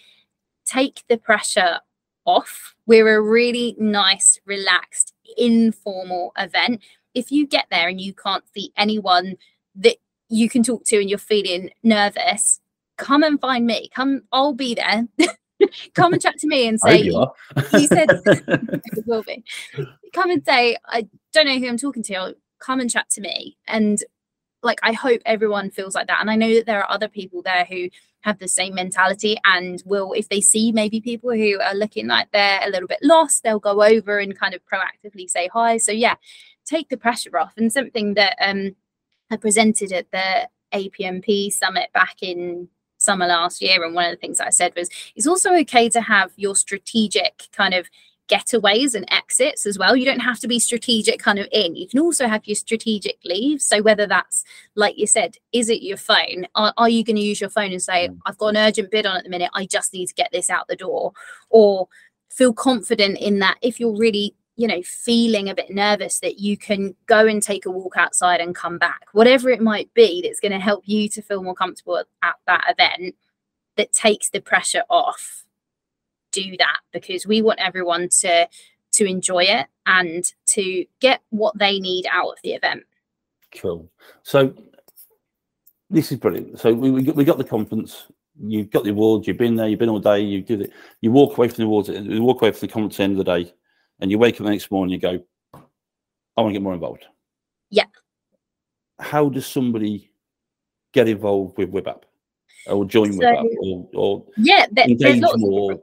take 0.66 1.04
the 1.10 1.18
pressure 1.18 1.82
off. 2.24 2.76
We're 2.86 3.18
a 3.18 3.22
really 3.22 3.76
nice, 3.78 4.40
relaxed, 4.46 5.14
informal 5.36 6.32
event. 6.38 6.82
If 7.14 7.30
you 7.30 7.46
get 7.46 7.66
there 7.70 7.90
and 7.90 8.00
you 8.00 8.14
can't 8.14 8.46
see 8.54 8.72
anyone 8.78 9.36
that 9.76 9.98
you 10.30 10.48
can 10.48 10.64
talk 10.64 10.86
to 10.86 11.02
and 11.02 11.10
you're 11.10 11.20
feeling 11.20 11.72
nervous, 11.84 12.62
come 12.96 13.22
and 13.22 13.38
find 13.38 13.66
me. 13.66 13.90
Come, 13.94 14.22
I'll 14.32 14.54
be 14.54 14.76
there. 14.76 15.10
come 15.94 16.14
and 16.14 16.22
chat 16.22 16.38
to 16.40 16.48
me 16.48 16.70
and 16.70 16.80
say 16.80 17.02
you, 17.02 17.28
you, 17.74 17.88
said 17.88 18.08
will 19.06 19.24
be. 19.24 19.44
Come 20.14 20.32
and 20.32 20.46
say, 20.46 20.78
I 20.86 21.10
don't 21.34 21.48
know 21.48 21.60
who 21.60 21.68
I'm 21.68 21.78
talking 21.78 22.04
to 22.04 22.36
come 22.66 22.80
and 22.80 22.90
chat 22.90 23.10
to 23.12 23.22
me. 23.22 23.58
And 23.68 24.00
like 24.64 24.80
i 24.84 24.94
hope 24.94 25.22
everyone 25.26 25.70
feels 25.70 25.96
like 25.96 26.08
that. 26.08 26.20
And 26.22 26.30
i 26.30 26.36
know 26.36 26.54
that 26.56 26.66
there 26.66 26.82
are 26.82 26.92
other 26.92 27.08
people 27.08 27.42
there 27.42 27.66
who 27.66 27.90
have 28.22 28.40
the 28.40 28.48
same 28.48 28.74
mentality 28.74 29.38
and 29.46 29.84
will 29.86 30.12
if 30.14 30.30
they 30.30 30.42
see 30.42 30.72
maybe 30.72 31.00
people 31.00 31.32
who 31.32 31.60
are 31.62 31.76
looking 31.76 32.08
like 32.08 32.28
they're 32.32 32.68
a 32.68 32.72
little 32.72 32.88
bit 32.88 32.98
lost 33.04 33.44
they'll 33.44 33.60
go 33.60 33.84
over 33.84 34.18
and 34.18 34.40
kind 34.40 34.56
of 34.56 34.62
proactively 34.66 35.30
say 35.30 35.48
hi. 35.54 35.78
So 35.78 35.92
yeah 35.92 36.16
take 36.66 36.90
the 36.90 36.98
pressure 36.98 37.38
off. 37.38 37.54
And 37.58 37.72
something 37.72 38.16
that 38.16 38.36
um 38.42 38.76
i 39.32 39.38
presented 39.38 39.92
at 39.92 40.10
the 40.12 40.50
apmp 40.74 41.52
summit 41.52 41.90
back 41.94 42.18
in 42.22 42.68
summer 42.98 43.28
last 43.28 43.62
year 43.62 43.84
and 43.84 43.94
one 43.94 44.06
of 44.06 44.12
the 44.12 44.18
things 44.18 44.40
i 44.40 44.50
said 44.50 44.74
was 44.76 44.90
it's 45.16 45.28
also 45.28 45.54
okay 45.54 45.88
to 45.90 46.02
have 46.02 46.32
your 46.38 46.56
strategic 46.56 47.48
kind 47.52 47.74
of 47.74 47.88
getaways 48.28 48.96
and 48.96 49.06
exits 49.12 49.66
as 49.66 49.78
well. 49.78 49.96
You 49.96 50.06
don't 50.06 50.20
have 50.20 50.40
to 50.40 50.48
be 50.48 50.60
strategic 50.60 51.20
kind 51.20 51.40
of 51.40 51.48
in. 51.52 51.76
You 51.76 51.88
can 51.88 52.00
also 52.00 52.28
have 52.28 52.46
your 52.46 52.56
strategic 52.56 53.18
leave. 53.24 53.62
So 53.62 53.82
whether 53.82 54.08
that's 54.08 54.44
like 54.76 54.98
you 54.98 55.08
said, 55.08 55.38
is 55.52 55.70
it 55.70 55.84
your 55.84 55.98
phone? 55.98 56.48
Are, 56.56 56.74
are 56.78 56.90
you 56.90 57.04
going 57.04 57.16
to 57.18 57.22
use 57.22 57.40
your 57.40 57.50
phone 57.50 57.72
and 57.72 57.82
say, 57.82 58.10
mm. 58.10 58.18
I've 58.26 58.38
got 58.38 58.50
an 58.50 58.58
urgent 58.58 58.92
bid 58.92 59.06
on 59.06 59.18
at 59.18 59.24
the 59.24 59.30
minute. 59.30 59.52
I 59.54 59.66
just 59.66 59.94
need 59.94 60.08
to 60.08 60.14
get 60.14 60.30
this 60.32 60.50
out 60.50 60.68
the 60.68 60.76
door. 60.76 61.14
Or 61.50 61.88
feel 62.30 62.54
confident 62.54 63.18
in 63.20 63.40
that 63.40 63.58
if 63.62 63.80
you're 63.80 63.96
really 63.96 64.36
you 64.58 64.68
know 64.68 64.82
feeling 64.84 65.50
a 65.50 65.56
bit 65.56 65.70
nervous 65.70 66.20
that 66.20 66.40
you 66.40 66.58
can 66.58 66.96
go 67.08 67.28
and 67.28 67.42
take 67.42 67.66
a 67.66 67.72
walk 67.72 67.96
outside 67.98 68.40
and 68.40 68.56
come 68.56 68.78
back 68.78 69.02
whatever 69.12 69.50
it 69.50 69.62
might 69.62 69.94
be 69.94 70.22
that's 70.22 70.40
going 70.40 70.52
to 70.52 70.60
help 70.60 70.84
you 70.86 71.10
to 71.10 71.22
feel 71.22 71.44
more 71.44 71.56
comfortable 71.56 71.98
at 71.98 72.36
that 72.48 72.64
event 72.70 73.16
that 73.76 73.92
takes 73.92 74.30
the 74.30 74.40
pressure 74.40 74.84
off 74.90 75.45
do 76.36 76.56
that 76.58 76.78
because 76.92 77.26
we 77.26 77.42
want 77.42 77.60
everyone 77.60 78.10
to 78.22 78.48
to 78.94 79.06
enjoy 79.06 79.44
it 79.44 79.68
and 79.86 80.24
to 80.48 80.86
get 81.02 81.22
what 81.30 81.58
they 81.58 81.80
need 81.80 82.06
out 82.10 82.30
of 82.30 82.38
the 82.44 82.54
event. 82.54 82.84
Cool. 83.52 83.90
So 84.24 84.54
this 85.90 86.12
is 86.12 86.18
brilliant. 86.18 86.60
So 86.60 86.74
we, 86.74 86.92
we, 86.92 87.04
got, 87.04 87.16
we 87.16 87.24
got 87.26 87.38
the 87.38 87.44
conference. 87.44 88.08
You've 88.42 88.70
got 88.70 88.84
the 88.84 88.92
awards. 88.92 89.28
You've 89.28 89.38
been 89.38 89.56
there. 89.56 89.68
You've 89.68 89.80
been 89.80 89.90
all 89.90 90.00
day. 90.00 90.22
You 90.22 90.42
did 90.42 90.62
it. 90.62 90.74
You 91.02 91.12
walk 91.12 91.38
away 91.38 91.48
from 91.48 91.58
the 91.58 91.64
awards. 91.64 91.90
You 91.90 92.24
walk 92.24 92.42
away 92.42 92.52
from 92.52 92.68
the 92.68 92.74
conference 92.74 92.96
at 92.96 92.98
the 92.98 93.04
end 93.04 93.20
of 93.20 93.26
the 93.26 93.38
day, 93.38 93.54
and 94.00 94.12
you 94.12 94.18
wake 94.18 94.36
up 94.36 94.46
the 94.46 94.52
next 94.52 94.72
morning. 94.72 94.94
You 94.94 95.00
go, 95.00 95.24
I 95.54 96.42
want 96.42 96.50
to 96.50 96.54
get 96.54 96.62
more 96.62 96.74
involved. 96.74 97.06
Yeah. 97.70 97.86
How 99.00 99.30
does 99.30 99.46
somebody 99.46 100.12
get 100.94 101.08
involved 101.08 101.58
with 101.58 101.72
WIBAP? 101.72 102.04
Or 102.68 102.86
join 102.86 103.14
so, 103.14 103.20
with 103.20 103.28
that 103.28 103.58
or, 103.62 103.90
or 103.94 104.26
yeah 104.38 104.66
engage 104.78 105.22
more? 105.38 105.78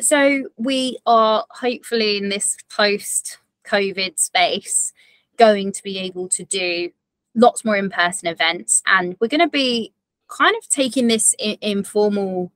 So 0.00 0.48
we 0.56 0.98
are 1.06 1.44
hopefully 1.50 2.16
in 2.16 2.28
this 2.30 2.56
post 2.68 3.38
COVID 3.66 4.18
space 4.18 4.92
going 5.36 5.72
to 5.72 5.82
be 5.82 5.98
able 5.98 6.28
to 6.28 6.44
do 6.44 6.90
lots 7.34 7.64
more 7.64 7.76
in-person 7.76 8.28
events 8.28 8.82
and 8.86 9.16
we're 9.20 9.28
going 9.28 9.40
to 9.40 9.48
be 9.48 9.92
kind 10.28 10.54
of 10.56 10.68
taking 10.68 11.08
this 11.08 11.34
informal 11.60 12.50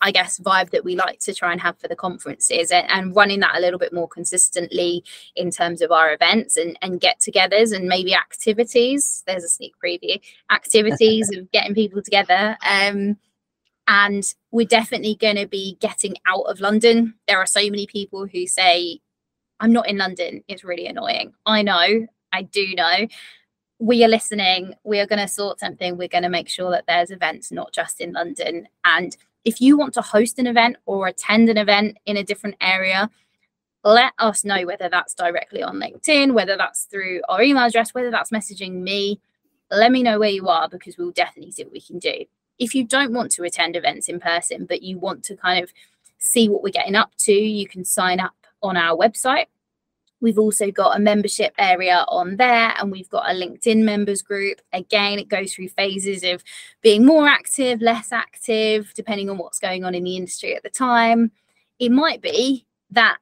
I 0.00 0.10
guess, 0.10 0.38
vibe 0.38 0.70
that 0.70 0.84
we 0.84 0.96
like 0.96 1.20
to 1.20 1.34
try 1.34 1.52
and 1.52 1.60
have 1.60 1.78
for 1.78 1.88
the 1.88 1.96
conferences 1.96 2.70
and, 2.70 2.90
and, 2.90 3.14
running 3.14 3.40
that 3.40 3.56
a 3.56 3.60
little 3.60 3.78
bit 3.78 3.92
more 3.92 4.08
consistently 4.08 5.04
in 5.36 5.50
terms 5.50 5.82
of 5.82 5.92
our 5.92 6.12
events 6.12 6.56
and, 6.56 6.78
and 6.80 7.00
get 7.00 7.20
togethers 7.20 7.74
and 7.74 7.86
maybe 7.86 8.14
activities. 8.14 9.22
There's 9.26 9.44
a 9.44 9.48
sneak 9.48 9.74
preview 9.84 10.20
activities 10.50 11.30
of 11.36 11.50
getting 11.50 11.74
people 11.74 12.02
together. 12.02 12.56
Um, 12.68 13.18
and 13.88 14.24
we're 14.52 14.66
definitely 14.66 15.16
going 15.16 15.36
to 15.36 15.46
be 15.46 15.76
getting 15.80 16.14
out 16.26 16.42
of 16.42 16.60
London. 16.60 17.14
There 17.26 17.38
are 17.38 17.46
so 17.46 17.60
many 17.60 17.86
people 17.86 18.26
who 18.26 18.46
say, 18.46 19.00
I'm 19.58 19.72
not 19.72 19.88
in 19.88 19.98
London. 19.98 20.44
It's 20.48 20.64
really 20.64 20.86
annoying. 20.86 21.34
I 21.44 21.62
know, 21.62 22.06
I 22.32 22.42
do 22.42 22.74
know 22.74 23.06
we 23.80 24.04
are 24.04 24.08
listening. 24.08 24.74
We 24.84 25.00
are 25.00 25.06
going 25.06 25.20
to 25.20 25.26
sort 25.26 25.58
something. 25.58 25.96
We're 25.96 26.08
going 26.08 26.22
to 26.22 26.28
make 26.28 26.48
sure 26.48 26.70
that 26.70 26.84
there's 26.86 27.10
events 27.10 27.50
not 27.50 27.72
just 27.72 28.00
in 28.00 28.12
London. 28.12 28.68
And 28.84 29.16
if 29.44 29.60
you 29.60 29.76
want 29.76 29.94
to 29.94 30.02
host 30.02 30.38
an 30.38 30.46
event 30.46 30.76
or 30.86 31.06
attend 31.06 31.48
an 31.48 31.56
event 31.56 31.98
in 32.06 32.16
a 32.16 32.24
different 32.24 32.56
area, 32.60 33.10
let 33.82 34.12
us 34.18 34.44
know 34.44 34.66
whether 34.66 34.88
that's 34.88 35.14
directly 35.14 35.62
on 35.62 35.76
LinkedIn, 35.76 36.34
whether 36.34 36.56
that's 36.56 36.84
through 36.84 37.22
our 37.28 37.42
email 37.42 37.64
address, 37.64 37.94
whether 37.94 38.10
that's 38.10 38.30
messaging 38.30 38.82
me. 38.82 39.20
Let 39.70 39.92
me 39.92 40.02
know 40.02 40.18
where 40.18 40.30
you 40.30 40.48
are 40.48 40.68
because 40.68 40.98
we'll 40.98 41.12
definitely 41.12 41.52
see 41.52 41.64
what 41.64 41.72
we 41.72 41.80
can 41.80 41.98
do. 41.98 42.24
If 42.58 42.74
you 42.74 42.84
don't 42.84 43.14
want 43.14 43.30
to 43.32 43.44
attend 43.44 43.76
events 43.76 44.08
in 44.08 44.20
person, 44.20 44.66
but 44.66 44.82
you 44.82 44.98
want 44.98 45.24
to 45.24 45.36
kind 45.36 45.62
of 45.62 45.72
see 46.18 46.48
what 46.48 46.62
we're 46.62 46.70
getting 46.70 46.96
up 46.96 47.12
to, 47.20 47.32
you 47.32 47.66
can 47.66 47.84
sign 47.84 48.20
up 48.20 48.34
on 48.62 48.76
our 48.76 48.96
website 48.96 49.46
We've 50.20 50.38
also 50.38 50.70
got 50.70 50.96
a 50.96 51.00
membership 51.00 51.54
area 51.58 52.04
on 52.08 52.36
there, 52.36 52.74
and 52.78 52.92
we've 52.92 53.08
got 53.08 53.30
a 53.30 53.34
LinkedIn 53.34 53.82
members 53.82 54.22
group. 54.22 54.60
Again, 54.72 55.18
it 55.18 55.28
goes 55.28 55.54
through 55.54 55.68
phases 55.68 56.22
of 56.24 56.44
being 56.82 57.06
more 57.06 57.26
active, 57.26 57.80
less 57.80 58.12
active, 58.12 58.92
depending 58.94 59.30
on 59.30 59.38
what's 59.38 59.58
going 59.58 59.84
on 59.84 59.94
in 59.94 60.04
the 60.04 60.16
industry 60.16 60.54
at 60.54 60.62
the 60.62 60.70
time. 60.70 61.32
It 61.78 61.90
might 61.90 62.20
be 62.20 62.66
that 62.90 63.16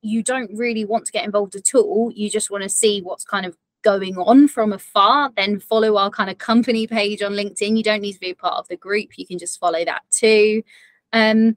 you 0.00 0.22
don't 0.22 0.54
really 0.54 0.84
want 0.84 1.06
to 1.06 1.12
get 1.12 1.24
involved 1.24 1.56
at 1.56 1.74
all. 1.74 2.12
You 2.14 2.30
just 2.30 2.50
want 2.50 2.62
to 2.62 2.68
see 2.68 3.00
what's 3.00 3.24
kind 3.24 3.46
of 3.46 3.56
going 3.82 4.16
on 4.16 4.48
from 4.48 4.72
afar, 4.72 5.30
then 5.36 5.60
follow 5.60 5.96
our 5.96 6.10
kind 6.10 6.30
of 6.30 6.38
company 6.38 6.86
page 6.86 7.22
on 7.22 7.32
LinkedIn. 7.32 7.76
You 7.76 7.82
don't 7.82 8.00
need 8.00 8.14
to 8.14 8.20
be 8.20 8.30
a 8.30 8.34
part 8.34 8.54
of 8.54 8.68
the 8.68 8.76
group, 8.76 9.18
you 9.18 9.26
can 9.26 9.38
just 9.38 9.58
follow 9.60 9.84
that 9.84 10.02
too. 10.10 10.62
Um, 11.12 11.56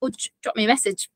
or 0.00 0.10
drop 0.42 0.56
me 0.56 0.64
a 0.64 0.68
message 0.68 1.08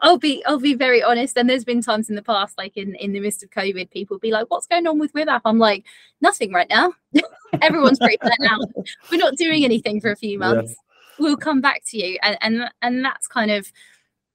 I'll 0.00 0.18
be 0.18 0.44
I'll 0.44 0.60
be 0.60 0.74
very 0.74 1.02
honest. 1.02 1.36
And 1.36 1.48
there's 1.48 1.64
been 1.64 1.82
times 1.82 2.08
in 2.08 2.16
the 2.16 2.22
past, 2.22 2.58
like 2.58 2.76
in 2.76 2.94
in 2.96 3.12
the 3.12 3.20
midst 3.20 3.42
of 3.42 3.50
COVID, 3.50 3.90
people 3.90 4.18
be 4.18 4.30
like, 4.30 4.46
"What's 4.50 4.66
going 4.66 4.86
on 4.86 4.98
with 4.98 5.12
WIBAP?" 5.12 5.40
I'm 5.44 5.58
like, 5.58 5.84
"Nothing 6.20 6.52
right 6.52 6.68
now. 6.68 6.92
Everyone's 7.62 7.98
pretty 7.98 8.18
burnt 8.20 8.50
out. 8.50 8.68
We're 9.10 9.18
not 9.18 9.36
doing 9.36 9.64
anything 9.64 10.00
for 10.00 10.10
a 10.10 10.16
few 10.16 10.38
months. 10.38 10.72
Yeah. 10.72 11.24
We'll 11.24 11.36
come 11.36 11.60
back 11.60 11.82
to 11.88 11.98
you." 11.98 12.18
And 12.22 12.36
and 12.40 12.70
and 12.82 13.04
that's 13.04 13.26
kind 13.26 13.50
of. 13.50 13.70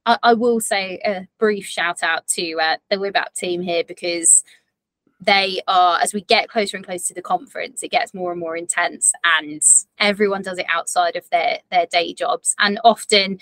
I, 0.04 0.18
I 0.24 0.34
will 0.34 0.58
say 0.58 1.00
a 1.04 1.28
brief 1.38 1.64
shout 1.64 2.02
out 2.02 2.26
to 2.28 2.58
uh, 2.60 2.76
the 2.90 2.96
WIBAP 2.96 3.34
team 3.36 3.62
here 3.62 3.84
because 3.84 4.42
they 5.20 5.60
are 5.68 6.00
as 6.00 6.12
we 6.12 6.22
get 6.22 6.48
closer 6.48 6.76
and 6.76 6.84
closer 6.84 7.08
to 7.08 7.14
the 7.14 7.22
conference 7.22 7.82
it 7.82 7.92
gets 7.92 8.12
more 8.12 8.32
and 8.32 8.40
more 8.40 8.56
intense 8.56 9.12
and 9.40 9.62
everyone 9.98 10.42
does 10.42 10.58
it 10.58 10.66
outside 10.68 11.14
of 11.14 11.28
their 11.30 11.60
their 11.70 11.86
day 11.86 12.12
jobs 12.12 12.56
and 12.58 12.80
often 12.82 13.38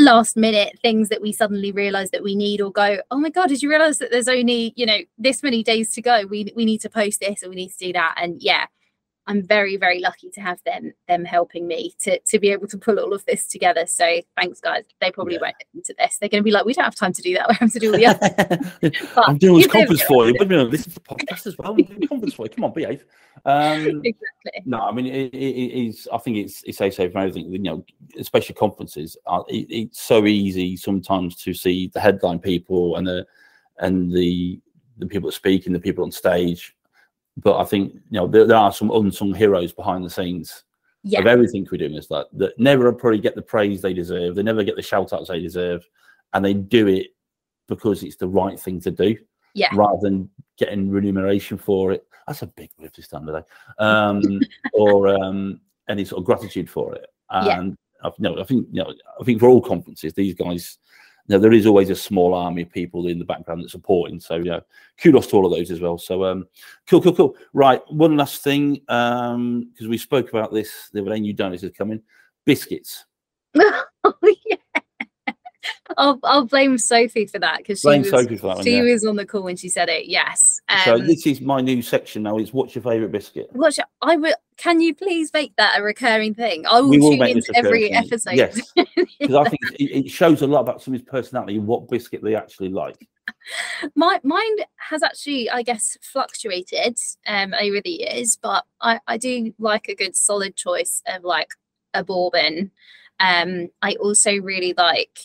last 0.00 0.36
minute 0.36 0.78
things 0.82 1.08
that 1.08 1.22
we 1.22 1.32
suddenly 1.32 1.72
realize 1.72 2.10
that 2.10 2.22
we 2.22 2.34
need 2.34 2.60
or 2.60 2.72
go 2.72 2.98
oh 3.10 3.18
my 3.18 3.30
god 3.30 3.48
did 3.48 3.62
you 3.62 3.68
realize 3.68 3.98
that 3.98 4.10
there's 4.10 4.28
only 4.28 4.72
you 4.76 4.86
know 4.86 4.98
this 5.18 5.42
many 5.42 5.62
days 5.62 5.92
to 5.92 6.02
go? 6.02 6.24
We 6.26 6.52
we 6.56 6.64
need 6.64 6.80
to 6.82 6.90
post 6.90 7.20
this 7.20 7.42
and 7.42 7.50
we 7.50 7.56
need 7.56 7.70
to 7.70 7.78
do 7.78 7.92
that. 7.92 8.14
And 8.16 8.40
yeah 8.42 8.66
I'm 9.30 9.46
very, 9.46 9.76
very 9.76 10.00
lucky 10.00 10.28
to 10.30 10.40
have 10.40 10.58
them 10.64 10.92
them 11.06 11.24
helping 11.24 11.68
me 11.68 11.94
to 12.00 12.18
to 12.18 12.38
be 12.40 12.50
able 12.50 12.66
to 12.66 12.76
pull 12.76 12.98
all 12.98 13.12
of 13.14 13.24
this 13.26 13.46
together. 13.46 13.86
So 13.86 14.20
thanks, 14.36 14.60
guys. 14.60 14.84
They 15.00 15.12
probably 15.12 15.34
yeah. 15.34 15.42
won't 15.42 15.56
listen 15.72 15.94
to 15.94 15.94
this. 15.98 16.18
They're 16.18 16.28
going 16.28 16.42
to 16.42 16.44
be 16.44 16.50
like, 16.50 16.64
we 16.64 16.74
don't 16.74 16.84
have 16.84 16.96
time 16.96 17.12
to 17.12 17.22
do 17.22 17.34
that. 17.34 17.48
We 17.48 17.54
have 17.54 17.72
to 17.72 17.78
do 17.78 17.92
all 17.92 17.98
the 17.98 18.06
other. 18.06 18.92
I'm 19.16 19.38
doing 19.38 19.62
this 19.62 19.70
conference 19.70 20.02
for 20.02 20.26
you, 20.26 20.34
but 20.36 20.50
you 20.50 20.56
know, 20.56 20.66
this 20.66 20.84
is 20.86 20.94
the 20.94 21.00
podcast 21.00 21.46
as 21.46 21.56
well. 21.56 21.70
I'm 21.70 21.76
doing 21.76 22.08
conference 22.08 22.34
for 22.34 22.46
you. 22.46 22.50
Come 22.50 22.64
on, 22.64 22.72
behave. 22.72 23.04
Um, 23.44 24.02
exactly. 24.04 24.62
No, 24.64 24.80
I 24.80 24.90
mean, 24.90 25.06
it, 25.06 25.32
it, 25.32 25.86
is. 25.88 26.08
I 26.12 26.18
think 26.18 26.38
it's 26.38 26.64
it's 26.64 26.80
a 26.80 26.90
safe 26.90 27.12
for 27.12 27.18
everything. 27.18 27.52
You 27.52 27.60
know, 27.60 27.84
especially 28.18 28.56
conferences. 28.56 29.16
Uh, 29.26 29.44
it, 29.46 29.66
it's 29.70 30.02
so 30.02 30.26
easy 30.26 30.76
sometimes 30.76 31.36
to 31.36 31.54
see 31.54 31.88
the 31.94 32.00
headline 32.00 32.40
people 32.40 32.96
and 32.96 33.06
the 33.06 33.24
and 33.78 34.12
the 34.12 34.60
the 34.98 35.06
people 35.06 35.30
that 35.30 35.36
speak 35.36 35.66
and 35.66 35.74
the 35.74 35.80
people 35.80 36.02
on 36.02 36.10
stage 36.10 36.74
but 37.36 37.58
I 37.58 37.64
think 37.64 37.94
you 37.94 38.20
know 38.20 38.26
there, 38.26 38.46
there 38.46 38.56
are 38.56 38.72
some 38.72 38.90
unsung 38.90 39.34
heroes 39.34 39.72
behind 39.72 40.04
the 40.04 40.10
scenes 40.10 40.64
yeah. 41.02 41.20
of 41.20 41.26
everything 41.26 41.66
we're 41.70 41.78
doing. 41.78 41.94
Is 41.94 42.08
that 42.08 42.26
that 42.34 42.58
never 42.58 42.92
probably 42.92 43.20
get 43.20 43.34
the 43.34 43.42
praise 43.42 43.80
they 43.80 43.94
deserve. 43.94 44.34
They 44.34 44.42
never 44.42 44.64
get 44.64 44.76
the 44.76 44.82
shout 44.82 45.12
outs 45.12 45.28
they 45.28 45.40
deserve, 45.40 45.86
and 46.32 46.44
they 46.44 46.54
do 46.54 46.86
it 46.88 47.08
because 47.68 48.02
it's 48.02 48.16
the 48.16 48.28
right 48.28 48.58
thing 48.58 48.80
to 48.80 48.90
do. 48.90 49.16
Yeah. 49.54 49.68
Rather 49.74 49.98
than 50.00 50.30
getting 50.58 50.90
remuneration 50.90 51.58
for 51.58 51.92
it. 51.92 52.06
That's 52.26 52.42
a 52.42 52.46
big 52.46 52.70
word 52.78 52.92
this 52.94 53.08
time 53.08 53.26
today. 53.26 53.42
Um, 53.78 54.40
or 54.74 55.08
um, 55.08 55.60
any 55.88 56.04
sort 56.04 56.20
of 56.20 56.26
gratitude 56.26 56.70
for 56.70 56.94
it. 56.94 57.06
And 57.30 57.76
yeah. 58.02 58.08
I, 58.08 58.12
no, 58.18 58.40
I 58.40 58.44
think 58.44 58.68
you 58.70 58.84
know, 58.84 58.94
I 59.20 59.24
think 59.24 59.40
for 59.40 59.48
all 59.48 59.60
conferences, 59.60 60.12
these 60.12 60.34
guys 60.34 60.78
now 61.30 61.38
there 61.38 61.52
is 61.52 61.64
always 61.64 61.90
a 61.90 61.94
small 61.96 62.34
army 62.34 62.62
of 62.62 62.72
people 62.72 63.06
in 63.06 63.20
the 63.20 63.24
background 63.24 63.62
that 63.62 63.70
supporting. 63.70 64.18
So 64.18 64.36
yeah, 64.36 64.58
kudos 65.00 65.28
to 65.28 65.36
all 65.36 65.46
of 65.46 65.52
those 65.52 65.70
as 65.70 65.80
well. 65.80 65.96
So 65.96 66.24
um, 66.24 66.48
cool, 66.88 67.00
cool, 67.00 67.14
cool. 67.14 67.36
Right, 67.52 67.80
one 67.88 68.16
last 68.16 68.42
thing 68.42 68.74
because 68.74 69.34
um, 69.34 69.70
we 69.88 69.96
spoke 69.96 70.30
about 70.30 70.52
this 70.52 70.90
the 70.92 71.00
other 71.00 71.10
day. 71.10 71.20
New 71.20 71.32
donuts 71.32 71.62
is 71.62 71.70
coming. 71.70 72.02
Biscuits. 72.44 73.06
oh 73.56 74.14
yeah. 74.44 74.56
I'll, 75.96 76.18
I'll 76.24 76.46
blame 76.46 76.78
Sophie 76.78 77.26
for 77.26 77.38
that 77.38 77.58
because 77.58 77.80
she, 77.80 77.88
was, 77.88 78.42
one, 78.42 78.62
she 78.62 78.76
yeah. 78.76 78.82
was 78.82 79.04
on 79.04 79.16
the 79.16 79.26
call 79.26 79.42
when 79.42 79.56
she 79.56 79.68
said 79.68 79.88
it. 79.88 80.06
Yes. 80.06 80.60
Um, 80.68 80.78
so 80.84 80.98
this 80.98 81.26
is 81.26 81.40
my 81.40 81.60
new 81.60 81.82
section 81.82 82.22
now. 82.22 82.38
It's 82.38 82.52
what's 82.52 82.74
your 82.74 82.82
favourite 82.82 83.12
biscuit? 83.12 83.48
What's 83.52 83.78
your, 83.78 83.86
I 84.02 84.16
will. 84.16 84.34
Can 84.56 84.80
you 84.80 84.94
please 84.94 85.32
make 85.32 85.56
that 85.56 85.78
a 85.78 85.82
recurring 85.82 86.34
thing? 86.34 86.66
I 86.66 86.80
will, 86.80 86.90
will 86.90 87.12
tune 87.12 87.26
into 87.26 87.52
every 87.54 87.90
episode. 87.92 88.34
Yes, 88.34 88.60
because 88.74 89.34
I 89.34 89.48
think 89.48 89.60
it, 89.78 90.06
it, 90.06 90.10
shows 90.10 90.42
a 90.42 90.46
lot 90.46 90.60
about 90.60 90.82
somebody's 90.82 91.06
personality, 91.06 91.56
and 91.56 91.66
what 91.66 91.88
biscuit 91.88 92.22
they 92.22 92.34
actually 92.34 92.68
like. 92.68 92.96
My 93.94 94.20
mine 94.22 94.56
has 94.76 95.02
actually, 95.02 95.48
I 95.50 95.62
guess, 95.62 95.96
fluctuated 96.02 96.98
um, 97.26 97.54
over 97.54 97.80
the 97.80 97.90
years, 97.90 98.38
but 98.40 98.64
I, 98.80 99.00
I 99.06 99.16
do 99.16 99.54
like 99.58 99.88
a 99.88 99.94
good 99.94 100.16
solid 100.16 100.56
choice 100.56 101.02
of 101.06 101.24
like 101.24 101.50
a 101.94 102.04
bourbon. 102.04 102.70
Um, 103.18 103.68
I 103.82 103.94
also 103.94 104.36
really 104.38 104.74
like 104.76 105.18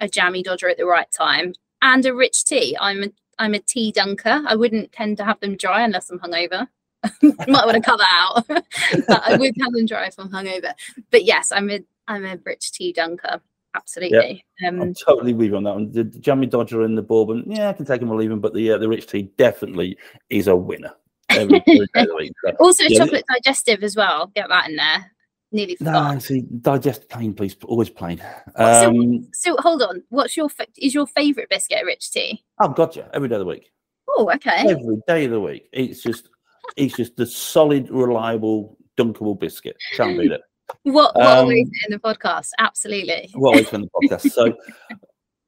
a 0.00 0.08
jammy 0.08 0.42
dodger 0.42 0.68
at 0.68 0.76
the 0.76 0.86
right 0.86 1.10
time 1.10 1.54
and 1.82 2.04
a 2.06 2.14
rich 2.14 2.44
tea. 2.44 2.76
I'm 2.80 3.04
a 3.04 3.08
I'm 3.38 3.54
a 3.54 3.58
tea 3.58 3.92
dunker. 3.92 4.42
I 4.46 4.54
wouldn't 4.54 4.92
tend 4.92 5.16
to 5.18 5.24
have 5.24 5.40
them 5.40 5.56
dry 5.56 5.82
unless 5.82 6.10
I'm 6.10 6.20
hungover. 6.20 6.68
Might 7.22 7.66
want 7.66 7.74
to 7.74 7.80
cut 7.80 7.98
that 7.98 8.10
out. 8.12 8.46
but 9.08 9.22
I 9.24 9.36
would 9.36 9.54
have 9.60 9.72
them 9.72 9.86
dry 9.86 10.06
if 10.06 10.18
I'm 10.18 10.30
hungover. 10.30 10.72
But 11.10 11.24
yes, 11.24 11.52
I'm 11.52 11.70
a 11.70 11.80
I'm 12.08 12.24
a 12.24 12.38
rich 12.44 12.72
tea 12.72 12.92
dunker. 12.92 13.40
Absolutely. 13.76 14.44
Yeah, 14.60 14.68
um, 14.68 14.80
I'm 14.80 14.94
totally 14.94 15.34
with 15.34 15.48
you 15.50 15.56
on 15.56 15.64
that 15.64 15.74
one. 15.74 15.90
The, 15.90 16.04
the 16.04 16.18
jammy 16.20 16.46
dodger 16.46 16.82
and 16.82 16.96
the 16.96 17.02
bourbon, 17.02 17.42
yeah, 17.46 17.70
I 17.70 17.72
can 17.72 17.84
take 17.84 17.98
them 17.98 18.10
or 18.10 18.16
leave 18.16 18.30
them, 18.30 18.40
but 18.40 18.54
the 18.54 18.72
uh, 18.72 18.78
the 18.78 18.88
rich 18.88 19.08
tea 19.08 19.22
definitely 19.36 19.98
is 20.30 20.46
a 20.46 20.54
winner. 20.54 20.92
Every, 21.30 21.60
every 21.96 22.30
also, 22.60 22.84
yeah, 22.84 22.98
chocolate 22.98 23.24
digestive 23.28 23.82
as 23.82 23.96
well. 23.96 24.30
Get 24.34 24.48
that 24.48 24.68
in 24.68 24.76
there 24.76 25.10
nearly 25.54 25.76
forgot. 25.76 26.14
No, 26.14 26.18
see, 26.18 26.42
digest 26.60 27.08
plain, 27.08 27.32
please. 27.32 27.56
Always 27.64 27.90
plain. 27.90 28.20
Um, 28.56 29.28
so, 29.32 29.54
so, 29.54 29.56
hold 29.60 29.82
on. 29.82 30.02
What's 30.10 30.36
your 30.36 30.50
is 30.76 30.94
your 30.94 31.06
favourite 31.06 31.48
biscuit 31.48 31.84
rich 31.84 32.10
tea? 32.10 32.44
Oh, 32.60 32.68
gotcha. 32.68 33.08
Every 33.14 33.28
day 33.28 33.36
of 33.36 33.40
the 33.40 33.46
week. 33.46 33.70
Oh, 34.08 34.30
okay. 34.34 34.68
Every 34.68 35.00
day 35.06 35.24
of 35.24 35.30
the 35.30 35.40
week. 35.40 35.68
It's 35.72 36.02
just, 36.02 36.28
it's 36.76 36.96
just 36.96 37.16
the 37.16 37.26
solid, 37.26 37.88
reliable, 37.90 38.76
dunkable 38.98 39.38
biscuit. 39.38 39.76
Can't 39.96 40.18
beat 40.18 40.32
it. 40.32 40.42
What 40.82 41.14
what 41.14 41.26
um, 41.26 41.38
always 41.38 41.70
in 41.86 41.92
the 41.92 41.98
podcast? 41.98 42.50
Absolutely. 42.58 43.30
What 43.34 43.50
always 43.50 43.72
in 43.72 43.82
the 43.82 43.88
podcast. 44.02 44.30
So. 44.30 44.54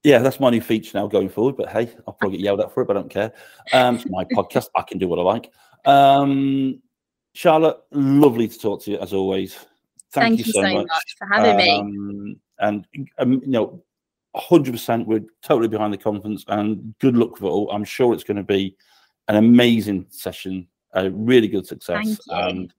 Yeah, 0.04 0.20
that's 0.20 0.38
my 0.38 0.50
new 0.50 0.60
feature 0.60 0.96
now 0.96 1.08
going 1.08 1.28
forward. 1.28 1.56
But 1.56 1.68
hey, 1.70 1.92
I'll 2.06 2.14
probably 2.14 2.38
get 2.38 2.44
yelled 2.44 2.60
at 2.60 2.72
for 2.72 2.82
it, 2.82 2.86
but 2.86 2.96
I 2.96 3.00
don't 3.00 3.10
care. 3.10 3.32
Um, 3.72 3.96
it's 3.96 4.06
my 4.08 4.22
podcast. 4.24 4.68
I 4.76 4.82
can 4.82 4.98
do 4.98 5.08
what 5.08 5.18
I 5.18 5.22
like. 5.22 5.50
Um, 5.84 6.80
Charlotte, 7.36 7.78
lovely 7.90 8.46
to 8.46 8.58
talk 8.58 8.82
to 8.84 8.92
you 8.92 8.98
as 8.98 9.12
always. 9.12 9.58
Thank, 10.12 10.38
Thank 10.38 10.46
you, 10.46 10.52
so, 10.52 10.62
so 10.62 10.74
much. 10.74 10.86
much. 10.86 11.16
for 11.18 11.26
having 11.26 11.80
um, 11.80 12.24
me. 12.24 12.36
And 12.58 12.86
um, 13.18 13.32
you 13.32 13.48
know, 13.48 13.82
hundred 14.34 14.72
percent, 14.72 15.06
we're 15.06 15.24
totally 15.42 15.68
behind 15.68 15.92
the 15.92 15.98
conference, 15.98 16.44
and 16.48 16.94
good 17.00 17.16
luck 17.16 17.36
for 17.38 17.46
all. 17.46 17.70
I'm 17.70 17.84
sure 17.84 18.14
it's 18.14 18.24
going 18.24 18.36
to 18.36 18.42
be 18.42 18.76
an 19.28 19.36
amazing 19.36 20.06
session, 20.08 20.68
a 20.94 21.10
really 21.10 21.48
good 21.48 21.66
success, 21.66 22.18
and 22.28 22.72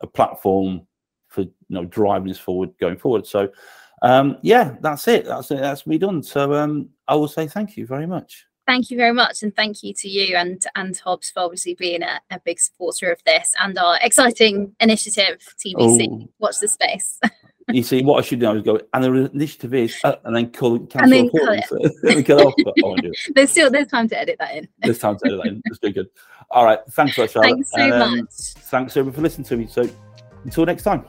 a 0.00 0.06
platform 0.06 0.86
for 1.28 1.42
you 1.42 1.52
know 1.70 1.84
driving 1.86 2.28
this 2.28 2.38
forward 2.38 2.70
going 2.78 2.98
forward. 2.98 3.26
So, 3.26 3.48
um, 4.02 4.38
yeah, 4.42 4.76
that's 4.80 5.08
it. 5.08 5.24
That's 5.24 5.50
it. 5.50 5.60
That's 5.60 5.86
me 5.86 5.98
done. 5.98 6.22
So, 6.22 6.52
um, 6.52 6.90
I 7.08 7.14
will 7.14 7.28
say 7.28 7.46
thank 7.46 7.76
you 7.76 7.86
very 7.86 8.06
much 8.06 8.46
thank 8.66 8.90
you 8.90 8.96
very 8.96 9.12
much 9.12 9.42
and 9.42 9.54
thank 9.54 9.82
you 9.82 9.92
to 9.94 10.08
you 10.08 10.36
and 10.36 10.64
and 10.74 10.96
Hobs 10.98 11.30
for 11.30 11.40
obviously 11.40 11.74
being 11.74 12.02
a, 12.02 12.20
a 12.30 12.40
big 12.40 12.60
supporter 12.60 13.10
of 13.10 13.22
this 13.24 13.54
and 13.60 13.78
our 13.78 13.98
exciting 14.02 14.74
initiative 14.80 15.38
TBC 15.58 16.08
oh. 16.10 16.28
watch 16.38 16.58
the 16.60 16.68
space. 16.68 17.18
You 17.68 17.82
see 17.84 18.02
what 18.02 18.18
I 18.18 18.26
should 18.26 18.40
do 18.40 18.50
is 18.52 18.62
go 18.62 18.80
and 18.92 19.04
the 19.04 19.30
initiative 19.32 19.72
is 19.72 19.96
uh, 20.04 20.16
and 20.24 20.34
then 20.34 20.50
call 20.50 20.80
cancel 20.80 21.02
and 21.02 21.12
then 21.12 21.30
cut 21.30 21.64
it. 21.70 23.16
there's 23.34 23.50
still 23.50 23.70
there's 23.70 23.86
time 23.86 24.08
to 24.08 24.18
edit 24.18 24.36
that 24.40 24.56
in. 24.56 24.68
There's 24.80 24.98
time 24.98 25.16
to 25.18 25.26
edit 25.26 25.40
that 25.42 25.48
in. 25.48 25.62
That's 25.64 25.78
very 25.78 25.92
good. 25.92 26.08
All 26.50 26.64
right 26.64 26.80
thanks 26.90 27.14
for 27.14 27.22
that 27.22 27.30
Charlotte. 27.30 27.64
thanks 27.66 27.70
so 27.70 28.02
um, 28.02 28.16
much. 28.18 28.30
thanks 28.30 28.96
everyone 28.96 29.14
for 29.14 29.22
listening 29.22 29.46
to 29.46 29.56
me. 29.56 29.66
So 29.68 29.88
until 30.44 30.66
next 30.66 30.82
time 30.82 31.04